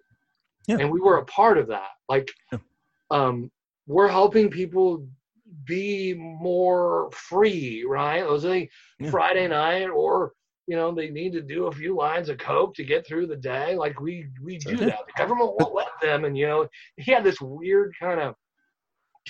Yeah. 0.67 0.77
And 0.79 0.91
we 0.91 1.01
were 1.01 1.17
a 1.17 1.25
part 1.25 1.57
of 1.57 1.67
that. 1.67 1.89
Like, 2.07 2.29
Yeah. 2.51 2.59
um, 3.09 3.49
we're 3.87 4.07
helping 4.07 4.51
people 4.51 5.07
be 5.65 6.13
more 6.13 7.09
free, 7.11 7.83
right? 7.87 8.21
Those 8.21 8.45
are 8.45 8.49
the 8.49 8.69
Yeah. 8.99 9.09
Friday 9.11 9.47
night 9.47 9.87
or 9.87 10.33
you 10.67 10.75
know 10.75 10.93
they 10.93 11.09
need 11.09 11.33
to 11.33 11.41
do 11.41 11.65
a 11.65 11.71
few 11.71 11.95
lines 11.95 12.29
of 12.29 12.37
coke 12.37 12.75
to 12.75 12.83
get 12.83 13.05
through 13.05 13.25
the 13.25 13.35
day 13.35 13.75
like 13.75 13.99
we 13.99 14.27
we 14.43 14.57
do 14.57 14.77
that 14.77 14.99
the 15.07 15.13
government 15.17 15.55
won't 15.59 15.73
let 15.73 15.87
them 16.01 16.25
and 16.25 16.37
you 16.37 16.47
know 16.47 16.67
he 16.97 17.11
had 17.11 17.23
this 17.23 17.41
weird 17.41 17.93
kind 17.99 18.19
of 18.19 18.35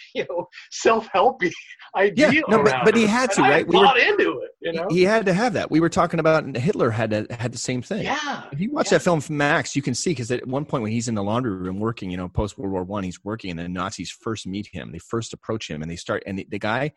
you 0.16 0.26
know 0.30 0.48
self-helpy 0.72 1.52
idea 1.96 2.32
Yeah, 2.32 2.42
no, 2.50 2.64
but- 2.64 2.86
but 2.86 2.96
he 2.96 3.06
had 3.06 3.32
to, 3.34 3.42
right? 3.42 3.68
We 3.68 3.78
were- 3.78 3.98
into 3.98 4.40
it 4.42 4.52
you 4.62 4.74
know 4.74 4.88
He, 4.90 4.98
he 5.00 5.04
had 5.04 5.26
to 5.26 5.34
have 5.34 5.54
that. 5.54 5.72
We 5.72 5.80
were 5.80 5.90
talking 5.90 6.20
about 6.20 6.56
Hitler 6.58 6.92
had 6.92 7.12
had 7.32 7.52
the 7.54 7.58
same 7.58 7.82
thing. 7.82 8.04
yeah 8.04 8.44
If 8.52 8.60
you 8.60 8.72
watch 8.72 8.88
Yeah. 8.88 8.98
that 8.98 9.04
film 9.04 9.22
from 9.22 9.38
Max, 9.38 9.76
you 9.76 9.82
can 9.82 9.94
see 9.96 10.12
because 10.12 10.30
at 10.32 10.46
one 10.48 10.66
point 10.66 10.84
when 10.84 10.92
he's 10.92 11.08
in 11.08 11.16
the 11.16 11.24
laundry 11.24 11.54
room 11.56 11.80
working, 11.80 12.12
you 12.12 12.18
know, 12.18 12.28
post 12.28 12.58
World 12.58 12.74
War 12.74 12.84
One, 12.84 13.04
he's 13.04 13.24
working, 13.24 13.52
and 13.52 13.60
the 13.60 13.70
Nazis 13.70 14.12
first 14.12 14.46
meet 14.46 14.68
him. 14.72 14.92
They 14.92 15.00
first 15.00 15.32
approach 15.34 15.70
him, 15.70 15.82
and 15.82 15.90
they 15.90 15.96
start. 15.96 16.24
And 16.26 16.38
the, 16.40 16.48
the 16.50 16.60
guy, 16.60 16.92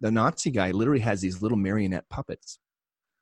the 0.00 0.10
Nazi 0.10 0.50
guy, 0.50 0.70
literally 0.70 1.00
has 1.00 1.20
these 1.22 1.40
little 1.42 1.56
marionette 1.58 2.08
puppets, 2.10 2.58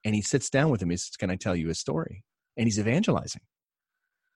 and 0.04 0.14
he 0.16 0.22
sits 0.22 0.50
down 0.50 0.70
with 0.70 0.82
him. 0.82 0.90
He's 0.90 1.10
"Can 1.18 1.30
I 1.30 1.36
tell 1.36 1.54
you 1.54 1.70
a 1.70 1.74
story?" 1.74 2.24
And 2.56 2.66
he's 2.66 2.78
evangelizing, 2.80 3.42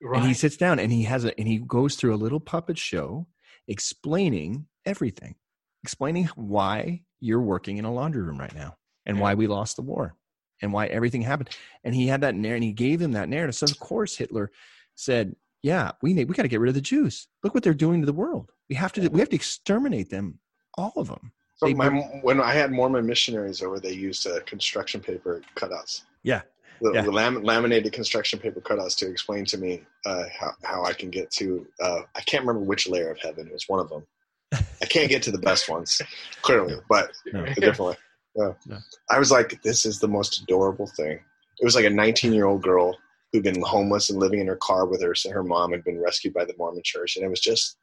right 0.03 0.19
and 0.21 0.29
he 0.29 0.35
sits 0.35 0.57
down, 0.57 0.79
and 0.79 0.93
he 0.93 1.03
has 1.05 1.25
a, 1.25 1.37
and 1.39 1.49
he 1.49 1.59
goes 1.59 1.97
through 1.97 2.15
a 2.15 2.23
little 2.25 2.41
puppet 2.41 2.79
show, 2.79 3.27
explaining 3.67 4.67
everything, 4.87 5.35
explaining 5.83 6.27
why 6.37 7.03
you're 7.21 7.41
working 7.41 7.77
in 7.79 7.85
a 7.85 7.93
laundry 7.93 8.23
room 8.23 8.39
right 8.39 8.55
now, 8.55 8.77
and 9.07 9.21
why 9.21 9.35
we 9.35 9.47
lost 9.47 9.77
the 9.77 9.83
war, 9.83 10.15
and 10.63 10.73
why 10.73 10.87
everything 10.87 11.23
happened. 11.23 11.51
And 11.85 11.95
he 11.95 12.07
had 12.07 12.21
that 12.23 12.35
narrative, 12.35 12.57
and 12.57 12.65
he 12.65 12.73
gave 12.73 13.01
him 13.01 13.13
that 13.13 13.29
narrative. 13.29 13.55
So 13.55 13.67
of 13.67 13.79
course 13.79 14.17
Hitler 14.17 14.51
said, 14.95 15.35
"Yeah, 15.63 15.93
we 16.03 16.15
need, 16.15 16.29
we 16.29 16.35
got 16.35 16.43
to 16.43 16.49
get 16.49 16.61
rid 16.61 16.69
of 16.69 16.75
the 16.75 16.81
Jews. 16.81 17.29
Look 17.43 17.55
what 17.55 17.63
they're 17.63 17.75
doing 17.75 18.01
to 18.01 18.07
the 18.07 18.13
world. 18.13 18.53
We 18.69 18.77
have 18.77 18.93
to 18.95 19.09
we 19.09 19.21
have 19.21 19.29
to 19.31 19.37
exterminate 19.37 20.11
them, 20.11 20.39
all 20.77 20.93
of 20.97 21.09
them." 21.09 21.33
So 21.57 21.67
They- 21.67 21.75
my, 21.75 21.89
when 22.23 22.41
I 22.41 22.53
had 22.53 22.73
Mormon 22.73 23.05
missionaries 23.05 23.61
over, 23.63 23.79
they 23.79 23.93
used 23.93 24.27
uh, 24.27 24.41
construction 24.47 25.01
paper 25.03 25.43
cutouts. 25.57 26.03
Yeah. 26.23 26.41
The, 26.81 26.93
Yeah. 26.95 27.03
the 27.03 27.13
lam- 27.13 27.43
laminated 27.43 27.93
construction 27.93 28.39
paper 28.39 28.63
cutouts 28.63 28.97
to 28.97 29.11
explain 29.11 29.45
to 29.45 29.59
me 29.59 29.83
uh, 30.07 30.25
how, 30.39 30.53
how 30.65 30.85
I 30.85 30.95
can 30.95 31.11
get 31.11 31.31
to. 31.33 31.67
Uh, 31.79 32.01
I 32.15 32.23
can't 32.23 32.43
remember 32.47 32.65
which 32.65 32.89
layer 32.89 33.11
of 33.11 33.19
heaven. 33.19 33.47
It 33.47 33.53
was 33.53 33.69
one 33.69 33.81
of 33.81 33.91
them. 33.91 34.07
I 34.53 34.87
can't 34.87 35.09
get 35.09 35.23
to 35.25 35.31
the 35.31 35.39
best 35.39 35.69
ones, 35.69 36.01
clearly, 36.43 36.75
but 36.89 37.11
No. 37.33 37.45
a 37.45 37.55
different 37.55 37.91
way. 37.93 37.97
Yeah. 38.37 38.53
No. 38.67 38.79
I 39.11 39.19
was 39.19 39.31
like, 39.31 39.61
this 39.63 39.85
is 39.85 39.99
the 40.01 40.09
most 40.09 40.43
adorable 40.43 40.87
thing. 40.87 41.21
It 41.61 41.65
was 41.65 41.75
like 41.75 41.85
a 41.85 41.91
19 41.91 42.33
year 42.33 42.47
old 42.47 42.63
girl 42.63 42.97
who'd 43.33 43.45
been 43.45 43.61
homeless 43.63 44.11
and 44.11 44.19
living 44.19 44.41
in 44.41 44.47
her 44.49 44.57
car 44.57 44.87
with 44.87 45.03
her. 45.03 45.15
So 45.15 45.31
her 45.31 45.45
mom 45.45 45.73
had 45.73 45.85
been 45.85 46.01
rescued 46.01 46.35
by 46.35 46.45
the 46.45 46.55
Mormon 46.59 46.83
church. 46.85 47.17
And 47.17 47.25
it 47.25 47.29
was 47.29 47.41
just, 47.41 47.77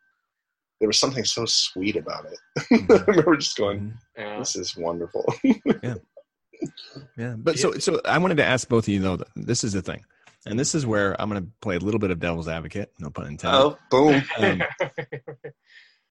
there 0.79 0.87
was 0.89 0.99
something 0.99 1.23
so 1.23 1.45
sweet 1.45 1.95
about 1.95 2.25
it. 2.25 2.39
I 2.91 3.03
remember 3.07 3.37
just 3.37 3.55
going, 3.57 3.93
yeah. 4.17 4.39
this 4.39 4.55
is 4.55 4.75
wonderful. 4.75 5.25
Yeah. 5.83 5.95
Yeah, 7.15 7.35
but 7.37 7.59
so 7.59 7.73
so 7.73 8.01
I 8.03 8.17
wanted 8.17 8.37
to 8.37 8.43
ask 8.43 8.67
both 8.67 8.85
of 8.85 8.89
you 8.89 8.99
though. 8.99 9.19
This 9.35 9.63
is 9.63 9.73
the 9.73 9.83
thing, 9.83 10.03
and 10.43 10.59
this 10.59 10.73
is 10.73 10.87
where 10.87 11.15
I'm 11.21 11.29
going 11.29 11.43
to 11.43 11.51
play 11.61 11.75
a 11.75 11.79
little 11.79 11.99
bit 11.99 12.09
of 12.09 12.19
devil's 12.19 12.47
advocate. 12.47 12.91
No 12.97 13.11
pun 13.11 13.27
intended. 13.27 13.59
oh, 13.59 13.77
boom. 13.91 14.23
Um, 14.39 14.63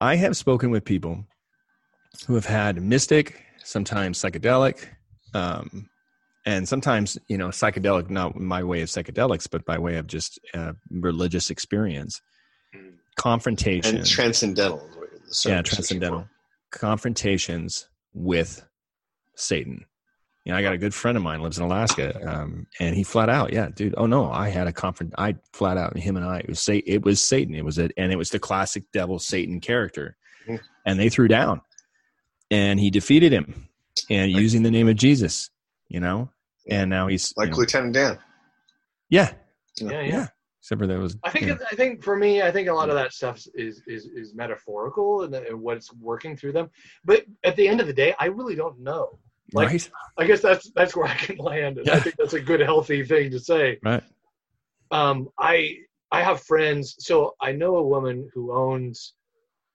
I 0.01 0.16
have 0.16 0.36
spoken 0.36 0.70
with 0.70 0.84
people 0.84 1.24
who 2.26 2.34
have 2.34 2.44
had 2.47 2.80
mystic, 2.82 3.42
sometimes 3.64 4.18
psychedelic, 4.20 4.88
um, 5.34 5.88
and 6.44 6.68
sometimes 6.68 7.18
you 7.28 7.38
know 7.38 7.49
psychedelic, 7.49 8.11
not 8.11 8.36
my 8.36 8.62
way 8.62 8.82
of 8.82 8.88
psychedelics, 8.88 9.49
but 9.51 9.64
by 9.64 9.78
way 9.78 9.97
of 9.97 10.07
just 10.07 10.38
uh, 10.55 10.72
religious 10.90 11.51
experience, 11.51 12.20
Mm. 12.74 12.94
confrontation, 13.16 13.97
And 13.99 14.07
transcendental. 14.07 14.90
is 15.28 15.44
yeah, 15.47 15.62
transcendental 15.62 16.28
confrontations 16.72 17.88
with 18.12 18.66
Satan. 19.36 19.84
You 20.47 20.53
know, 20.53 20.59
I 20.59 20.62
got 20.62 20.74
a 20.74 20.78
good 20.78 20.94
friend 20.94 21.16
of 21.16 21.24
mine 21.24 21.42
lives 21.42 21.59
in 21.59 21.64
Alaska, 21.64 22.20
um, 22.24 22.68
and 22.78 22.94
he 22.94 23.03
flat 23.03 23.28
out, 23.28 23.53
yeah, 23.53 23.68
dude. 23.68 23.97
Oh 23.97 24.07
no, 24.07 24.30
I 24.30 24.49
had 24.49 24.68
a 24.68 24.72
confront. 24.72 25.12
I 25.18 25.34
flat 25.53 25.76
out, 25.76 25.97
him 25.99 26.16
and 26.16 26.24
I, 26.24 26.38
it 26.38 26.49
was 26.49 26.61
say 26.61 26.76
it 26.86 27.05
was 27.05 27.20
Satan. 27.20 27.53
It 27.57 27.64
was 27.64 27.78
it, 27.78 27.90
and 27.97 28.12
it 28.12 28.16
was 28.16 28.30
the 28.30 28.38
classic 28.38 28.84
devil 28.92 29.18
Satan 29.18 29.59
character, 29.59 30.16
Mhm. 30.47 30.61
and 30.86 31.01
they 31.01 31.09
threw 31.09 31.26
down, 31.26 31.62
and 32.49 32.78
he 32.78 32.90
defeated 32.92 33.32
him, 33.32 33.68
and 34.09 34.32
Like- 34.32 34.40
using 34.40 34.62
the 34.62 34.70
name 34.70 34.88
of 34.88 34.94
Jesus, 34.94 35.51
you 35.88 35.99
know, 35.99 36.30
and 36.70 36.88
now 36.90 37.09
he's 37.09 37.34
Like 37.36 37.47
you 37.47 37.51
know, 37.51 37.59
Lieutenant 37.59 37.94
Dan. 37.94 38.18
yeah, 39.11 39.32
yeah, 39.78 39.90
yeah. 39.90 40.03
yeah. 40.03 40.26
Except 40.61 40.80
for 40.80 40.86
there 40.86 41.01
was, 41.01 41.16
I 41.24 41.30
think 41.30 41.47
you 41.47 41.55
know, 41.57 41.59
I 41.72 41.74
think 41.74 42.05
for 42.05 42.14
me, 42.16 42.42
I 42.42 42.53
think 42.53 42.68
a 42.68 42.72
lot 42.72 42.88
of 42.88 42.94
that 42.94 43.12
stuff 43.12 43.44
is 43.55 43.82
is 43.88 44.07
is 44.07 44.32
metaphorical 44.32 45.22
and, 45.22 45.34
and 45.34 45.61
what's 45.61 45.92
working 45.94 46.36
through 46.36 46.53
them. 46.53 46.70
But 47.05 47.24
at 47.42 47.57
the 47.57 47.66
end 47.66 47.80
of 47.80 47.88
the 47.88 47.92
day, 47.92 48.14
I 48.20 48.26
really 48.26 48.55
don't 48.55 48.78
know. 48.78 49.18
Like- 49.53 49.68
right, 49.68 49.90
I 50.18 50.26
guess 50.26 50.40
that's 50.40 50.70
that's 50.70 50.94
where 50.97 51.07
I 51.07 51.14
can 51.14 51.36
land, 51.36 51.78
and 51.78 51.88
I 51.90 52.01
think 52.01 52.16
that's 52.16 52.34
a 52.34 52.40
good, 52.40 52.61
healthy 52.61 53.05
thing 53.05 53.30
to 53.30 53.38
say. 53.40 53.78
right, 53.82 54.03
Um, 54.90 55.28
I 55.38 55.76
I 56.12 56.22
have 56.22 56.42
friends, 56.42 56.97
so 56.99 57.34
I 57.40 57.53
know 57.53 57.76
a 57.76 57.82
woman 57.86 58.30
who 58.32 58.53
owns 58.53 59.14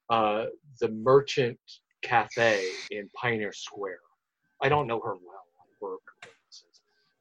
uh, 0.09 0.45
the 0.79 0.89
Merchant 0.89 1.59
Cafe 2.01 2.63
in 2.89 3.09
Pioneer 3.15 3.53
Square. 3.53 3.99
I 4.61 4.69
don't 4.69 4.87
know 4.87 4.99
her 5.01 5.15
well, 5.15 5.45
or 5.81 5.97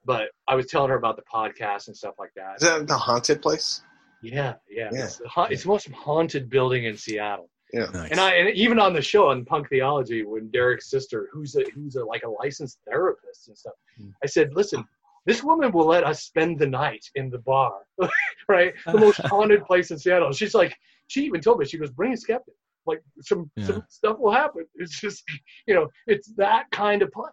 but 0.05 0.31
I 0.49 0.55
was 0.55 0.67
telling 0.67 0.91
her 0.91 0.97
about 0.97 1.17
the 1.17 1.23
podcast 1.23 1.89
and 1.89 1.97
stuff 1.97 2.15
like 2.19 2.33
that. 2.37 2.57
Is 2.57 2.63
that 2.63 2.87
the 2.87 2.97
haunted 2.97 3.43
place? 3.43 3.83
Yeah, 4.23 4.55
yeah. 4.69 4.89
Yeah. 4.93 5.05
It's, 5.05 5.17
the 5.17 5.29
ha- 5.29 5.45
it's 5.51 5.63
the 5.63 5.69
most 5.69 5.91
haunted 5.93 6.51
building 6.51 6.85
in 6.85 6.97
Seattle. 6.97 7.49
Yeah. 7.73 7.87
nice. 7.93 8.11
And 8.11 8.21
I 8.21 8.35
and 8.35 8.51
even 8.57 8.79
on 8.79 8.93
the 8.93 9.03
show 9.03 9.29
on 9.29 9.45
Punk 9.45 9.69
Theology, 9.69 10.25
when 10.25 10.51
Derek's 10.51 10.91
sister, 10.91 11.29
who's 11.33 11.55
a 11.57 11.65
who's 11.75 11.97
a 11.97 12.05
like 12.05 12.23
a 12.25 12.29
licensed 12.29 12.79
therapist 12.89 13.49
and 13.49 13.57
stuff, 13.57 13.75
Hmm. 13.99 14.09
I 14.23 14.27
said, 14.27 14.55
listen, 14.55 14.85
this 15.27 15.43
woman 15.45 15.71
will 15.73 15.87
let 15.87 16.05
us 16.05 16.23
spend 16.25 16.59
the 16.59 16.67
night 16.67 17.05
in 17.15 17.31
the 17.31 17.39
bar, 17.39 17.75
right? 18.49 18.73
The 18.87 18.99
most 18.99 19.21
haunted 19.25 19.65
place 19.65 19.91
in 19.91 19.99
Seattle. 19.99 20.33
She's 20.33 20.55
like, 20.55 20.75
she 21.09 21.25
even 21.25 21.41
told 21.41 21.59
me, 21.59 21.67
she 21.67 21.79
goes, 21.79 21.91
bring 21.91 22.13
a 22.13 22.17
skeptic. 22.17 22.55
Like 22.87 23.03
some 23.21 23.51
Yeah. 23.57 23.67
some 23.67 23.85
stuff 23.89 24.19
will 24.19 24.33
happen. 24.33 24.65
It's 24.77 24.99
just, 25.01 25.23
you 25.67 25.75
know, 25.75 25.89
it's 26.07 26.33
that 26.37 26.65
kind 26.73 27.03
of 27.03 27.11
place. 27.13 27.31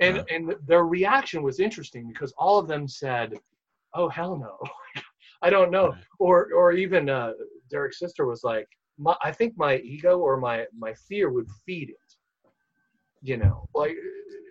And 0.00 0.22
and 0.30 0.54
their 0.66 0.84
reaction 0.84 1.42
was 1.42 1.60
interesting 1.60 2.08
because 2.08 2.32
all 2.38 2.58
of 2.58 2.66
them 2.68 2.88
said, 2.88 3.34
"Oh 3.94 4.08
hell 4.08 4.36
no, 4.36 4.58
I 5.42 5.50
don't 5.50 5.70
know," 5.70 5.88
Right. 5.90 6.04
or 6.18 6.52
or 6.52 6.72
even 6.72 7.08
uh, 7.08 7.32
Derek's 7.70 7.98
sister 8.00 8.26
was 8.26 8.42
like, 8.42 8.66
my, 8.98 9.16
"I 9.22 9.32
think 9.32 9.54
my 9.56 9.78
ego 9.78 10.18
or 10.18 10.36
my 10.36 10.66
my 10.76 10.94
fear 10.94 11.30
would 11.30 11.48
feed 11.66 11.90
it," 11.90 12.14
you 13.22 13.36
know, 13.36 13.68
like, 13.74 13.96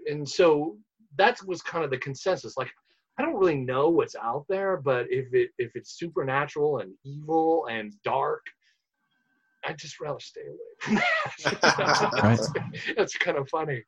and 0.07 0.27
so 0.27 0.77
that 1.17 1.39
was 1.45 1.61
kind 1.61 1.83
of 1.83 1.91
the 1.91 1.97
consensus. 1.97 2.57
Like, 2.57 2.71
I 3.17 3.21
don't 3.21 3.35
really 3.35 3.57
know 3.57 3.89
what's 3.89 4.15
out 4.15 4.45
there, 4.49 4.77
but 4.77 5.05
if 5.09 5.33
it 5.33 5.51
if 5.57 5.75
it's 5.75 5.97
supernatural 5.97 6.79
and 6.79 6.93
evil 7.03 7.67
and 7.69 7.93
dark, 8.03 8.45
I'd 9.65 9.77
just 9.77 9.99
rather 9.99 10.19
stay 10.19 10.41
away. 10.41 11.01
Right. 12.21 12.39
That's 12.97 13.15
kind 13.17 13.37
of 13.37 13.47
funny, 13.49 13.83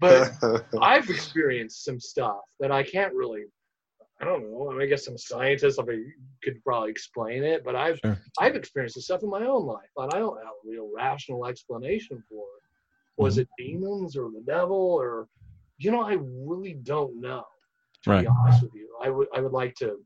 but 0.00 0.32
I've 0.80 1.08
experienced 1.10 1.84
some 1.84 2.00
stuff 2.00 2.40
that 2.58 2.72
I 2.72 2.82
can't 2.82 3.14
really, 3.14 3.44
I 4.20 4.24
don't 4.26 4.50
know. 4.50 4.68
I, 4.70 4.72
mean, 4.74 4.82
I 4.82 4.86
guess 4.86 5.04
some 5.04 5.16
scientists 5.16 5.78
could 6.42 6.62
probably 6.64 6.90
explain 6.90 7.42
it, 7.42 7.64
but 7.64 7.74
I've 7.74 7.98
Sure. 8.04 8.18
I've 8.38 8.54
experienced 8.56 8.96
this 8.96 9.04
stuff 9.04 9.22
in 9.22 9.30
my 9.30 9.44
own 9.44 9.64
life, 9.66 9.88
but 9.96 10.14
I 10.14 10.18
don't 10.18 10.36
have 10.38 10.46
a 10.64 10.68
real 10.68 10.90
rational 10.94 11.46
explanation 11.46 12.22
for 12.28 12.44
it. 12.44 12.62
Was 13.16 13.34
Mm-hmm. 13.34 13.40
it 13.42 13.48
demons 13.58 14.16
or 14.16 14.30
the 14.30 14.42
devil 14.46 14.76
or 14.76 15.26
you 15.78 15.90
know? 15.90 16.02
I 16.02 16.18
really 16.20 16.74
don't 16.74 17.20
know. 17.20 17.44
To 18.04 18.10
Right. 18.10 18.22
be 18.22 18.26
honest 18.26 18.62
with 18.62 18.72
you, 18.74 18.88
I 19.02 19.10
would 19.10 19.28
I 19.34 19.40
would 19.40 19.52
like 19.52 19.74
to. 19.76 19.98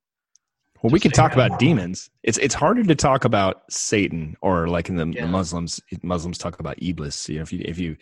Well, 0.82 0.90
we 0.90 1.00
can 1.00 1.12
talk 1.12 1.32
about 1.32 1.58
demons. 1.58 2.10
It's 2.22 2.38
it's 2.38 2.54
harder 2.54 2.84
to 2.84 2.94
talk 2.94 3.24
about 3.24 3.62
Satan 3.70 4.36
or 4.42 4.68
like 4.68 4.88
in 4.88 4.96
the, 4.96 5.06
Yeah. 5.06 5.22
the 5.22 5.28
Muslims 5.28 5.80
Muslims 6.02 6.36
talk 6.38 6.60
about 6.60 6.76
Iblis. 6.82 7.28
You 7.28 7.36
know, 7.36 7.42
if 7.42 7.52
you 7.52 7.62
if 7.64 7.78
you, 7.78 7.96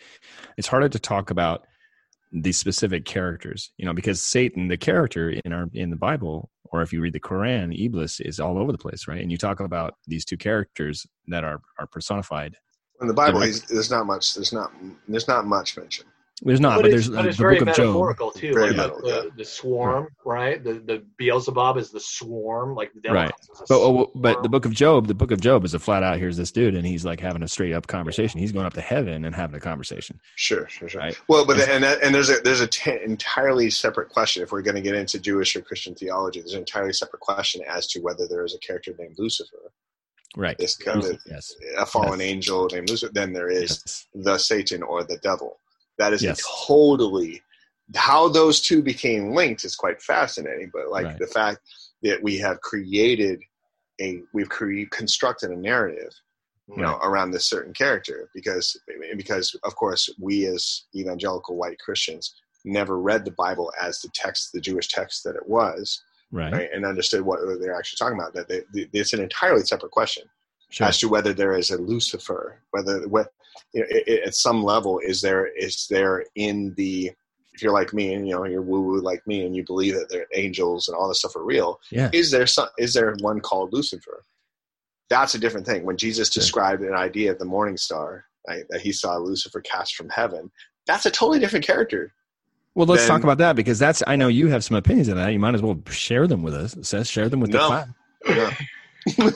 it's 0.57 0.67
harder 0.67 0.89
to 0.89 0.99
talk 0.99 1.29
about 1.29 1.65
these 2.33 2.57
specific 2.57 3.05
characters. 3.05 3.71
You 3.77 3.85
know, 3.85 3.93
because 3.93 4.21
Satan, 4.21 4.67
the 4.67 4.77
character 4.77 5.29
in 5.29 5.53
our 5.53 5.69
in 5.73 5.89
the 5.89 5.95
Bible, 5.95 6.49
or 6.65 6.81
if 6.81 6.91
you 6.91 7.01
read 7.01 7.13
the 7.13 7.19
Quran, 7.19 7.73
Iblis 7.73 8.19
is 8.19 8.39
all 8.39 8.57
over 8.57 8.71
the 8.71 8.77
place, 8.77 9.07
right? 9.07 9.21
And 9.21 9.31
you 9.31 9.37
talk 9.37 9.59
about 9.59 9.95
these 10.07 10.25
two 10.25 10.37
characters 10.37 11.05
that 11.27 11.43
are 11.43 11.61
are 11.79 11.87
personified. 11.87 12.55
In 13.01 13.07
the 13.07 13.13
Bible, 13.13 13.39
there's 13.39 13.91
not 13.91 14.05
much. 14.05 14.33
There's 14.33 14.53
not. 14.53 14.71
There's 15.07 15.27
not 15.27 15.45
much 15.45 15.77
mentioned. 15.77 16.09
There's 16.45 16.59
not, 16.59 16.81
but, 16.81 16.87
it's, 16.91 17.07
there's 17.07 17.09
but 17.09 17.25
uh, 17.25 17.27
it's 17.29 17.37
the 17.37 17.41
very 17.43 17.59
book 17.59 17.69
of 17.69 17.75
Job. 17.75 17.85
metaphorical 17.85 18.31
too. 18.31 18.53
Very 18.53 18.67
Like 18.67 18.75
metal, 18.77 18.97
the, 19.01 19.03
the, 19.03 19.31
the 19.37 19.45
swarm, 19.45 20.09
right? 20.25 20.61
The 20.63 20.73
the 20.73 21.03
Beelzebub 21.17 21.77
is 21.77 21.89
the 21.91 22.01
swarm, 22.01 22.75
like 22.75 22.91
the 22.93 22.99
devil. 22.99 23.15
Right. 23.15 23.31
comes 23.31 23.61
as 23.61 23.69
a 23.71 23.73
But 23.73 23.79
oh, 23.79 24.11
but 24.13 24.43
the 24.43 24.49
book 24.49 24.65
of 24.65 24.73
Job, 24.73 25.07
the 25.07 25.13
book 25.13 25.31
of 25.31 25.39
Job 25.39 25.63
is 25.63 25.73
a 25.73 25.79
flat 25.79 26.03
out. 26.03 26.17
Here's 26.19 26.35
this 26.35 26.51
dude, 26.51 26.75
and 26.75 26.85
he's 26.85 27.05
like 27.05 27.21
having 27.21 27.43
a 27.43 27.47
straight 27.47 27.71
up 27.73 27.87
conversation. 27.87 28.39
He's 28.41 28.51
going 28.51 28.65
up 28.65 28.73
to 28.73 28.81
heaven 28.81 29.23
and 29.23 29.33
having 29.33 29.55
a 29.55 29.59
conversation. 29.61 30.19
Sure, 30.35 30.67
sure, 30.67 30.89
sure. 30.89 30.99
Right. 31.01 31.17
Well, 31.29 31.45
but 31.45 31.59
and 31.69 31.83
that, 31.83 32.03
and 32.03 32.13
there's 32.13 32.29
a 32.29 32.41
there's 32.43 32.61
a 32.61 32.67
t- 32.67 32.99
entirely 33.03 33.69
separate 33.69 34.09
question 34.09 34.43
if 34.43 34.51
we're 34.51 34.61
going 34.63 34.75
to 34.75 34.81
get 34.81 34.95
into 34.95 35.19
Jewish 35.19 35.55
or 35.55 35.61
Christian 35.61 35.95
theology. 35.95 36.41
There's 36.41 36.53
an 36.53 36.59
entirely 36.59 36.93
separate 36.93 37.21
question 37.21 37.61
as 37.67 37.87
to 37.87 38.01
whether 38.01 38.27
there 38.27 38.43
is 38.43 38.53
a 38.53 38.59
character 38.59 38.93
named 38.99 39.15
Lucifer, 39.17 39.71
Right. 40.35 40.57
this 40.57 40.75
kind 40.75 41.03
of 41.05 41.19
Yes. 41.25 41.55
a 41.77 41.85
fallen 41.85 42.19
Yes. 42.19 42.29
angel 42.29 42.67
named 42.73 42.89
Lucifer. 42.89 43.13
Then 43.13 43.31
there 43.31 43.49
is 43.49 43.81
Yes. 43.85 44.07
the 44.13 44.37
Satan 44.37 44.83
or 44.83 45.03
the 45.05 45.17
devil. 45.17 45.59
That 46.03 46.13
is 46.13 46.21
Yes. 46.21 46.41
totally 46.67 47.41
how 47.95 48.27
those 48.27 48.59
two 48.59 48.81
became 48.81 49.33
linked 49.33 49.63
is 49.63 49.75
quite 49.75 50.01
fascinating. 50.01 50.69
But 50.73 50.89
like 50.89 51.05
Right. 51.05 51.19
the 51.19 51.27
fact 51.27 51.59
that 52.01 52.21
we 52.21 52.37
have 52.39 52.59
created 52.61 53.41
a 54.01 54.21
we've 54.33 54.49
cre- 54.49 54.83
constructed 54.91 55.51
a 55.51 55.55
narrative 55.55 56.11
you 56.67 56.81
know 56.81 56.97
around 57.03 57.29
this 57.31 57.45
certain 57.45 57.73
character 57.73 58.29
because 58.33 58.75
because 59.15 59.55
of 59.63 59.75
course 59.75 60.09
we 60.19 60.45
as 60.47 60.85
evangelical 60.95 61.55
white 61.57 61.77
christians 61.77 62.33
never 62.65 62.99
read 62.99 63.23
the 63.23 63.31
bible 63.31 63.71
as 63.79 63.99
the 63.99 64.09
text 64.15 64.51
the 64.53 64.61
jewish 64.61 64.87
text 64.87 65.23
that 65.23 65.35
it 65.35 65.47
was 65.47 66.01
Right. 66.31 66.51
right, 66.53 66.69
and 66.73 66.85
understood 66.85 67.21
what 67.21 67.39
they're 67.59 67.75
actually 67.77 67.97
talking 67.97 68.17
about 68.19 68.33
that 68.33 68.47
they, 68.47 68.63
it's 68.93 69.13
an 69.13 69.21
entirely 69.21 69.61
separate 69.63 69.91
question 69.91 70.23
Sure. 70.73 70.87
as 70.87 70.97
to 70.99 71.07
whether 71.07 71.33
there 71.33 71.53
is 71.53 71.69
a 71.71 71.77
lucifer 71.77 72.59
whether 72.71 73.07
what 73.07 73.27
you 73.73 73.81
know, 73.81 73.87
i 73.93 74.03
i- 74.11 74.21
at 74.27 74.33
some 74.35 74.63
level 74.63 74.99
is 74.99 75.21
there 75.21 75.45
is 75.55 75.85
there 75.89 76.25
in 76.35 76.73
the 76.77 77.11
if 77.53 77.61
you're 77.61 77.71
like 77.79 77.93
me 77.93 78.13
and 78.13 78.27
you 78.27 78.33
know 78.33 78.43
you're 78.45 78.63
woo 78.63 78.81
woo 78.81 78.99
like 78.99 79.21
me 79.27 79.45
and 79.45 79.55
you 79.55 79.63
believe 79.63 79.93
that 79.93 80.09
there 80.09 80.25
angels 80.33 80.87
and 80.87 80.97
all 80.97 81.07
this 81.07 81.19
stuff 81.19 81.35
are 81.35 81.43
real 81.45 81.79
Yeah. 81.91 82.09
is 82.11 82.31
there 82.31 82.47
some 82.47 82.69
is 82.79 82.93
there 82.95 83.13
one 83.21 83.39
called 83.39 83.71
lucifer 83.71 84.23
that's 85.09 85.35
a 85.35 85.39
different 85.39 85.67
thing 85.67 85.85
when 85.85 85.95
jesus 85.97 86.29
Sure. 86.31 86.41
described 86.41 86.81
an 86.81 86.95
idea 86.95 87.31
of 87.31 87.37
the 87.37 87.45
morning 87.45 87.77
star 87.77 88.25
right, 88.47 88.63
that 88.71 88.81
he 88.81 88.91
saw 88.91 89.15
lucifer 89.17 89.61
cast 89.61 89.95
from 89.95 90.09
heaven 90.09 90.51
that's 90.87 91.05
a 91.05 91.11
totally 91.11 91.39
different 91.39 91.65
character 91.65 92.11
Well, 92.75 92.87
let's 92.87 93.05
talk 93.05 93.21
about 93.23 93.37
that 93.37 93.55
because 93.55 93.77
that's. 93.77 94.01
I 94.07 94.15
know 94.15 94.27
you 94.29 94.47
have 94.47 94.63
some 94.63 94.75
opinions 94.75 95.07
on 95.07 95.17
that. 95.17 95.31
You 95.31 95.37
might 95.39 95.53
as 95.53 95.61
well 95.61 95.77
share 95.91 96.25
them 96.25 96.41
with 96.41 96.55
us. 96.55 96.75
Seth, 96.81 97.05
share 97.07 97.29
them 97.29 97.39
with 97.39 97.51
the 97.51 97.59
No. 97.59 97.67
class. 97.67 97.87
no 98.27 98.49
no, 99.17 99.27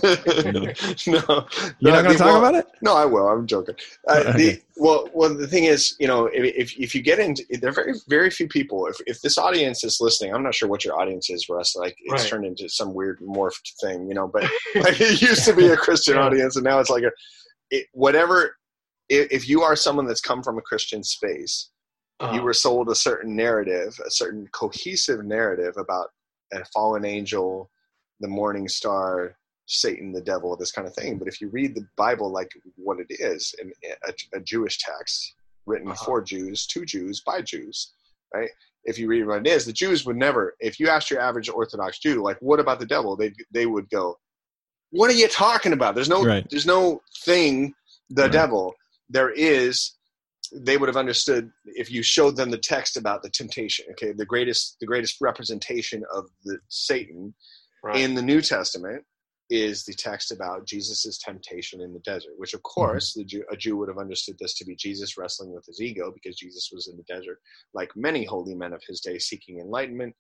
no 1.07 1.47
You're 1.80 1.93
not 1.93 2.03
going 2.03 2.11
to 2.11 2.18
talk 2.18 2.28
well, 2.28 2.38
about 2.38 2.55
it. 2.55 2.68
No, 2.82 2.93
I 2.95 3.05
will. 3.05 3.28
I'm 3.28 3.45
joking. 3.47 3.76
Uh, 4.07 4.20
Okay. 4.28 4.38
the, 4.38 4.61
well, 4.78 5.09
well, 5.13 5.34
the 5.36 5.47
thing 5.47 5.65
is, 5.65 5.95
you 5.99 6.07
know, 6.07 6.28
if, 6.28 6.43
if 6.55 6.80
if 6.80 6.95
you 6.95 7.01
get 7.01 7.20
into, 7.20 7.43
there 7.59 7.70
are 7.72 7.74
very 7.74 7.93
very 8.07 8.30
few 8.30 8.47
people. 8.47 8.88
If 8.88 8.97
if 9.07 9.22
this 9.22 9.38
audience 9.38 9.84
is 9.84 9.99
listening, 9.99 10.34
I'm 10.34 10.43
not 10.43 10.55
sure 10.55 10.70
what 10.70 10.86
your 10.86 10.99
audience 10.99 11.30
is, 11.30 11.49
Russ. 11.49 11.76
Like 11.76 11.95
it's 11.99 12.24
Right. 12.24 12.30
turned 12.30 12.45
into 12.45 12.70
some 12.70 12.93
weird 12.93 13.20
morphed 13.20 13.74
thing, 13.82 14.07
you 14.07 14.13
know. 14.13 14.28
But 14.28 14.43
like 14.76 15.01
it 15.01 15.22
used 15.22 15.45
to 15.45 15.53
be 15.55 15.68
a 15.68 15.78
Christian 15.78 16.15
Yeah. 16.15 16.24
audience, 16.26 16.55
and 16.55 16.63
now 16.63 16.80
it's 16.80 16.89
like 16.89 17.03
a 17.03 17.11
it, 17.72 17.88
whatever. 17.93 18.55
If, 19.09 19.32
if 19.32 19.49
you 19.49 19.61
are 19.63 19.76
someone 19.76 20.05
that's 20.05 20.22
come 20.22 20.43
from 20.43 20.57
a 20.57 20.61
Christian 20.61 21.03
space, 21.03 21.70
Uh, 22.20 22.32
you 22.34 22.41
were 22.41 22.53
sold 22.53 22.89
a 22.89 22.95
certain 22.95 23.36
narrative, 23.36 23.97
a 24.05 24.11
certain 24.11 24.47
cohesive 24.51 25.24
narrative 25.24 25.76
about 25.78 26.07
a 26.53 26.63
fallen 26.74 27.05
angel, 27.05 27.70
the 28.20 28.28
morning 28.28 28.68
star, 28.68 29.38
Satan, 29.68 30.11
the 30.11 30.22
devil, 30.22 30.55
this 30.55 30.72
kind 30.72 30.88
of 30.88 30.95
thing. 30.95 31.18
But 31.18 31.28
if 31.28 31.39
you 31.41 31.49
read 31.49 31.76
the 31.76 31.86
Bible 31.97 32.32
like 32.32 32.51
what 32.76 32.99
it 32.99 33.07
is, 33.09 33.53
in 33.61 33.72
a, 34.07 34.13
a 34.38 34.39
Jewish 34.39 34.80
text 34.80 35.36
written 35.65 35.89
Uh-huh. 35.91 36.05
for 36.05 36.22
Jews, 36.22 36.65
to 36.68 36.86
Jews, 36.86 37.22
by 37.22 37.41
Jews, 37.41 37.91
right? 38.34 38.49
If 38.86 38.97
you 38.97 39.07
read 39.07 39.28
what 39.28 39.45
it 39.45 39.47
is, 39.47 39.65
the 39.65 39.74
Jews 39.74 40.05
would 40.05 40.15
never. 40.15 40.55
If 40.61 40.80
you 40.80 40.88
asked 40.88 41.11
your 41.11 41.20
average 41.20 41.49
Orthodox 41.49 41.99
Jew, 41.99 42.24
like, 42.24 42.38
"What 42.41 42.61
about 42.61 42.80
the 42.80 42.86
devil?" 42.86 43.18
They 43.18 43.34
they 43.51 43.65
would 43.65 43.89
go, 43.89 44.18
"What 44.91 45.09
are 45.09 45.13
you 45.13 45.28
talking 45.28 45.74
about? 45.74 45.93
There's 45.95 46.09
no 46.09 46.24
Right. 46.24 46.49
there's 46.49 46.65
no 46.65 47.01
thing, 47.26 47.74
the 48.09 48.24
Right. 48.24 48.32
devil. 48.32 48.74
There 49.09 49.32
is." 49.32 49.93
They 50.53 50.78
would 50.78 50.88
have 50.88 50.95
understood 50.95 51.51
if 51.65 51.91
you 51.91 52.01
showed 52.01 52.38
them 52.38 52.51
the 52.51 52.57
text 52.57 52.95
about 52.95 53.22
the 53.22 53.30
temptation. 53.30 53.86
Okay, 53.91 54.13
the 54.13 54.26
greatest 54.26 54.78
the 54.80 54.86
greatest 54.86 55.20
representation 55.20 56.05
of 56.09 56.30
the 56.45 56.57
Satan 56.70 57.36
right. 57.84 57.97
in 57.97 58.15
the 58.15 58.22
New 58.22 58.41
Testament 58.41 59.03
is 59.50 59.86
the 59.86 59.93
text 59.93 60.32
about 60.32 60.66
Jesus' 60.66 61.18
temptation 61.20 61.82
in 61.82 61.93
the 61.93 62.00
desert, 62.00 62.34
which 62.38 62.54
of 62.54 62.62
Mm-hmm. 62.82 62.82
course 62.82 63.14
the 63.14 63.24
Jew, 63.24 63.43
a 63.52 63.58
Jew 63.58 63.78
would 63.78 63.89
have 63.89 63.98
understood 63.98 64.38
this 64.39 64.54
to 64.56 64.66
be 64.66 64.76
Jesus 64.76 65.18
wrestling 65.18 65.54
with 65.54 65.66
his 65.66 65.82
ego 65.82 66.12
because 66.12 66.36
Jesus 66.38 66.70
was 66.74 66.88
in 66.88 66.98
the 66.98 67.04
desert, 67.04 67.39
like 67.74 67.91
many 67.95 68.26
holy 68.26 68.56
men 68.56 68.74
of 68.74 68.82
his 68.88 69.00
day 69.02 69.18
seeking 69.20 69.60
enlightenment. 69.60 70.16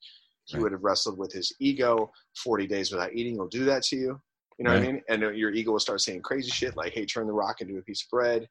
He 0.45 0.57
Right. 0.57 0.63
would 0.63 0.71
have 0.73 0.83
wrestled 0.83 1.17
with 1.17 1.33
his 1.33 1.53
ego. 1.59 2.11
Forty 2.43 2.67
days 2.67 2.91
without 2.91 3.13
eating 3.13 3.37
will 3.37 3.49
do 3.49 3.65
that 3.65 3.83
to 3.83 3.97
you. 3.97 4.21
You 4.57 4.65
know 4.65 4.71
what 4.71 4.81
I 4.81 4.85
mean? 4.93 5.01
And 5.09 5.23
uh, 5.23 5.29
your 5.31 5.51
ego 5.51 5.71
will 5.73 5.79
start 5.79 6.01
saying 6.01 6.21
crazy 6.21 6.49
shit 6.51 6.77
like, 6.77 6.93
"Hey, 6.93 7.05
turn 7.05 7.27
the 7.27 7.33
rock 7.33 7.61
into 7.61 7.77
a 7.77 7.81
piece 7.81 8.03
of 8.03 8.09
bread." 8.09 8.47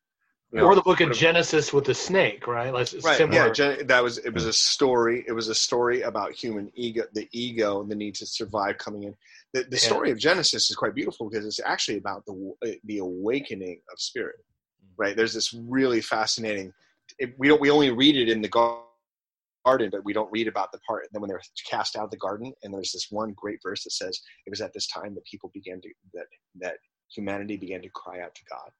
You 0.52 0.62
or 0.62 0.74
the 0.74 0.82
book 0.82 1.00
of 1.00 1.08
whatever. 1.08 1.20
Genesis 1.20 1.72
with 1.72 1.84
the 1.84 1.94
snake, 1.94 2.46
right? 2.46 2.72
Like 2.72 2.88
Right. 2.92 3.16
similar. 3.16 3.48
Yeah. 3.48 3.52
Gen- 3.52 3.86
that 3.88 4.02
was 4.02 4.18
it. 4.18 4.32
Was 4.32 4.44
a 4.46 4.52
story. 4.52 5.24
It 5.26 5.32
was 5.32 5.48
a 5.48 5.54
story 5.54 6.02
about 6.02 6.32
human 6.32 6.70
ego, 6.74 7.04
the 7.12 7.28
ego, 7.32 7.80
and 7.80 7.90
the 7.90 7.96
need 7.96 8.14
to 8.16 8.26
survive 8.26 8.78
coming 8.78 9.04
in. 9.04 9.14
The, 9.56 9.62
the 9.64 9.76
Yeah. 9.76 9.88
story 9.90 10.10
of 10.10 10.18
Genesis 10.18 10.68
is 10.68 10.76
quite 10.76 10.94
beautiful 10.94 11.30
because 11.30 11.46
it's 11.46 11.60
actually 11.60 11.96
about 11.96 12.26
the 12.26 12.34
eh, 12.66 12.74
the 12.84 12.98
awakening 12.98 13.80
of 13.90 13.98
spirit. 13.98 14.36
Mm-hmm. 14.38 15.02
Right. 15.02 15.16
There's 15.16 15.32
this 15.32 15.54
really 15.54 16.02
fascinating. 16.02 16.74
It, 17.18 17.34
we 17.38 17.48
don't. 17.48 17.60
We 17.60 17.70
only 17.70 17.90
read 17.90 18.16
it 18.16 18.28
in 18.28 18.42
the 18.42 18.48
garden, 18.48 19.88
but 19.90 20.04
we 20.04 20.12
don't 20.12 20.30
read 20.30 20.46
about 20.46 20.72
the 20.72 20.78
part. 20.86 21.08
Then 21.10 21.22
when 21.22 21.28
they're 21.30 21.40
cast 21.70 21.96
out 21.96 22.04
of 22.04 22.10
the 22.10 22.18
garden, 22.18 22.52
and 22.62 22.74
there's 22.74 22.92
this 22.92 23.06
one 23.10 23.32
great 23.34 23.60
verse 23.62 23.82
that 23.84 23.92
says, 23.92 24.20
"It 24.46 24.50
was 24.50 24.60
at 24.60 24.74
this 24.74 24.88
time 24.88 25.14
that 25.14 25.24
people 25.24 25.50
began 25.54 25.80
to 25.80 25.88
that 26.12 26.26
that 26.56 26.76
humanity 27.08 27.56
began 27.56 27.80
to 27.80 27.88
cry 27.90 28.20
out 28.20 28.34
to 28.34 28.44
God." 28.50 28.70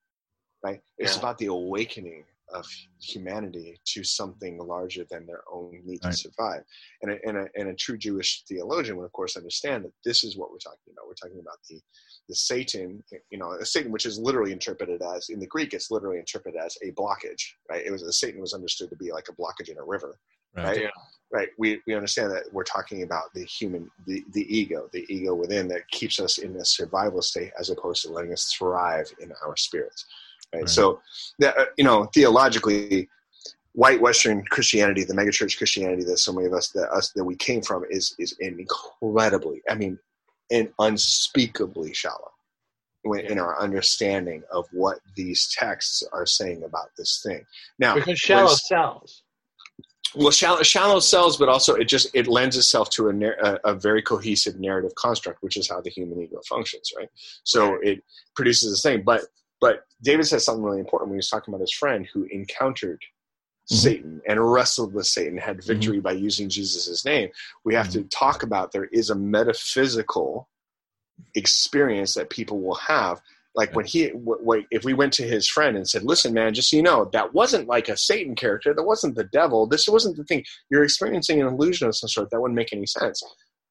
Right. 0.62 0.80
It's 0.98 1.14
Yeah. 1.14 1.20
about 1.20 1.38
the 1.38 1.46
awakening 1.46 2.24
of 2.53 2.66
humanity 3.01 3.78
to 3.84 4.05
something 4.05 4.59
larger 4.59 5.05
than 5.11 5.26
their 5.26 5.42
own 5.53 5.80
need 5.84 6.01
Right. 6.05 6.12
to 6.12 6.16
survive. 6.16 6.62
And 7.03 7.12
a, 7.12 7.18
and, 7.26 7.36
a, 7.38 7.49
and 7.57 7.68
a 7.68 7.74
true 7.74 7.97
Jewish 7.99 8.44
theologian 8.49 8.97
would, 8.97 9.05
of 9.05 9.12
course, 9.12 9.36
understand 9.36 9.84
that 9.84 9.92
this 10.05 10.24
is 10.24 10.36
what 10.36 10.51
we're 10.51 10.59
talking 10.59 10.92
about. 10.92 11.07
We're 11.07 11.14
talking 11.14 11.40
about 11.40 11.59
the 11.68 11.80
the 12.28 12.34
Satan, 12.34 13.05
you 13.30 13.38
know, 13.38 13.53
a 13.53 13.64
Satan, 13.64 13.92
which 13.92 14.05
is 14.05 14.18
literally 14.18 14.51
interpreted 14.51 15.01
as 15.01 15.28
in 15.28 15.38
the 15.38 15.47
Greek, 15.47 15.74
it's 15.74 15.92
literally 15.92 16.18
interpreted 16.18 16.61
as 16.61 16.76
a 16.82 16.90
blockage, 16.92 17.42
right? 17.70 17.86
It 17.86 17.92
was 17.92 18.03
a 18.03 18.12
Satan 18.12 18.40
was 18.40 18.53
understood 18.53 18.90
to 18.90 18.97
be 18.97 19.12
like 19.12 19.28
a 19.28 19.32
blockage 19.32 19.68
in 19.68 19.78
a 19.78 19.84
river, 19.84 20.18
right? 20.57 20.82
Yeah. 20.82 20.90
Right. 21.32 21.49
We 21.59 21.80
we 21.86 21.94
understand 21.94 22.30
that 22.32 22.44
we're 22.53 22.64
talking 22.64 23.03
about 23.03 23.32
the 23.34 23.44
human, 23.44 23.90
the 24.07 24.24
the 24.32 24.42
ego, 24.57 24.88
the 24.92 25.05
ego 25.09 25.34
within 25.34 25.68
that 25.68 25.88
keeps 25.90 26.18
us 26.20 26.38
in 26.38 26.57
a 26.57 26.64
survival 26.64 27.22
state 27.22 27.53
as 27.59 27.70
opposed 27.70 28.03
to 28.03 28.11
letting 28.12 28.32
us 28.32 28.53
thrive 28.57 29.11
in 29.20 29.32
our 29.44 29.57
spirits. 29.57 30.05
Right. 30.55 30.61
Right. 30.61 30.68
So, 30.68 31.01
that, 31.38 31.57
uh, 31.59 31.64
you 31.76 31.84
know, 31.84 32.07
theologically, 32.14 33.09
white 33.72 34.01
Western 34.01 34.44
Christianity, 34.51 35.05
the 35.05 35.12
megachurch 35.14 35.59
Christianity 35.59 36.05
that 36.05 36.18
so 36.18 36.32
many 36.32 36.47
of 36.47 36.53
us 36.55 36.70
that 36.70 36.88
us 36.90 37.12
that 37.12 37.24
we 37.24 37.36
came 37.36 37.62
from 37.62 37.84
is 37.90 38.14
is 38.18 38.34
incredibly, 38.40 39.62
I 39.68 39.74
mean, 39.74 39.99
and 40.51 40.72
unspeakably 40.78 41.92
shallow 41.92 42.30
when- 43.03 43.26
in 43.26 43.38
our 43.38 43.61
understanding 43.61 44.42
of 44.51 44.66
what 44.72 45.01
these 45.14 45.49
texts 45.59 46.03
are 46.12 46.26
saying 46.26 46.62
about 46.64 46.88
this 46.97 47.20
thing. 47.24 47.44
Now, 47.78 47.94
Because 47.97 48.18
shallow 48.18 48.55
sells. 48.55 49.22
well, 50.14 50.30
shallow, 50.30 50.62
shallow 50.62 51.01
cells, 51.01 51.36
but 51.36 51.49
also 51.49 51.74
it 51.74 51.84
just 51.86 52.09
it 52.14 52.26
lends 52.28 52.57
itself 52.57 52.88
to 52.90 53.11
a, 53.11 53.14
a, 53.42 53.72
a 53.72 53.74
very 53.74 54.01
cohesive 54.03 54.59
narrative 54.59 54.94
construct, 54.94 55.42
which 55.42 55.57
is 55.57 55.68
how 55.68 55.80
the 55.82 55.90
human 55.90 56.20
ego 56.22 56.40
functions, 56.49 56.92
right? 56.97 57.11
So 57.44 57.74
it 57.82 58.03
produces 58.34 58.70
this 58.72 58.82
thing. 58.82 59.03
But 59.03 59.22
but 59.61 59.84
David 60.02 60.26
says 60.26 60.44
something 60.44 60.62
really 60.62 60.80
important 60.80 61.11
when 61.11 61.16
he 61.16 61.18
was 61.18 61.30
talking 61.30 61.52
about 61.52 61.62
his 61.62 61.72
friend 61.72 62.07
who 62.12 62.24
encountered 62.30 63.00
mm-hmm. 63.00 63.76
Satan 63.76 64.20
and 64.28 64.52
wrestled 64.52 64.92
with 64.92 65.07
Satan, 65.07 65.38
had 65.38 65.59
mm-hmm. 65.59 65.66
victory 65.66 66.00
by 66.00 66.12
using 66.12 66.48
Jesus' 66.48 67.04
name. 67.04 67.30
We 67.64 67.74
have 67.74 67.90
to 67.90 68.00
mm-hmm. 68.00 68.09
talk 68.09 68.42
about 68.42 68.72
there 68.72 68.84
is 68.92 69.11
a 69.11 69.14
metaphysical 69.14 70.48
experience 71.34 72.14
that 72.14 72.30
people 72.30 72.61
will 72.61 72.74
have. 72.74 73.20
Like 73.54 73.74
when 73.74 73.86
he, 73.86 74.09
w- 74.09 74.38
w- 74.38 74.66
if 74.70 74.84
we 74.84 74.92
went 74.92 75.14
to 75.14 75.22
his 75.22 75.48
friend 75.48 75.78
and 75.78 75.88
said, 75.88 76.02
"Listen, 76.02 76.34
man, 76.34 76.52
just 76.52 76.68
so 76.68 76.76
you 76.76 76.82
know, 76.82 77.09
that 77.14 77.32
wasn't 77.32 77.66
like 77.66 77.88
a 77.88 77.96
Satan 77.96 78.34
character. 78.34 78.74
That 78.74 78.82
wasn't 78.82 79.16
the 79.16 79.24
devil. 79.24 79.66
This 79.66 79.88
wasn't 79.88 80.18
the 80.18 80.24
thing. 80.24 80.44
You're 80.70 80.84
experiencing 80.84 81.40
an 81.40 81.46
illusion 81.46 81.88
of 81.88 81.96
some 81.96 82.09
sort. 82.09 82.28
That 82.30 82.40
wouldn't 82.42 82.57
make 82.57 82.74
any 82.74 82.84
sense." 82.84 83.22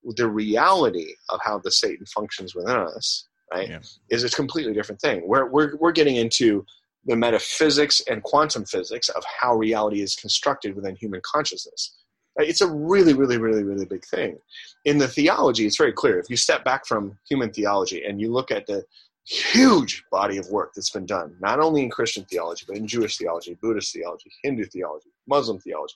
The 0.03 0.27
reality 0.27 1.13
of 1.29 1.39
how 1.43 1.59
the 1.59 1.71
Satan 1.71 2.05
functions 2.07 2.55
within 2.55 2.75
us, 2.75 3.27
right, 3.59 3.69
Yeah. 3.69 3.79
is 4.09 4.23
a 4.23 4.29
completely 4.29 4.73
different 4.73 5.01
thing. 5.01 5.27
We're 5.27 5.47
we're 5.49 5.75
we're 5.77 5.91
getting 5.91 6.15
into 6.17 6.65
the 7.05 7.15
metaphysics 7.15 8.01
and 8.09 8.23
quantum 8.23 8.65
physics 8.65 9.09
of 9.09 9.23
how 9.39 9.55
reality 9.55 10.01
is 10.01 10.15
constructed 10.15 10.75
within 10.75 10.95
human 10.95 11.21
consciousness. 11.23 11.95
It's 12.37 12.61
a 12.61 12.67
really, 12.67 13.13
really, 13.13 13.37
really, 13.37 13.63
really 13.63 13.85
big 13.85 14.03
thing. 14.03 14.37
In 14.83 14.97
the 14.97 15.07
theology, 15.07 15.65
it's 15.65 15.77
very 15.77 15.93
clear. 15.93 16.19
If 16.19 16.29
you 16.29 16.35
step 16.35 16.65
back 16.65 16.85
from 16.85 17.17
human 17.29 17.51
theology 17.51 18.03
and 18.05 18.19
you 18.19 18.31
look 18.31 18.51
at 18.51 18.65
the 18.65 18.83
huge 19.25 20.03
body 20.11 20.37
of 20.37 20.47
work 20.49 20.73
that's 20.75 20.89
been 20.89 21.05
done, 21.05 21.35
not 21.39 21.59
only 21.59 21.83
in 21.83 21.89
Christian 21.89 22.25
theology, 22.25 22.65
but 22.67 22.75
in 22.75 22.87
Jewish 22.87 23.17
theology, 23.17 23.57
Buddhist 23.61 23.93
theology, 23.93 24.29
Hindu 24.43 24.65
theology, 24.65 25.09
Muslim 25.27 25.59
theology. 25.59 25.95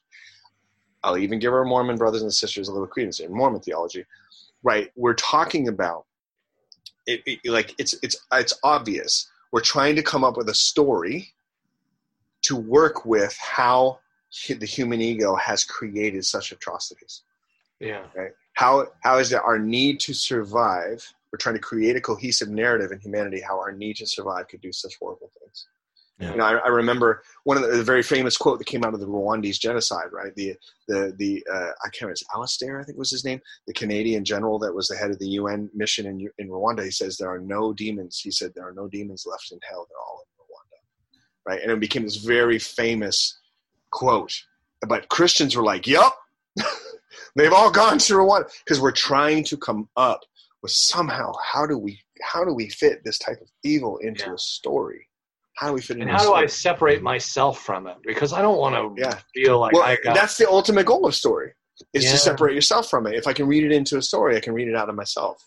I'll 1.03 1.17
even 1.17 1.39
give 1.39 1.53
our 1.53 1.65
Mormon 1.65 1.97
brothers 1.97 2.21
and 2.21 2.33
sisters 2.33 2.67
a 2.67 2.71
little 2.71 2.87
credence 2.87 3.19
in 3.19 3.33
Mormon 3.33 3.61
theology. 3.61 4.05
Right? 4.63 4.91
We're 4.95 5.13
talking 5.15 5.67
about 5.69 6.05
it, 7.09 7.21
it 7.25 7.51
like 7.51 7.75
it's 7.77 7.95
it's 8.03 8.17
it's 8.31 8.57
obvious. 8.63 9.29
We're 9.51 9.61
trying 9.61 9.95
to 9.95 10.03
come 10.03 10.23
up 10.23 10.37
with 10.37 10.49
a 10.49 10.53
story 10.53 11.33
to 12.43 12.55
work 12.55 13.05
with 13.05 13.35
how 13.37 13.99
the 14.47 14.65
human 14.65 15.01
ego 15.01 15.35
has 15.35 15.63
created 15.63 16.23
such 16.23 16.51
atrocities. 16.51 17.23
Yeah. 17.79 18.03
right? 18.15 18.31
How 18.53 18.87
how 19.01 19.17
is 19.17 19.31
it 19.33 19.41
our 19.43 19.57
need 19.57 19.99
to 20.01 20.13
survive? 20.13 21.05
We're 21.31 21.37
trying 21.37 21.55
to 21.55 21.61
create 21.61 21.95
a 21.95 22.01
cohesive 22.01 22.49
narrative 22.49 22.91
in 22.91 22.99
humanity 22.99 23.39
how 23.39 23.59
our 23.59 23.71
need 23.71 23.97
to 23.97 24.05
survive 24.05 24.47
could 24.47 24.61
do 24.61 24.71
such 24.71 24.97
horrible 24.99 25.31
things 25.39 25.67
Yeah. 26.19 26.31
you 26.31 26.37
know 26.37 26.43
I, 26.43 26.53
I 26.57 26.67
remember 26.67 27.23
one 27.45 27.55
of 27.57 27.63
the, 27.63 27.77
the 27.77 27.83
very 27.83 28.03
famous 28.03 28.35
quote 28.35 28.59
that 28.59 28.65
came 28.65 28.83
out 28.83 28.93
of 28.93 28.99
the 28.99 29.07
rwandese 29.07 29.59
genocide 29.59 30.07
right? 30.11 30.35
The 30.35 30.53
the 30.87 31.13
the 31.17 31.43
uh, 31.51 31.71
i 31.83 31.87
can't 31.89 32.01
remember 32.01 32.11
it's 32.13 32.23
alistair 32.35 32.79
i 32.79 32.83
think 32.83 32.97
was 32.97 33.09
his 33.11 33.23
name? 33.23 33.39
The 33.67 33.73
canadian 33.73 34.25
general 34.25 34.59
that 34.59 34.73
was 34.75 34.87
the 34.89 34.97
head 34.97 35.11
of 35.11 35.19
the 35.19 35.27
un 35.27 35.69
mission 35.73 36.05
in, 36.07 36.29
in 36.37 36.49
rwanda 36.49 36.83
he 36.83 36.91
says 36.91 37.15
there 37.17 37.29
are 37.33 37.39
no 37.39 37.71
demons 37.73 38.19
he 38.21 38.31
said 38.31 38.51
there 38.55 38.67
are 38.67 38.73
no 38.73 38.87
demons 38.87 39.23
left 39.25 39.51
in 39.51 39.59
hell 39.69 39.87
they're 39.89 39.97
all 40.07 40.21
in 40.25 40.43
rwanda 40.43 40.79
right? 41.47 41.61
And 41.63 41.71
it 41.71 41.79
became 41.79 42.03
this 42.03 42.17
very 42.17 42.59
famous 42.59 43.39
quote. 43.91 44.33
But 44.87 45.07
christians 45.09 45.55
were 45.55 45.63
like 45.63 45.87
yup 45.87 46.15
they've 47.35 47.53
all 47.53 47.71
gone 47.71 47.97
to 47.97 48.13
rwanda 48.13 48.49
because 48.65 48.79
we're 48.81 48.91
trying 48.91 49.43
to 49.45 49.57
come 49.57 49.87
up 49.95 50.21
with 50.61 50.71
somehow 50.73 51.31
how 51.43 51.65
do 51.65 51.77
we 51.77 51.99
how 52.21 52.43
do 52.43 52.53
we 52.53 52.67
fit 52.69 52.99
this 53.05 53.17
type 53.17 53.39
of 53.41 53.49
evil 53.63 53.97
into 53.99 54.25
Yeah. 54.27 54.33
a 54.33 54.37
story 54.37 55.07
how 55.59 55.67
do 55.67 55.73
we 55.73 55.81
fit 55.81 55.97
it 55.97 56.01
And 56.03 56.09
how 56.09 56.21
a 56.21 56.25
do 56.25 56.33
I 56.33 56.45
separate 56.45 57.01
myself 57.01 57.59
from 57.59 57.85
it? 57.85 57.97
Because 58.05 58.31
I 58.31 58.41
don't 58.41 58.57
want 58.57 58.75
to 58.75 59.01
Yeah. 59.01 59.19
feel 59.35 59.59
like 59.59 59.73
well, 59.73 59.83
I 59.83 59.97
got. 59.97 60.15
that's 60.15 60.37
the 60.37 60.49
ultimate 60.49 60.85
goal 60.85 61.05
of 61.05 61.13
story 61.13 61.51
is 61.93 62.05
Yeah. 62.05 62.11
to 62.11 62.17
separate 62.17 62.55
yourself 62.55 62.89
from 62.89 63.05
it. 63.07 63.15
If 63.15 63.27
I 63.27 63.33
can 63.33 63.45
read 63.45 63.63
it 63.65 63.71
into 63.73 63.97
a 63.97 64.01
story, 64.01 64.37
I 64.37 64.39
can 64.39 64.53
read 64.53 64.69
it 64.69 64.75
out 64.75 64.87
of 64.87 64.95
myself, 64.95 65.45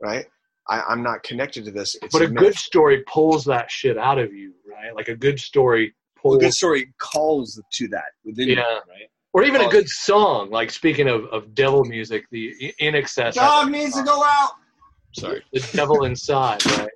right? 0.00 0.24
I, 0.68 0.80
I'm 0.88 1.02
not 1.02 1.22
connected 1.24 1.66
to 1.66 1.70
this. 1.70 1.94
It's 2.00 2.10
but 2.12 2.22
a 2.22 2.28
myth. 2.28 2.38
good 2.42 2.54
story 2.54 3.04
pulls 3.06 3.44
that 3.44 3.70
shit 3.70 3.98
out 3.98 4.18
of 4.18 4.32
you, 4.32 4.54
right? 4.66 4.94
Like 4.96 5.08
a 5.08 5.14
good 5.16 5.38
story 5.38 5.94
pulls, 6.16 6.32
Well, 6.38 6.40
good 6.40 6.54
story 6.54 6.94
calls 6.98 7.60
to 7.72 7.88
that 7.88 8.12
within 8.24 8.48
you, 8.48 8.54
Yeah. 8.56 8.62
right? 8.62 9.10
or 9.34 9.42
even 9.42 9.60
a 9.60 9.64
Oh. 9.66 9.70
good 9.70 9.88
song. 9.88 10.48
Like 10.50 10.70
speaking 10.70 11.06
of, 11.08 11.24
of 11.26 11.54
devil 11.54 11.84
music, 11.84 12.24
the 12.30 12.72
INXS, 12.80 13.34
Dog 13.34 13.70
needs 13.70 13.94
to 13.94 14.02
go 14.04 14.22
out. 14.24 14.52
Sorry. 15.12 15.44
the 15.52 15.60
devil 15.74 16.04
inside, 16.04 16.64
right? 16.78 16.88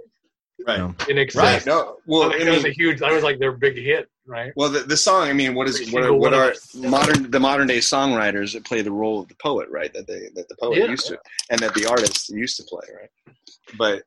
Right. 0.66 0.78
No. 0.78 0.88
INXS. 0.98 1.36
right? 1.36 1.66
No, 1.66 1.96
well, 2.06 2.30
that 2.30 2.42
I 2.46 2.50
was 2.50 2.64
a 2.64 2.70
huge. 2.70 2.98
That 3.00 3.12
was 3.12 3.22
like 3.22 3.38
their 3.38 3.52
big 3.52 3.76
hit, 3.76 4.08
right? 4.26 4.52
well, 4.56 4.68
the, 4.68 4.80
the 4.80 4.96
song. 4.96 5.28
I 5.28 5.32
mean, 5.32 5.54
what 5.54 5.68
is 5.68 5.80
Every 5.80 5.92
what 5.92 6.02
are, 6.04 6.12
what 6.12 6.34
are 6.34 6.50
of 6.50 6.74
modern 6.74 7.30
the 7.30 7.40
modern 7.40 7.68
day 7.68 7.78
songwriters 7.78 8.52
that 8.54 8.64
play 8.64 8.82
the 8.82 8.90
role 8.90 9.20
of 9.20 9.28
the 9.28 9.36
poet, 9.36 9.68
right? 9.70 9.92
That 9.94 10.06
they 10.06 10.28
that 10.34 10.48
the 10.48 10.56
poet 10.60 10.78
Yeah. 10.78 10.86
used 10.86 11.06
to, 11.06 11.18
and 11.50 11.60
that 11.60 11.74
the 11.74 11.86
artists 11.86 12.28
used 12.28 12.56
to 12.56 12.64
play, 12.64 12.86
right? 13.00 13.34
But 13.78 14.02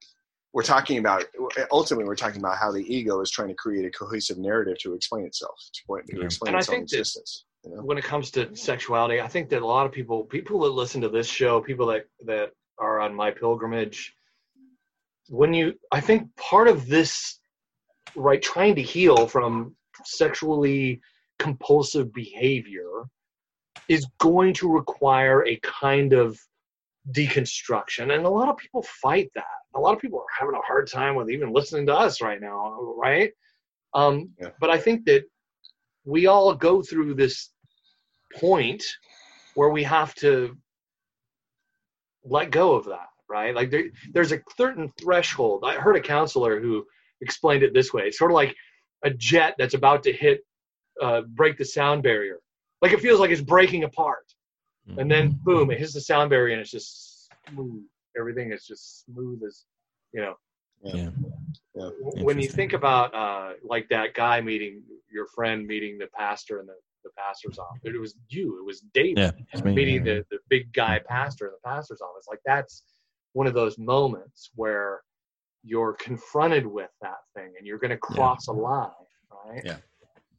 we're 0.53 0.63
talking 0.63 0.97
about 0.97 1.23
ultimately 1.71 2.03
we're 2.05 2.15
talking 2.17 2.41
about 2.41 2.57
how 2.57 2.71
the 2.71 2.83
ego 2.93 3.21
is 3.21 3.31
trying 3.31 3.47
to 3.47 3.53
create 3.55 3.85
a 3.85 3.89
cohesive 3.89 4.37
narrative 4.37 4.77
to 4.79 4.93
explain 4.93 5.25
itself, 5.25 5.55
to, 5.73 5.81
point, 5.87 6.05
to 6.07 6.17
Yeah. 6.19 6.25
explain 6.25 6.49
And 6.49 6.57
I 6.57 6.59
its 6.59 6.69
own 6.69 6.75
think 6.75 6.89
that- 6.89 6.97
existence. 6.99 7.45
You 7.63 7.75
know? 7.75 7.83
when 7.83 7.97
it 7.99 8.03
comes 8.03 8.31
to 8.31 8.53
sexuality, 8.55 9.21
I 9.21 9.27
think 9.27 9.49
that 9.49 9.61
a 9.61 9.65
lot 9.65 9.85
of 9.85 9.91
people, 9.91 10.23
people 10.25 10.59
that 10.61 10.71
listen 10.71 10.99
to 11.01 11.09
this 11.09 11.27
show, 11.27 11.61
people 11.61 11.85
that 11.87 12.07
that 12.25 12.51
are 12.79 12.99
on 12.99 13.13
my 13.15 13.29
pilgrimage, 13.31 14.13
when 15.31 15.53
you, 15.53 15.73
I 15.93 16.01
think 16.01 16.27
part 16.35 16.67
of 16.67 16.87
this, 16.87 17.39
right, 18.17 18.41
trying 18.41 18.75
to 18.75 18.81
heal 18.81 19.27
from 19.27 19.73
sexually 20.03 20.99
compulsive 21.39 22.13
behavior 22.13 23.05
is 23.87 24.05
going 24.19 24.53
to 24.55 24.69
require 24.69 25.45
a 25.47 25.57
kind 25.63 26.11
of 26.11 26.37
deconstruction, 27.13 28.13
and 28.13 28.25
a 28.25 28.29
lot 28.29 28.49
of 28.49 28.57
people 28.57 28.83
fight 28.83 29.31
that. 29.35 29.45
A 29.73 29.79
lot 29.79 29.95
of 29.95 30.01
people 30.01 30.19
are 30.19 30.37
having 30.37 30.53
a 30.53 30.67
hard 30.67 30.91
time 30.91 31.15
with 31.15 31.29
even 31.31 31.53
listening 31.53 31.85
to 31.85 31.95
us 31.95 32.21
right 32.21 32.41
now, 32.41 32.93
right? 32.97 33.31
Um, 33.93 34.31
Yeah. 34.37 34.49
But 34.59 34.69
I 34.69 34.77
think 34.77 35.05
that 35.05 35.23
we 36.03 36.27
all 36.27 36.53
go 36.53 36.81
through 36.81 37.13
this 37.13 37.51
point 38.35 38.83
where 39.55 39.69
we 39.69 39.83
have 39.83 40.13
to 40.15 40.57
let 42.25 42.51
go 42.51 42.73
of 42.75 42.83
that, 42.85 43.07
right? 43.31 43.55
Like 43.55 43.71
there, 43.71 43.85
there's 44.13 44.31
a 44.31 44.41
certain 44.57 44.91
threshold. 45.01 45.63
I 45.65 45.75
heard 45.75 45.95
a 45.95 46.01
counselor 46.01 46.59
who 46.59 46.85
explained 47.21 47.63
it 47.63 47.73
this 47.73 47.93
way: 47.93 48.03
it's 48.03 48.17
sort 48.17 48.31
of 48.31 48.35
like 48.35 48.55
a 49.03 49.09
jet 49.09 49.55
that's 49.57 49.73
about 49.73 50.03
to 50.03 50.11
hit, 50.11 50.41
uh, 51.01 51.21
break 51.21 51.57
the 51.57 51.65
sound 51.65 52.03
barrier. 52.03 52.39
Like 52.81 52.91
it 52.91 52.99
feels 52.99 53.19
like 53.19 53.31
it's 53.31 53.41
breaking 53.41 53.83
apart, 53.85 54.25
and 54.97 55.09
then 55.09 55.39
boom, 55.43 55.71
it 55.71 55.79
hits 55.79 55.93
the 55.93 56.01
sound 56.01 56.29
barrier, 56.29 56.53
and 56.53 56.61
it's 56.61 56.71
just 56.71 57.29
smooth. 57.49 57.83
Everything 58.17 58.51
is 58.51 58.65
just 58.65 59.05
smooth 59.05 59.41
as, 59.47 59.63
you 60.13 60.21
know. 60.21 60.35
Yeah. 60.83 61.09
When 62.23 62.39
you 62.39 62.49
think 62.49 62.73
about 62.73 63.13
uh, 63.13 63.53
like 63.63 63.87
that 63.89 64.13
guy 64.13 64.41
meeting 64.41 64.83
your 65.11 65.27
friend 65.27 65.65
meeting 65.65 65.97
the 65.97 66.07
pastor 66.07 66.59
in 66.59 66.65
the, 66.65 66.73
the 67.03 67.11
pastor's 67.17 67.59
office, 67.59 67.81
it 67.83 67.99
was 67.99 68.15
you. 68.29 68.59
It 68.59 68.65
was 68.65 68.81
David 68.93 69.17
Yeah. 69.19 69.31
it's 69.53 69.63
me, 69.63 69.73
meeting 69.73 70.05
yeah. 70.05 70.15
the, 70.15 70.25
the 70.31 70.37
big 70.49 70.73
guy 70.73 70.99
pastor 71.07 71.45
in 71.47 71.51
the 71.51 71.69
pastor's 71.69 72.01
office. 72.01 72.25
Like 72.27 72.39
that's 72.45 72.83
one 73.33 73.47
of 73.47 73.53
those 73.53 73.77
moments 73.77 74.51
where 74.55 75.01
you're 75.63 75.93
confronted 75.93 76.65
with 76.65 76.89
that 77.01 77.19
thing 77.35 77.53
and 77.57 77.67
you're 77.67 77.77
going 77.77 77.91
to 77.91 77.97
cross 77.97 78.47
a 78.47 78.51
line, 78.51 78.89
right? 79.45 79.61
Yeah. 79.63 79.77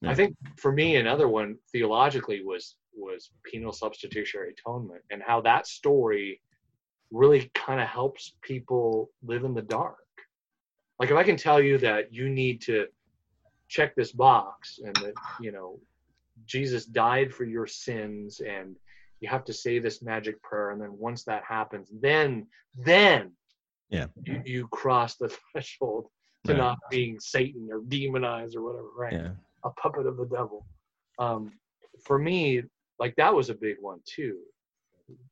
I 0.05 0.14
think 0.14 0.36
for 0.57 0.72
me, 0.72 0.97
another 0.97 1.28
one 1.28 1.57
theologically 1.70 2.43
was 2.45 2.76
was 2.95 3.30
penal 3.51 3.72
substitutionary 3.72 4.53
atonement 4.53 5.01
and 5.11 5.22
how 5.26 5.40
that 5.40 5.66
story 5.66 6.40
really 7.11 7.51
kind 7.55 7.80
of 7.80 7.88
helps 7.88 8.34
people 8.43 9.11
live 9.22 9.45
in 9.45 9.55
the 9.55 9.62
dark. 9.62 9.97
Like 10.99 11.11
if 11.11 11.16
I 11.16 11.22
can 11.22 11.36
tell 11.36 11.61
you 11.61 11.78
that 11.78 12.12
you 12.12 12.28
need 12.28 12.61
to 12.62 12.86
check 13.68 13.95
this 13.95 14.12
box 14.12 14.80
and 14.84 14.95
that 14.97 15.14
you 15.40 15.53
know 15.53 15.78
Jesus 16.47 16.84
died 16.84 17.32
for 17.32 17.45
your 17.45 17.66
sins 17.66 18.40
and 18.40 18.76
you 19.23 19.29
have 19.29 19.45
to 19.45 19.53
say 19.53 19.79
this 19.79 20.03
magic 20.03 20.43
prayer 20.43 20.70
and 20.73 20.81
then 20.83 20.93
once 20.99 21.25
that 21.25 21.43
happens 21.49 21.89
then 22.01 22.47
then 22.77 23.33
Yeah. 23.89 24.07
you, 24.25 24.43
you 24.45 24.68
cross 24.68 25.16
the 25.16 25.29
threshold 25.53 26.09
to 26.47 26.55
not 26.55 26.79
being 26.91 27.20
Satan 27.20 27.68
or 27.73 27.81
demonized 27.87 28.57
or 28.57 28.62
whatever 28.62 28.89
right 28.97 29.12
Yeah. 29.12 29.31
a 29.64 29.70
puppet 29.70 30.07
of 30.07 30.16
the 30.16 30.27
devil 30.27 30.66
um 31.18 31.53
for 32.07 32.18
me 32.18 32.62
like 32.99 33.14
that 33.16 33.35
was 33.35 33.49
a 33.51 33.55
big 33.55 33.77
one 33.81 34.01
too 34.05 34.39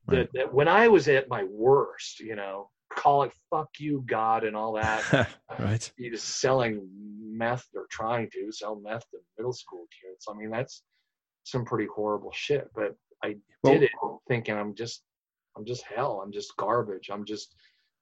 that, 0.07 0.17
Right. 0.17 0.29
that 0.33 0.53
when 0.53 0.67
I 0.67 0.87
was 0.87 1.07
at 1.07 1.27
my 1.29 1.43
worst 1.43 2.19
you 2.21 2.35
know 2.35 2.69
call 2.93 3.23
it 3.23 3.31
fuck 3.49 3.69
you 3.79 4.03
God 4.05 4.43
and 4.43 4.55
all 4.55 4.73
that 4.73 5.01
right. 5.59 5.91
he 5.97 6.09
was 6.09 6.21
selling 6.23 6.87
meth 7.23 7.65
or 7.75 7.87
trying 7.89 8.29
to 8.31 8.51
sell 8.51 8.75
meth 8.75 9.09
to 9.11 9.17
middle 9.37 9.53
school 9.53 9.85
kids. 10.01 10.25
I 10.29 10.33
mean, 10.37 10.51
that's 10.51 10.83
some 11.45 11.63
pretty 11.63 11.87
horrible 11.95 12.31
shit. 12.33 12.69
But 12.75 12.95
I 13.23 13.37
Well- 13.63 13.73
did 13.73 13.83
it 13.83 13.91
thinking 14.27 14.55
I'm 14.55 14.73
just, 14.75 15.03
I'm 15.55 15.65
just 15.65 15.83
hell. 15.83 16.21
I'm 16.23 16.31
just 16.31 16.55
garbage. 16.57 17.09
I'm 17.11 17.25
just 17.25 17.55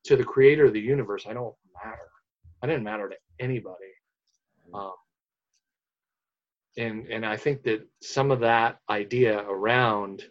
to 0.05 0.15
the 0.15 0.23
creator 0.23 0.65
of 0.65 0.73
the 0.73 0.79
universe. 0.79 1.25
I 1.27 1.33
don't 1.33 1.55
matter. 1.83 2.09
I 2.61 2.67
didn't 2.67 2.83
matter 2.83 3.09
to 3.09 3.15
anybody. 3.39 3.93
Um, 4.73 4.93
and 6.77 7.07
and 7.07 7.25
I 7.25 7.35
think 7.37 7.63
that 7.63 7.87
some 8.01 8.31
of 8.31 8.39
that 8.41 8.77
idea 8.89 9.39
around 9.39 10.23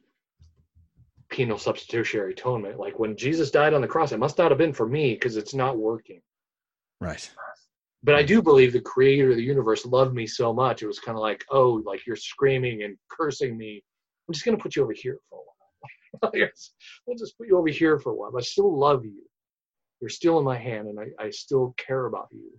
penal 1.30 1.58
substitutionary 1.58 2.32
atonement, 2.32 2.78
like 2.78 2.98
when 2.98 3.16
Jesus 3.16 3.50
died 3.50 3.74
on 3.74 3.80
the 3.82 3.88
cross, 3.88 4.12
it 4.12 4.18
must 4.18 4.38
not 4.38 4.50
have 4.50 4.58
been 4.58 4.72
for 4.72 4.86
me 4.88 5.12
because 5.14 5.36
it's 5.36 5.52
not 5.54 5.76
working 5.76 6.22
Right. 7.00 7.30
but 8.02 8.14
I 8.14 8.22
do 8.22 8.40
believe 8.40 8.72
the 8.72 8.80
creator 8.80 9.30
of 9.30 9.36
the 9.36 9.42
universe 9.42 9.84
loved 9.84 10.14
me 10.14 10.26
so 10.26 10.52
much. 10.54 10.82
It 10.82 10.86
was 10.86 11.00
kind 11.00 11.18
of 11.18 11.22
like, 11.22 11.44
oh, 11.50 11.82
like 11.84 12.06
you're 12.06 12.16
screaming 12.16 12.82
and 12.84 12.96
cursing 13.10 13.58
me. 13.58 13.82
I'm 14.28 14.34
just 14.34 14.44
gonna 14.44 14.58
put 14.58 14.76
you 14.76 14.82
over 14.82 14.92
here 14.92 15.18
for 15.30 15.40
a 15.40 15.42
while. 15.42 16.32
we'll 17.06 17.16
just 17.16 17.38
put 17.38 17.48
you 17.48 17.56
over 17.58 17.68
here 17.68 17.98
for 17.98 18.12
a 18.12 18.14
while. 18.14 18.32
I 18.36 18.40
still 18.42 18.76
love 18.78 19.04
you. 19.04 19.22
You're 20.00 20.10
still 20.10 20.38
in 20.38 20.44
my 20.44 20.56
hand, 20.56 20.88
and 20.88 20.98
I, 21.00 21.06
I 21.24 21.30
still 21.30 21.74
care 21.76 22.06
about 22.06 22.28
you. 22.30 22.50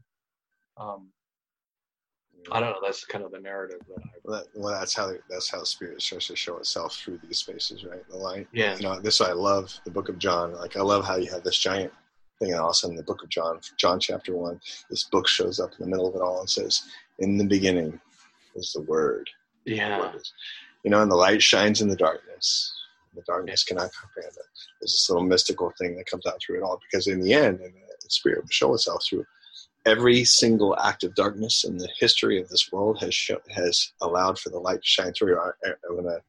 Um, 0.77 1.07
I 2.51 2.59
don't 2.59 2.71
know. 2.71 2.79
That's 2.83 3.05
kind 3.05 3.23
of 3.23 3.31
the 3.31 3.39
narrative 3.39 3.79
that 3.87 4.01
I. 4.03 4.09
Well, 4.23 4.39
that, 4.39 4.47
well, 4.55 4.79
that's 4.79 4.93
how 4.95 5.11
that's 5.29 5.49
how 5.49 5.63
spirit 5.63 6.01
starts 6.01 6.27
to 6.27 6.35
show 6.35 6.57
itself 6.57 6.95
through 6.95 7.19
these 7.23 7.37
spaces, 7.39 7.85
right? 7.85 8.07
The 8.09 8.17
light. 8.17 8.47
Yeah. 8.51 8.75
You 8.77 8.83
know, 8.83 8.99
this 8.99 9.21
I 9.21 9.31
love 9.33 9.79
the 9.85 9.91
Book 9.91 10.09
of 10.09 10.17
John. 10.17 10.53
Like, 10.53 10.75
I 10.75 10.81
love 10.81 11.05
how 11.05 11.17
you 11.17 11.29
have 11.31 11.43
this 11.43 11.57
giant 11.57 11.93
thing, 12.39 12.51
and 12.51 12.59
also 12.61 12.89
in 12.89 12.95
the 12.95 13.03
Book 13.03 13.21
of 13.23 13.29
John, 13.29 13.59
John 13.77 13.99
chapter 13.99 14.35
one, 14.35 14.59
this 14.89 15.03
book 15.03 15.27
shows 15.27 15.59
up 15.59 15.71
in 15.79 15.85
the 15.85 15.89
middle 15.89 16.07
of 16.07 16.15
it 16.15 16.21
all 16.21 16.39
and 16.39 16.49
says, 16.49 16.83
"In 17.19 17.37
the 17.37 17.45
beginning 17.45 17.99
was 18.55 18.73
the 18.73 18.81
Word." 18.81 19.29
The 19.65 19.75
Yeah. 19.75 19.99
Word 19.99 20.15
is- 20.15 20.33
You 20.83 20.91
know, 20.91 21.01
and 21.01 21.11
the 21.11 21.15
light 21.15 21.41
shines 21.41 21.81
in 21.81 21.89
the 21.89 21.95
darkness. 21.95 22.73
The 23.15 23.21
darkness 23.23 23.63
cannot 23.63 23.91
comprehend 23.91 24.33
it. 24.33 24.45
There's 24.79 24.93
this 24.93 25.09
little 25.09 25.25
mystical 25.25 25.73
thing 25.77 25.97
that 25.97 26.05
comes 26.05 26.25
out 26.25 26.39
through 26.41 26.57
it 26.57 26.63
all, 26.63 26.79
because 26.89 27.07
in 27.07 27.21
the 27.21 27.33
end, 27.33 27.59
and 27.59 27.73
the 27.73 28.09
spirit 28.09 28.43
will 28.43 28.49
show 28.49 28.73
itself 28.73 29.03
through 29.07 29.25
every 29.85 30.23
single 30.23 30.77
act 30.79 31.03
of 31.03 31.15
darkness 31.15 31.63
in 31.63 31.77
the 31.77 31.89
history 31.99 32.39
of 32.41 32.47
this 32.49 32.71
world 32.71 32.99
has 33.01 33.13
show, 33.13 33.37
has 33.49 33.91
allowed 34.01 34.37
for 34.37 34.49
the 34.49 34.59
light 34.59 34.81
to 34.81 34.87
shine 34.87 35.13
through. 35.13 35.37
I, 35.39 35.49
I, 35.65 35.71
I'm 35.89 35.95
gonna, 35.95 36.19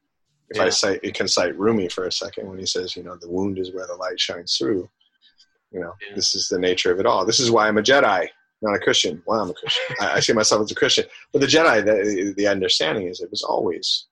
if 0.49 0.59
I 0.59 0.69
cite, 0.69 0.99
it 1.03 1.13
can 1.13 1.27
cite 1.27 1.57
Rumi 1.57 1.87
for 1.89 2.05
a 2.05 2.11
second 2.11 2.49
when 2.49 2.59
he 2.59 2.65
says, 2.65 2.95
you 2.95 3.03
know, 3.03 3.15
the 3.15 3.29
wound 3.29 3.59
is 3.59 3.73
where 3.73 3.87
the 3.87 3.95
light 3.95 4.19
shines 4.19 4.57
through. 4.57 4.89
You 5.71 5.79
know, 5.81 5.93
Yeah. 6.07 6.15
this 6.15 6.35
is 6.35 6.47
the 6.49 6.59
nature 6.59 6.91
of 6.91 6.99
it 6.99 7.05
all. 7.05 7.25
This 7.25 7.39
is 7.39 7.51
why 7.51 7.67
I'm 7.67 7.77
a 7.77 7.81
Jedi, 7.81 8.27
not 8.61 8.75
a 8.75 8.79
Christian. 8.79 9.21
Why 9.25 9.39
I'm 9.39 9.49
a 9.49 9.53
Christian. 9.53 9.83
I, 10.01 10.13
I 10.13 10.19
see 10.19 10.33
myself 10.33 10.63
as 10.63 10.71
a 10.71 10.75
Christian. 10.75 11.05
But 11.31 11.39
the 11.41 11.47
Jedi, 11.47 11.85
the, 11.85 12.33
the 12.35 12.47
understanding 12.47 13.07
is 13.07 13.21
it 13.21 13.31
was 13.31 13.43
always 13.43 14.07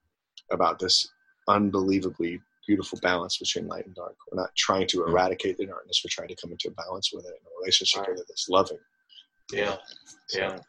about 0.52 0.80
this 0.80 1.08
unbelievably 1.48 2.42
beautiful 2.68 3.00
balance 3.02 3.38
between 3.38 3.68
light 3.68 3.86
and 3.86 3.96
dark. 3.96 4.16
We're 4.32 4.42
not 4.42 4.50
trying 4.56 4.88
to 4.90 5.04
eradicate 5.06 5.58
the 5.58 5.66
darkness. 5.66 6.02
We're 6.04 6.10
trying 6.12 6.28
to 6.30 6.36
come 6.36 6.52
into 6.52 6.68
a 6.68 6.72
balance 6.72 7.12
with 7.14 7.26
it 7.26 7.30
in 7.30 7.34
a 7.34 7.60
relationship 7.62 8.02
Right. 8.02 8.12
with 8.12 8.20
it 8.22 8.26
that's 8.28 8.48
loving. 8.50 8.78
Yeah. 9.52 9.76
So, 10.28 10.40
Yeah. 10.40 10.60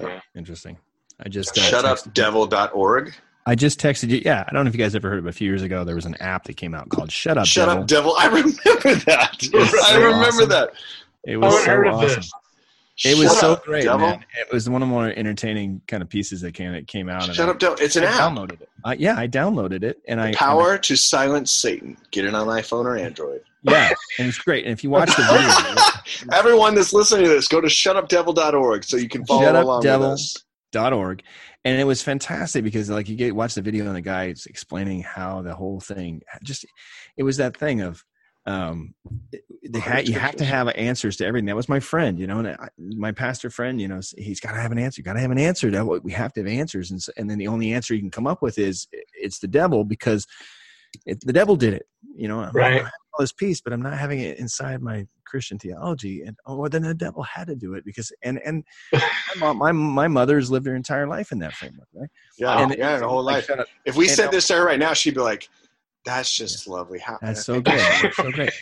Yeah. 0.00 0.20
Interesting. 0.36 0.78
I 1.24 1.28
just 1.28 1.56
uh, 1.56 1.62
Shut 1.62 1.84
up, 1.84 1.98
devil.org. 2.14 3.14
I 3.44 3.54
just 3.54 3.80
texted 3.80 4.08
you. 4.10 4.22
Yeah, 4.24 4.44
I 4.46 4.52
don't 4.52 4.64
know 4.64 4.68
if 4.68 4.74
you 4.74 4.78
guys 4.82 4.94
ever 4.94 5.08
heard 5.08 5.18
of 5.18 5.26
it. 5.26 5.30
A 5.30 5.32
few 5.32 5.48
years 5.48 5.62
ago, 5.62 5.82
there 5.84 5.94
was 5.96 6.06
an 6.06 6.14
app 6.16 6.44
that 6.44 6.56
came 6.56 6.74
out 6.74 6.88
called 6.90 7.10
Shut 7.10 7.36
Up 7.36 7.46
Shut 7.46 7.66
Devil. 7.68 7.82
up, 7.82 7.88
devil. 7.88 8.14
I 8.16 8.26
remember 8.26 8.94
that. 9.06 9.48
was 9.52 9.74
I 9.74 9.92
so 9.92 9.96
remember 10.00 10.26
awesome. 10.26 10.48
that. 10.50 10.70
It 11.26 11.36
was 11.38 11.52
haven't 11.52 11.64
so 11.64 11.70
heard 11.70 11.86
of 11.88 11.94
awesome. 11.94 12.08
this. 12.20 12.32
It 13.04 13.18
was 13.18 13.38
so 13.40 13.52
up, 13.54 13.64
great, 13.64 13.84
devil. 13.84 14.06
man. 14.06 14.24
It 14.38 14.52
was 14.52 14.68
one 14.68 14.82
of 14.82 14.88
the 14.88 14.92
more 14.92 15.08
entertaining 15.08 15.80
kind 15.88 16.02
of 16.02 16.08
pieces 16.08 16.40
that 16.42 16.52
came 16.54 16.72
that 16.72 16.86
came 16.86 17.08
out. 17.08 17.24
and 17.26 17.34
Shut 17.34 17.48
I, 17.48 17.52
up, 17.52 17.58
devil. 17.58 17.76
It's 17.80 17.96
an 17.96 18.04
I 18.04 18.08
app. 18.08 18.32
downloaded 18.32 18.60
it. 18.60 18.68
Uh, 18.84 18.94
yeah, 18.98 19.16
I 19.18 19.26
downloaded 19.26 19.82
it, 19.82 20.00
and 20.06 20.20
I 20.20 20.26
and 20.28 20.36
I- 20.36 20.38
Power 20.38 20.76
to 20.78 20.96
silence 20.96 21.50
Satan. 21.52 21.96
Get 22.10 22.24
it 22.26 22.34
on 22.34 22.46
iPhone 22.48 22.84
or 22.84 22.96
Android. 22.96 23.40
yeah, 23.62 23.92
and 24.18 24.28
it's 24.28 24.38
great. 24.38 24.64
And 24.64 24.72
if 24.72 24.84
you 24.84 24.90
watch 24.90 25.08
the 25.16 25.22
video, 25.22 26.32
Everyone 26.36 26.74
that's 26.74 26.92
listening 26.92 27.24
to 27.24 27.30
this, 27.30 27.48
go 27.48 27.60
to 27.60 27.68
shutupdevil.org 27.68 28.84
so 28.84 28.96
you 28.96 29.08
can 29.08 29.24
follow 29.24 29.42
Shut 29.42 29.56
Up 29.56 29.64
along 29.64 29.82
Devil. 29.82 30.10
with 30.10 30.14
us. 30.14 30.36
dot 30.72 30.92
org 30.92 31.22
and 31.64 31.78
it 31.80 31.84
was 31.84 32.02
fantastic 32.02 32.64
because 32.64 32.90
like 32.90 33.08
you 33.08 33.14
get 33.14 33.36
watch 33.36 33.54
the 33.54 33.62
video 33.62 33.86
and 33.86 33.94
the 33.94 34.00
guy's 34.00 34.46
explaining 34.46 35.02
how 35.02 35.42
the 35.42 35.54
whole 35.54 35.78
thing 35.80 36.20
just 36.42 36.64
it 37.16 37.22
was 37.22 37.36
that 37.36 37.56
thing 37.56 37.80
of 37.82 38.02
um 38.46 38.92
they 39.70 39.78
had 39.78 40.08
you 40.08 40.18
have 40.18 40.34
to 40.34 40.44
have 40.44 40.68
answers 40.70 41.16
to 41.16 41.24
everything 41.24 41.46
that 41.46 41.54
was 41.54 41.68
my 41.68 41.78
friend 41.78 42.18
you 42.18 42.26
know 42.26 42.40
and 42.40 42.48
I, 42.48 42.68
my 42.78 43.12
pastor 43.12 43.50
friend 43.50 43.80
you 43.80 43.86
know 43.86 44.00
he's 44.18 44.40
got 44.40 44.52
to 44.52 44.60
have 44.60 44.72
an 44.72 44.78
answer 44.78 45.00
got 45.02 45.12
to 45.12 45.20
have 45.20 45.30
an 45.30 45.38
answer 45.38 45.70
to 45.70 45.84
what 45.84 46.02
we 46.02 46.10
have 46.12 46.32
to 46.32 46.40
have 46.40 46.48
answers 46.48 46.90
and, 46.90 47.00
so, 47.00 47.12
and 47.16 47.30
then 47.30 47.38
the 47.38 47.46
only 47.46 47.72
answer 47.72 47.94
you 47.94 48.00
can 48.00 48.10
come 48.10 48.26
up 48.26 48.42
with 48.42 48.58
is 48.58 48.88
it's 49.14 49.38
the 49.38 49.46
devil 49.46 49.84
because 49.84 50.26
it, 51.06 51.20
the 51.24 51.32
devil 51.32 51.54
did 51.54 51.72
it 51.74 51.86
you 52.16 52.26
know 52.26 52.40
I'm, 52.40 52.52
Right. 52.52 52.82
All 52.82 53.20
this 53.20 53.32
peace 53.32 53.60
but 53.60 53.72
i'm 53.72 53.82
not 53.82 53.96
having 53.96 54.20
it 54.20 54.38
inside 54.38 54.82
my 54.82 55.06
christian 55.24 55.58
theology 55.58 56.22
and 56.22 56.36
oh 56.46 56.56
well, 56.56 56.68
then 56.70 56.82
the 56.82 56.94
devil 56.94 57.22
had 57.22 57.46
to 57.46 57.54
do 57.54 57.74
it 57.74 57.84
because 57.84 58.10
and 58.22 58.40
and 58.44 58.64
my, 58.92 59.02
mom, 59.38 59.58
my 59.58 59.72
my 59.72 60.08
mother's 60.08 60.50
lived 60.50 60.66
her 60.66 60.74
entire 60.74 61.06
life 61.06 61.30
in 61.30 61.38
that 61.38 61.52
framework 61.52 61.88
right 61.94 62.08
Yeah, 62.38 62.58
and 62.62 62.74
yeah, 62.76 62.98
the 62.98 63.08
whole 63.08 63.22
like, 63.22 63.48
life. 63.48 63.66
If 63.84 63.96
we 63.96 64.06
and- 64.06 64.16
said 64.16 64.30
this 64.30 64.46
to 64.48 64.54
her 64.54 64.64
right 64.64 64.78
now, 64.78 64.94
she'd 64.94 65.14
be 65.14 65.20
like, 65.20 65.48
"That's 66.04 66.32
just 66.32 66.66
lovely." 66.66 66.98
How, 66.98 67.18
That's 67.20 67.44
so 67.44 67.54
good. 67.60 67.78
That's 67.78 68.16
so 68.16 68.30
great. 68.30 68.52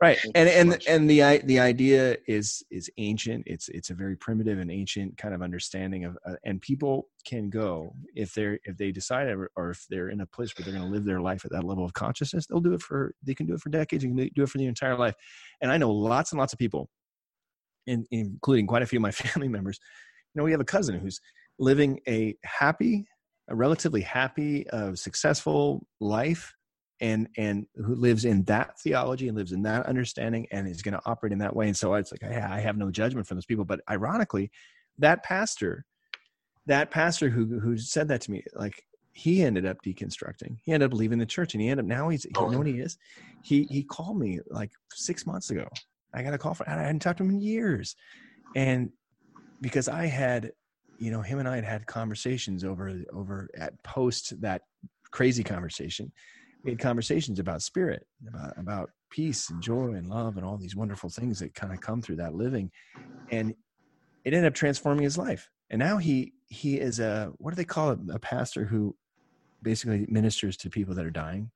Right. 0.00 0.18
And 0.34 0.48
and 0.48 0.82
and 0.86 1.08
the 1.08 1.40
the 1.44 1.60
idea 1.60 2.16
is 2.26 2.62
is 2.70 2.90
ancient. 2.98 3.44
It's 3.46 3.68
it's 3.68 3.90
a 3.90 3.94
very 3.94 4.16
primitive 4.16 4.58
and 4.58 4.70
ancient 4.70 5.16
kind 5.16 5.34
of 5.34 5.42
understanding 5.42 6.04
of 6.04 6.18
uh, 6.26 6.34
and 6.44 6.60
people 6.60 7.08
can 7.24 7.50
go 7.50 7.94
if 8.14 8.34
they're 8.34 8.58
if 8.64 8.76
they 8.76 8.92
decide 8.92 9.28
or, 9.28 9.50
or 9.56 9.70
if 9.70 9.86
they're 9.88 10.08
in 10.08 10.20
a 10.20 10.26
place 10.26 10.56
where 10.56 10.64
they're 10.64 10.74
going 10.74 10.86
to 10.86 10.92
live 10.92 11.04
their 11.04 11.20
life 11.20 11.44
at 11.44 11.50
that 11.52 11.64
level 11.64 11.84
of 11.84 11.92
consciousness, 11.92 12.46
they'll 12.46 12.60
do 12.60 12.74
it 12.74 12.82
for 12.82 13.14
they 13.22 13.34
can 13.34 13.46
do 13.46 13.54
it 13.54 13.60
for 13.60 13.70
decades. 13.70 14.04
You 14.04 14.10
can 14.14 14.30
do 14.34 14.42
it 14.42 14.48
for 14.48 14.58
the 14.58 14.66
entire 14.66 14.96
life. 14.96 15.14
And 15.60 15.70
I 15.70 15.78
know 15.78 15.90
lots 15.90 16.32
and 16.32 16.38
lots 16.38 16.52
of 16.52 16.58
people, 16.58 16.88
in, 17.86 18.06
including 18.10 18.66
quite 18.66 18.82
a 18.82 18.86
few 18.86 18.98
of 18.98 19.02
my 19.02 19.10
family 19.12 19.48
members. 19.48 19.78
You 20.34 20.40
know, 20.40 20.44
we 20.44 20.52
have 20.52 20.60
a 20.60 20.64
cousin 20.64 20.98
who's 20.98 21.20
living 21.58 22.00
a 22.08 22.34
happy, 22.44 23.06
a 23.48 23.54
relatively 23.54 24.00
happy, 24.00 24.68
uh, 24.70 24.94
successful 24.94 25.86
life 26.00 26.54
and 27.02 27.28
and 27.36 27.66
who 27.74 27.96
lives 27.96 28.24
in 28.24 28.44
that 28.44 28.78
theology 28.80 29.28
and 29.28 29.36
lives 29.36 29.52
in 29.52 29.62
that 29.62 29.84
understanding 29.86 30.46
and 30.52 30.68
is 30.68 30.82
going 30.82 30.94
to 30.94 31.02
operate 31.04 31.32
in 31.32 31.38
that 31.40 31.54
way. 31.54 31.66
And 31.66 31.76
so 31.76 31.92
it's 31.94 32.12
like 32.12 32.22
I, 32.22 32.60
have 32.60 32.78
no 32.78 32.90
judgment 32.90 33.26
from 33.26 33.36
those 33.36 33.44
people. 33.44 33.64
But 33.64 33.80
ironically 33.90 34.50
that 34.98 35.22
pastor 35.24 35.84
that 36.66 36.90
pastor 36.92 37.28
who 37.28 37.58
who 37.58 37.76
said 37.76 38.08
that 38.08 38.20
to 38.22 38.30
me 38.30 38.44
like 38.54 38.84
he 39.14 39.42
ended 39.42 39.66
up 39.66 39.78
deconstructing. 39.84 40.56
He 40.62 40.72
ended 40.72 40.90
up 40.90 40.96
leaving 40.96 41.18
the 41.18 41.26
church 41.26 41.52
and 41.52 41.60
he 41.60 41.68
ended 41.68 41.84
up 41.84 41.88
now 41.88 42.08
he's 42.08 42.24
you 42.24 42.30
know 42.34 42.58
what 42.58 42.66
he 42.68 42.78
is? 42.78 42.96
He 43.42 43.64
he 43.64 43.82
called 43.82 44.18
me 44.18 44.38
like 44.48 44.70
six 44.94 45.26
months 45.26 45.50
ago. 45.50 45.66
I 46.14 46.22
got 46.22 46.34
a 46.34 46.38
call 46.38 46.54
from 46.54 46.66
i 46.68 46.74
hadn't 46.74 47.00
talked 47.00 47.18
to 47.18 47.24
him 47.24 47.30
in 47.30 47.40
years. 47.40 47.96
And 48.54 48.90
because 49.60 49.88
i 49.88 50.06
had 50.06 50.52
you 50.98 51.10
know 51.10 51.22
him 51.22 51.40
and 51.40 51.48
i 51.48 51.56
had 51.56 51.64
had 51.64 51.86
conversations 51.86 52.62
over 52.62 52.92
over 53.12 53.50
at 53.58 53.82
post 53.82 54.40
that 54.40 54.62
crazy 55.10 55.42
conversation 55.42 56.12
we 56.64 56.70
had 56.70 56.78
conversations 56.78 57.38
about 57.38 57.62
spirit 57.62 58.06
about 58.28 58.56
about 58.58 58.90
peace 59.10 59.50
and 59.50 59.60
joy 59.62 59.88
and 59.92 60.08
love 60.08 60.36
and 60.36 60.46
all 60.46 60.56
these 60.56 60.76
wonderful 60.76 61.10
things 61.10 61.38
that 61.40 61.54
kind 61.54 61.72
of 61.72 61.80
come 61.80 62.00
through 62.00 62.16
that 62.16 62.34
living 62.34 62.70
and 63.30 63.50
it 64.24 64.32
ended 64.32 64.44
up 64.46 64.54
transforming 64.54 65.02
his 65.04 65.18
life 65.18 65.48
and 65.70 65.78
now 65.78 65.96
he 65.98 66.32
he 66.48 66.78
is 66.78 66.98
a 67.00 67.30
what 67.38 67.50
do 67.50 67.56
they 67.56 67.64
call 67.64 67.90
it 67.90 67.98
a 68.12 68.18
pastor 68.18 68.64
who 68.64 68.94
basically 69.62 70.06
ministers 70.08 70.56
to 70.56 70.70
people 70.70 70.94
that 70.94 71.04
are 71.04 71.10
dying 71.10 71.50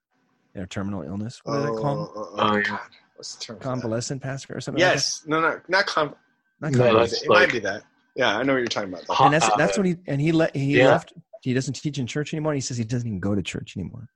their 0.54 0.66
terminal 0.66 1.02
illness 1.02 1.40
what 1.44 1.56
do 1.56 1.62
they 1.62 1.80
call 1.80 1.96
them 1.96 2.08
oh, 2.16 2.34
Oh, 2.38 2.56
yeah. 2.56 2.62
God. 2.62 2.80
What's 3.16 3.34
the 3.36 3.44
term? 3.44 3.58
convalescent 3.58 4.20
pastor 4.22 4.56
or 4.56 4.60
something 4.60 4.80
Yes. 4.80 5.22
No, 5.26 5.40
no, 5.40 5.60
not 5.68 5.86
con. 5.86 6.08
like 6.08 6.14
that? 6.14 6.18
Not 6.60 6.72
No, 6.72 6.78
convalescent. 6.84 7.10
that's 7.10 7.22
it 7.22 7.30
like- 7.30 7.48
might 7.48 7.52
be 7.52 7.58
that. 7.60 7.82
Yeah, 8.14 8.38
I 8.38 8.42
know 8.42 8.54
what 8.54 8.58
you're 8.60 8.66
talking 8.66 8.88
about. 8.90 9.04
Huh. 9.08 9.24
and 9.26 9.34
that's 9.34 9.46
Uh, 9.46 9.56
that's 9.56 9.76
what 9.76 9.86
he 9.86 9.96
and 10.06 10.20
he 10.20 10.32
let 10.32 10.54
he 10.56 10.78
yeah. 10.78 10.88
left 10.88 11.12
he 11.42 11.52
doesn't 11.54 11.74
teach 11.74 11.98
in 11.98 12.06
church 12.06 12.32
anymore 12.34 12.54
he 12.54 12.60
says 12.60 12.76
he 12.76 12.84
doesn't 12.84 13.06
even 13.06 13.20
go 13.20 13.34
to 13.34 13.42
church 13.42 13.76
anymore 13.76 14.08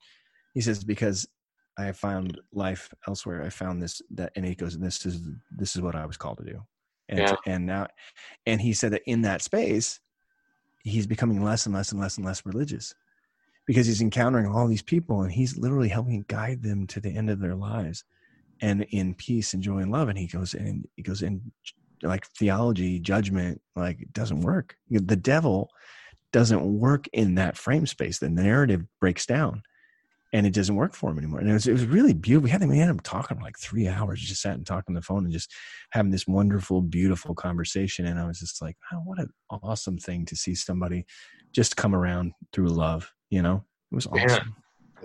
he 0.54 0.60
says 0.60 0.84
because 0.84 1.26
i 1.78 1.92
found 1.92 2.40
life 2.52 2.92
elsewhere 3.06 3.42
i 3.42 3.48
found 3.48 3.82
this 3.82 4.02
that 4.10 4.32
and 4.36 4.44
he 4.44 4.54
goes 4.54 4.78
this 4.78 5.06
is 5.06 5.22
this 5.56 5.76
is 5.76 5.82
what 5.82 5.94
i 5.94 6.06
was 6.06 6.16
called 6.16 6.38
to 6.38 6.44
do. 6.44 6.62
And 7.08 7.20
Yeah. 7.20 7.36
and 7.46 7.66
now 7.66 7.86
and 8.46 8.60
he 8.60 8.72
said 8.72 8.92
that 8.92 9.02
in 9.06 9.22
that 9.22 9.42
space 9.42 10.00
he's 10.82 11.06
becoming 11.06 11.42
less 11.42 11.66
and 11.66 11.74
less 11.74 11.92
and 11.92 12.00
less 12.00 12.16
and 12.16 12.26
less 12.26 12.46
religious 12.46 12.94
because 13.66 13.86
he's 13.86 14.00
encountering 14.00 14.46
all 14.46 14.66
these 14.66 14.82
people 14.82 15.22
and 15.22 15.32
he's 15.32 15.58
literally 15.58 15.88
helping 15.88 16.24
guide 16.28 16.62
them 16.62 16.86
to 16.88 17.00
the 17.00 17.10
end 17.10 17.30
of 17.30 17.40
their 17.40 17.54
lives 17.54 18.04
and 18.62 18.84
in 18.90 19.14
peace 19.14 19.54
and 19.54 19.62
joy 19.62 19.78
and 19.78 19.92
love. 19.92 20.08
And 20.08 20.18
he 20.18 20.26
goes 20.26 20.54
and 20.54 20.86
he 20.96 21.02
goes 21.02 21.22
in 21.22 21.52
like 22.02 22.26
theology 22.26 22.98
judgment 22.98 23.60
like 23.76 24.00
it 24.00 24.12
doesn't 24.12 24.40
work. 24.40 24.76
The 24.90 25.16
devil 25.16 25.70
doesn't 26.32 26.64
work 26.64 27.06
in 27.12 27.34
that 27.36 27.56
frame 27.56 27.86
space. 27.86 28.18
The 28.18 28.30
narrative 28.30 28.84
breaks 29.00 29.26
down 29.26 29.62
and 30.32 30.46
it 30.46 30.54
doesn't 30.54 30.76
work 30.76 30.94
for 30.94 31.10
him 31.10 31.18
anymore. 31.18 31.40
And 31.40 31.50
it 31.50 31.52
was, 31.52 31.66
it 31.66 31.72
was 31.72 31.86
really 31.86 32.12
beautiful. 32.12 32.44
We 32.44 32.50
had, 32.50 32.68
we 32.68 32.78
had 32.78 32.88
him 32.88 33.00
talking 33.00 33.36
for 33.36 33.42
like 33.42 33.58
three 33.58 33.88
hours. 33.88 34.20
Just 34.20 34.42
sat 34.42 34.54
and 34.54 34.66
talked 34.66 34.88
on 34.88 34.94
the 34.94 35.02
phone 35.02 35.24
and 35.24 35.32
just 35.32 35.52
having 35.90 36.10
this 36.12 36.26
wonderful 36.26 36.82
beautiful 36.82 37.34
conversation. 37.34 38.06
And 38.06 38.18
i 38.18 38.26
was 38.26 38.38
just 38.40 38.62
like 38.62 38.76
oh, 38.92 38.98
what 39.04 39.18
an 39.18 39.30
awesome 39.50 39.98
thing 39.98 40.24
to 40.26 40.36
see 40.36 40.54
somebody 40.54 41.04
just 41.52 41.76
come 41.76 41.94
around 41.94 42.32
through 42.52 42.68
love 42.68 43.12
you 43.30 43.42
know? 43.42 43.64
It 43.90 43.94
was 43.94 44.06
Yeah. 44.14 44.24
awesome. 44.24 44.56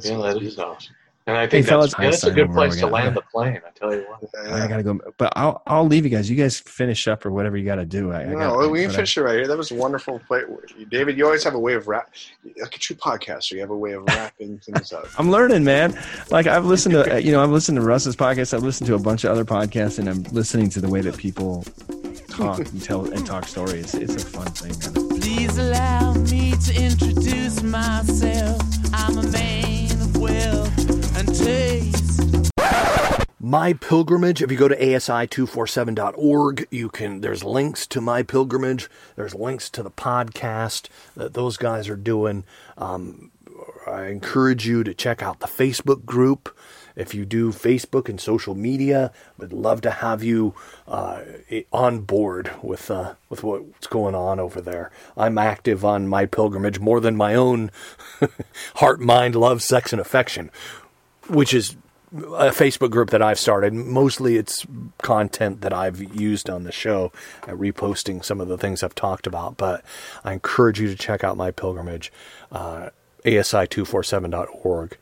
Yeah, 0.03 0.17
that 0.17 0.41
is 0.41 0.59
awesome. 0.59 0.95
And 1.27 1.35
I 1.35 1.47
think 1.47 1.65
fellas, 1.65 1.91
that's, 1.93 2.03
yeah, 2.03 2.09
that's 2.11 2.23
a 2.25 2.31
good 2.31 2.51
place 2.51 2.77
to 2.81 2.85
land 2.85 3.15
the 3.15 3.21
plane. 3.23 3.59
I 3.65 3.71
tell 3.71 3.91
you 3.95 4.01
what. 4.03 4.29
I 4.47 4.67
gotta 4.67 4.83
go, 4.83 4.99
but 5.17 5.33
I'll 5.35 5.63
I'll 5.65 5.87
leave 5.87 6.03
you 6.03 6.11
guys. 6.11 6.29
You 6.29 6.35
guys 6.35 6.59
finish 6.59 7.07
up 7.07 7.25
or 7.25 7.31
whatever 7.31 7.57
you 7.57 7.65
got 7.65 7.75
to 7.75 7.85
do. 7.85 8.11
I, 8.11 8.21
I 8.21 8.25
No, 8.25 8.37
gotta, 8.37 8.69
we 8.69 8.81
can 8.81 8.87
but 8.89 8.93
I- 8.93 8.95
finish 8.97 9.17
it 9.17 9.21
right 9.23 9.33
here. 9.35 9.47
That 9.47 9.57
was 9.57 9.71
a 9.71 9.75
wonderful 9.75 10.19
play. 10.27 10.43
David, 10.91 11.17
you 11.17 11.25
always 11.25 11.43
have 11.43 11.55
a 11.55 11.59
way 11.59 11.73
of 11.73 11.87
wrap, 11.87 12.13
like 12.61 12.75
a 12.75 12.77
true 12.79 12.95
podcaster. 12.95 13.53
You 13.53 13.61
have 13.61 13.71
a 13.71 13.75
way 13.77 13.93
of 13.93 14.03
wrapping 14.05 14.59
things 14.65 14.93
up. 14.93 15.07
I'm 15.17 15.31
learning, 15.31 15.63
man. 15.63 15.99
Like 16.29 16.45
I've 16.45 16.65
listened 16.65 16.93
to, 16.93 17.15
uh, 17.15 17.17
you 17.17 17.31
know, 17.31 17.41
I've 17.41 17.49
listened 17.49 17.77
to 17.77 17.81
Russ's 17.83 18.15
podcast. 18.15 18.53
I've 18.53 18.61
listened 18.63 18.85
to 18.87 18.93
a 18.93 18.99
bunch 18.99 19.23
of 19.23 19.31
other 19.31 19.45
podcasts, 19.45 19.97
and 19.97 20.07
I'm 20.07 20.21
listening 20.31 20.69
to 20.69 20.79
the 20.79 20.89
way 20.89 21.01
that 21.01 21.17
people 21.17 21.63
talk 22.29 22.59
and 22.59 22.83
tell 22.83 23.11
and 23.11 23.25
talk 23.25 23.47
stories. 23.47 23.95
It's 23.95 24.21
a 24.23 24.27
fun 24.27 24.45
thing. 24.47 24.93
Man. 24.93 25.19
Please 25.19 25.57
allow 25.57 26.13
me 26.13 26.51
to 26.51 26.83
introduce 26.83 27.63
myself. 27.63 28.61
I'm 28.93 29.17
a 29.17 29.23
man 29.23 29.91
of 29.93 30.17
wealth 30.17 31.04
and 31.17 31.35
taste. 31.35 32.51
My 33.39 33.73
pilgrimage. 33.73 34.41
If 34.41 34.51
you 34.51 34.57
go 34.57 34.67
to 34.67 34.75
asi247.org, 34.75 36.67
you 36.71 36.89
can. 36.89 37.21
There's 37.21 37.43
links 37.43 37.85
to 37.87 38.01
my 38.01 38.23
pilgrimage. 38.23 38.89
There's 39.15 39.35
links 39.35 39.69
to 39.71 39.83
the 39.83 39.91
podcast 39.91 40.89
that 41.15 41.33
those 41.35 41.57
guys 41.57 41.87
are 41.87 41.95
doing. 41.95 42.43
Um, 42.77 43.31
I 43.87 44.05
encourage 44.05 44.67
you 44.67 44.83
to 44.83 44.93
check 44.93 45.21
out 45.21 45.39
the 45.39 45.47
Facebook 45.47 46.05
group. 46.05 46.57
If 46.95 47.13
you 47.13 47.25
do 47.25 47.51
Facebook 47.51 48.09
and 48.09 48.19
social 48.19 48.55
media, 48.55 49.11
would 49.37 49.51
love 49.53 49.81
to 49.81 49.91
have 49.91 50.23
you 50.23 50.55
uh, 50.87 51.21
on 51.71 51.99
board 52.01 52.51
with 52.63 52.89
uh, 52.89 53.15
with 53.29 53.43
what's 53.43 53.87
going 53.87 54.15
on 54.15 54.39
over 54.39 54.61
there. 54.61 54.91
I'm 55.15 55.37
active 55.37 55.83
on 55.83 56.07
my 56.07 56.25
pilgrimage 56.25 56.79
more 56.79 56.99
than 57.01 57.15
my 57.17 57.35
own 57.35 57.69
heart, 58.75 59.01
mind, 59.01 59.35
love, 59.35 59.61
sex, 59.61 59.91
and 59.91 59.99
affection, 59.99 60.49
which 61.27 61.53
is 61.53 61.75
a 62.13 62.51
Facebook 62.51 62.91
group 62.91 63.09
that 63.09 63.21
I've 63.21 63.39
started. 63.39 63.73
Mostly 63.73 64.37
it's 64.37 64.65
content 65.01 65.61
that 65.61 65.73
I've 65.73 66.01
used 66.15 66.49
on 66.49 66.63
the 66.63 66.71
show, 66.71 67.11
uh, 67.43 67.51
reposting 67.51 68.23
some 68.23 68.39
of 68.39 68.47
the 68.47 68.57
things 68.57 68.83
I've 68.83 68.95
talked 68.95 69.27
about. 69.27 69.57
But 69.57 69.83
I 70.23 70.33
encourage 70.33 70.79
you 70.79 70.87
to 70.87 70.95
check 70.95 71.23
out 71.23 71.35
my 71.35 71.51
pilgrimage, 71.51 72.11
uh, 72.51 72.89
asi247.org. 73.25 74.97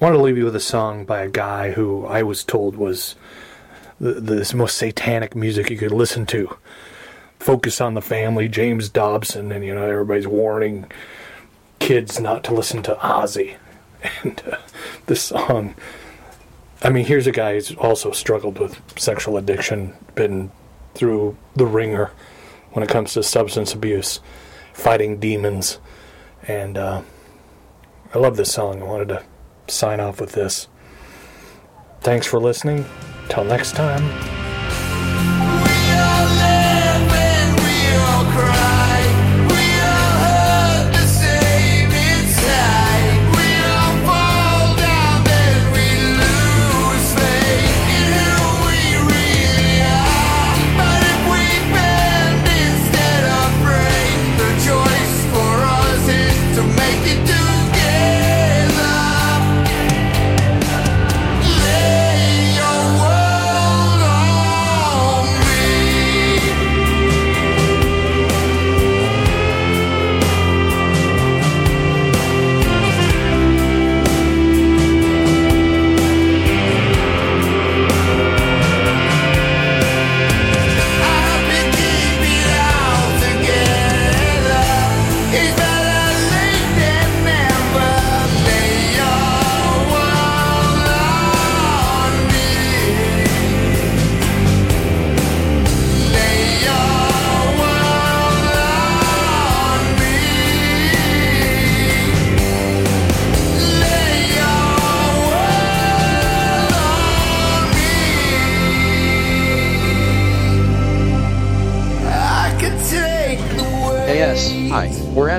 I 0.00 0.04
wanted 0.04 0.16
to 0.18 0.22
leave 0.22 0.38
you 0.38 0.44
with 0.44 0.56
a 0.56 0.60
song 0.60 1.04
by 1.04 1.22
a 1.22 1.28
guy 1.28 1.72
who 1.72 2.06
I 2.06 2.22
was 2.22 2.44
told 2.44 2.76
was 2.76 3.16
the, 4.00 4.14
the 4.14 4.52
most 4.54 4.76
satanic 4.76 5.34
music 5.34 5.70
you 5.70 5.78
could 5.78 5.92
listen 5.92 6.26
to. 6.26 6.56
Focus 7.38 7.80
on 7.80 7.94
the 7.94 8.02
family, 8.02 8.48
James 8.48 8.88
Dobson, 8.88 9.52
and 9.52 9.64
you 9.64 9.74
know 9.74 9.88
everybody's 9.88 10.26
warning 10.26 10.90
kids 11.78 12.18
not 12.18 12.44
to 12.44 12.54
listen 12.54 12.82
to 12.84 12.94
Ozzy. 12.94 13.56
And 14.22 14.42
uh, 14.50 14.58
this 15.06 15.22
song, 15.22 15.74
I 16.82 16.90
mean, 16.90 17.04
here's 17.04 17.26
a 17.26 17.32
guy 17.32 17.54
who's 17.54 17.74
also 17.76 18.10
struggled 18.10 18.58
with 18.58 18.80
sexual 18.98 19.36
addiction, 19.36 19.94
been 20.14 20.50
through 20.94 21.36
the 21.54 21.66
ringer 21.66 22.10
when 22.72 22.82
it 22.82 22.88
comes 22.88 23.14
to 23.14 23.22
substance 23.22 23.72
abuse, 23.72 24.20
fighting 24.72 25.18
demons, 25.18 25.78
and 26.46 26.76
uh, 26.76 27.02
I 28.14 28.18
love 28.18 28.36
this 28.36 28.52
song. 28.52 28.82
I 28.82 28.86
wanted 28.86 29.08
to 29.08 29.24
sign 29.68 30.00
off 30.00 30.20
with 30.20 30.32
this. 30.32 30.68
Thanks 32.00 32.26
for 32.26 32.38
listening. 32.38 32.84
Till 33.28 33.44
next 33.44 33.74
time. 33.74 34.45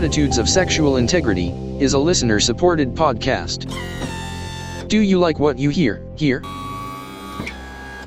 Attitudes 0.08 0.38
of 0.38 0.47
Sexual 0.47 0.95
Integrity, 0.95 1.49
is 1.82 1.91
a 1.91 1.99
listener 1.99 2.39
supported 2.39 2.95
podcast. 2.95 3.68
Do 4.88 5.01
you 5.01 5.20
like 5.20 5.38
what 5.38 5.60
you 5.60 5.70
hear 5.70 6.01
here? 6.16 6.41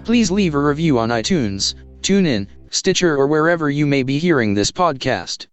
Please 0.04 0.30
leave 0.30 0.54
a 0.54 0.58
review 0.58 0.98
on 0.98 1.10
iTunes, 1.10 1.74
TuneIn, 2.00 2.46
Stitcher, 2.70 3.14
or 3.18 3.26
wherever 3.26 3.68
you 3.68 3.86
may 3.86 4.02
be 4.02 4.18
hearing 4.18 4.54
this 4.54 4.72
podcast. 4.72 5.48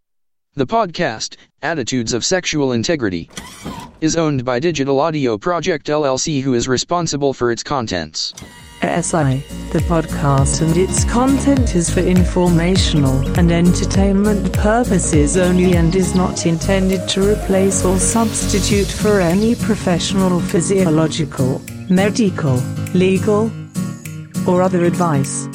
The 0.54 0.66
podcast, 0.66 1.36
Attitudes 1.64 2.14
of 2.14 2.24
Sexual 2.24 2.72
Integrity, 2.72 3.30
is 4.00 4.16
owned 4.16 4.46
by 4.46 4.60
Digital 4.60 5.02
Audio 5.02 5.38
Project 5.38 5.88
LLC, 5.88 6.42
who 6.42 6.54
is 6.54 6.70
responsible 6.70 7.34
for 7.34 7.52
its 7.52 7.62
contents. 7.62 8.34
SI, 8.82 9.44
the 9.72 9.84
podcast 9.88 10.62
and 10.62 10.78
its 10.78 11.04
content 11.06 11.76
is 11.76 11.90
for 11.90 12.02
informational 12.02 13.16
and 13.38 13.52
entertainment 13.52 14.54
purposes 14.54 15.36
only 15.36 15.74
and 15.74 15.96
is 15.96 16.14
not 16.14 16.46
intended 16.46 17.08
to 17.10 17.28
replace 17.28 17.84
or 17.84 17.98
substitute 17.98 18.88
for 18.88 19.20
any 19.20 19.56
professional 19.56 20.40
physiological, 20.40 21.62
medical, 21.90 22.58
legal, 22.94 23.52
or 24.48 24.62
other 24.62 24.86
advice. 24.86 25.48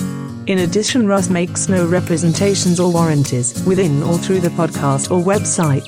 In 0.48 0.58
addition, 0.58 1.06
Russ 1.06 1.30
makes 1.30 1.68
no 1.68 1.86
representations 1.86 2.80
or 2.80 2.92
warranties 2.92 3.64
within 3.64 4.02
or 4.02 4.18
through 4.18 4.40
the 4.40 4.48
podcast 4.48 5.12
or 5.12 5.22
website. 5.24 5.86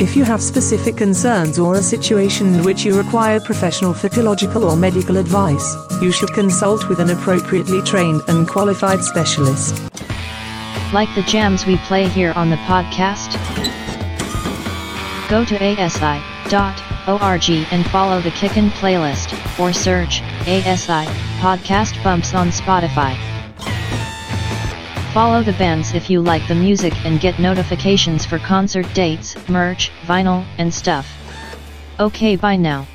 If 0.00 0.16
you 0.16 0.24
have 0.24 0.42
specific 0.42 0.96
concerns 0.96 1.60
or 1.60 1.76
a 1.76 1.82
situation 1.82 2.52
in 2.52 2.64
which 2.64 2.84
you 2.84 2.96
require 2.98 3.38
professional 3.38 3.94
physiological 3.94 4.64
or 4.64 4.76
medical 4.76 5.18
advice, 5.18 5.76
you 6.02 6.10
should 6.10 6.32
consult 6.32 6.88
with 6.88 6.98
an 6.98 7.10
appropriately 7.10 7.80
trained 7.82 8.22
and 8.26 8.48
qualified 8.48 9.04
specialist. 9.04 9.80
Like 10.92 11.14
the 11.14 11.22
jams 11.22 11.64
we 11.64 11.76
play 11.78 12.08
here 12.08 12.32
on 12.32 12.50
the 12.50 12.56
podcast? 12.56 13.38
Go 15.30 15.44
to 15.44 15.64
asi.org 15.64 17.50
and 17.70 17.86
follow 17.86 18.20
the 18.20 18.30
Kickin' 18.32 18.70
playlist, 18.70 19.60
or 19.60 19.72
search 19.72 20.22
ASI 20.42 21.06
Podcast 21.38 22.02
Bumps 22.02 22.34
on 22.34 22.48
Spotify. 22.48 23.35
Follow 25.16 25.42
the 25.42 25.54
bands 25.54 25.94
if 25.94 26.10
you 26.10 26.20
like 26.20 26.46
the 26.46 26.54
music 26.54 26.92
and 27.06 27.18
get 27.18 27.38
notifications 27.38 28.26
for 28.26 28.38
concert 28.38 28.86
dates, 28.92 29.34
merch, 29.48 29.90
vinyl, 30.02 30.44
and 30.58 30.74
stuff. 30.74 31.08
Okay, 31.98 32.36
bye 32.36 32.56
now. 32.56 32.86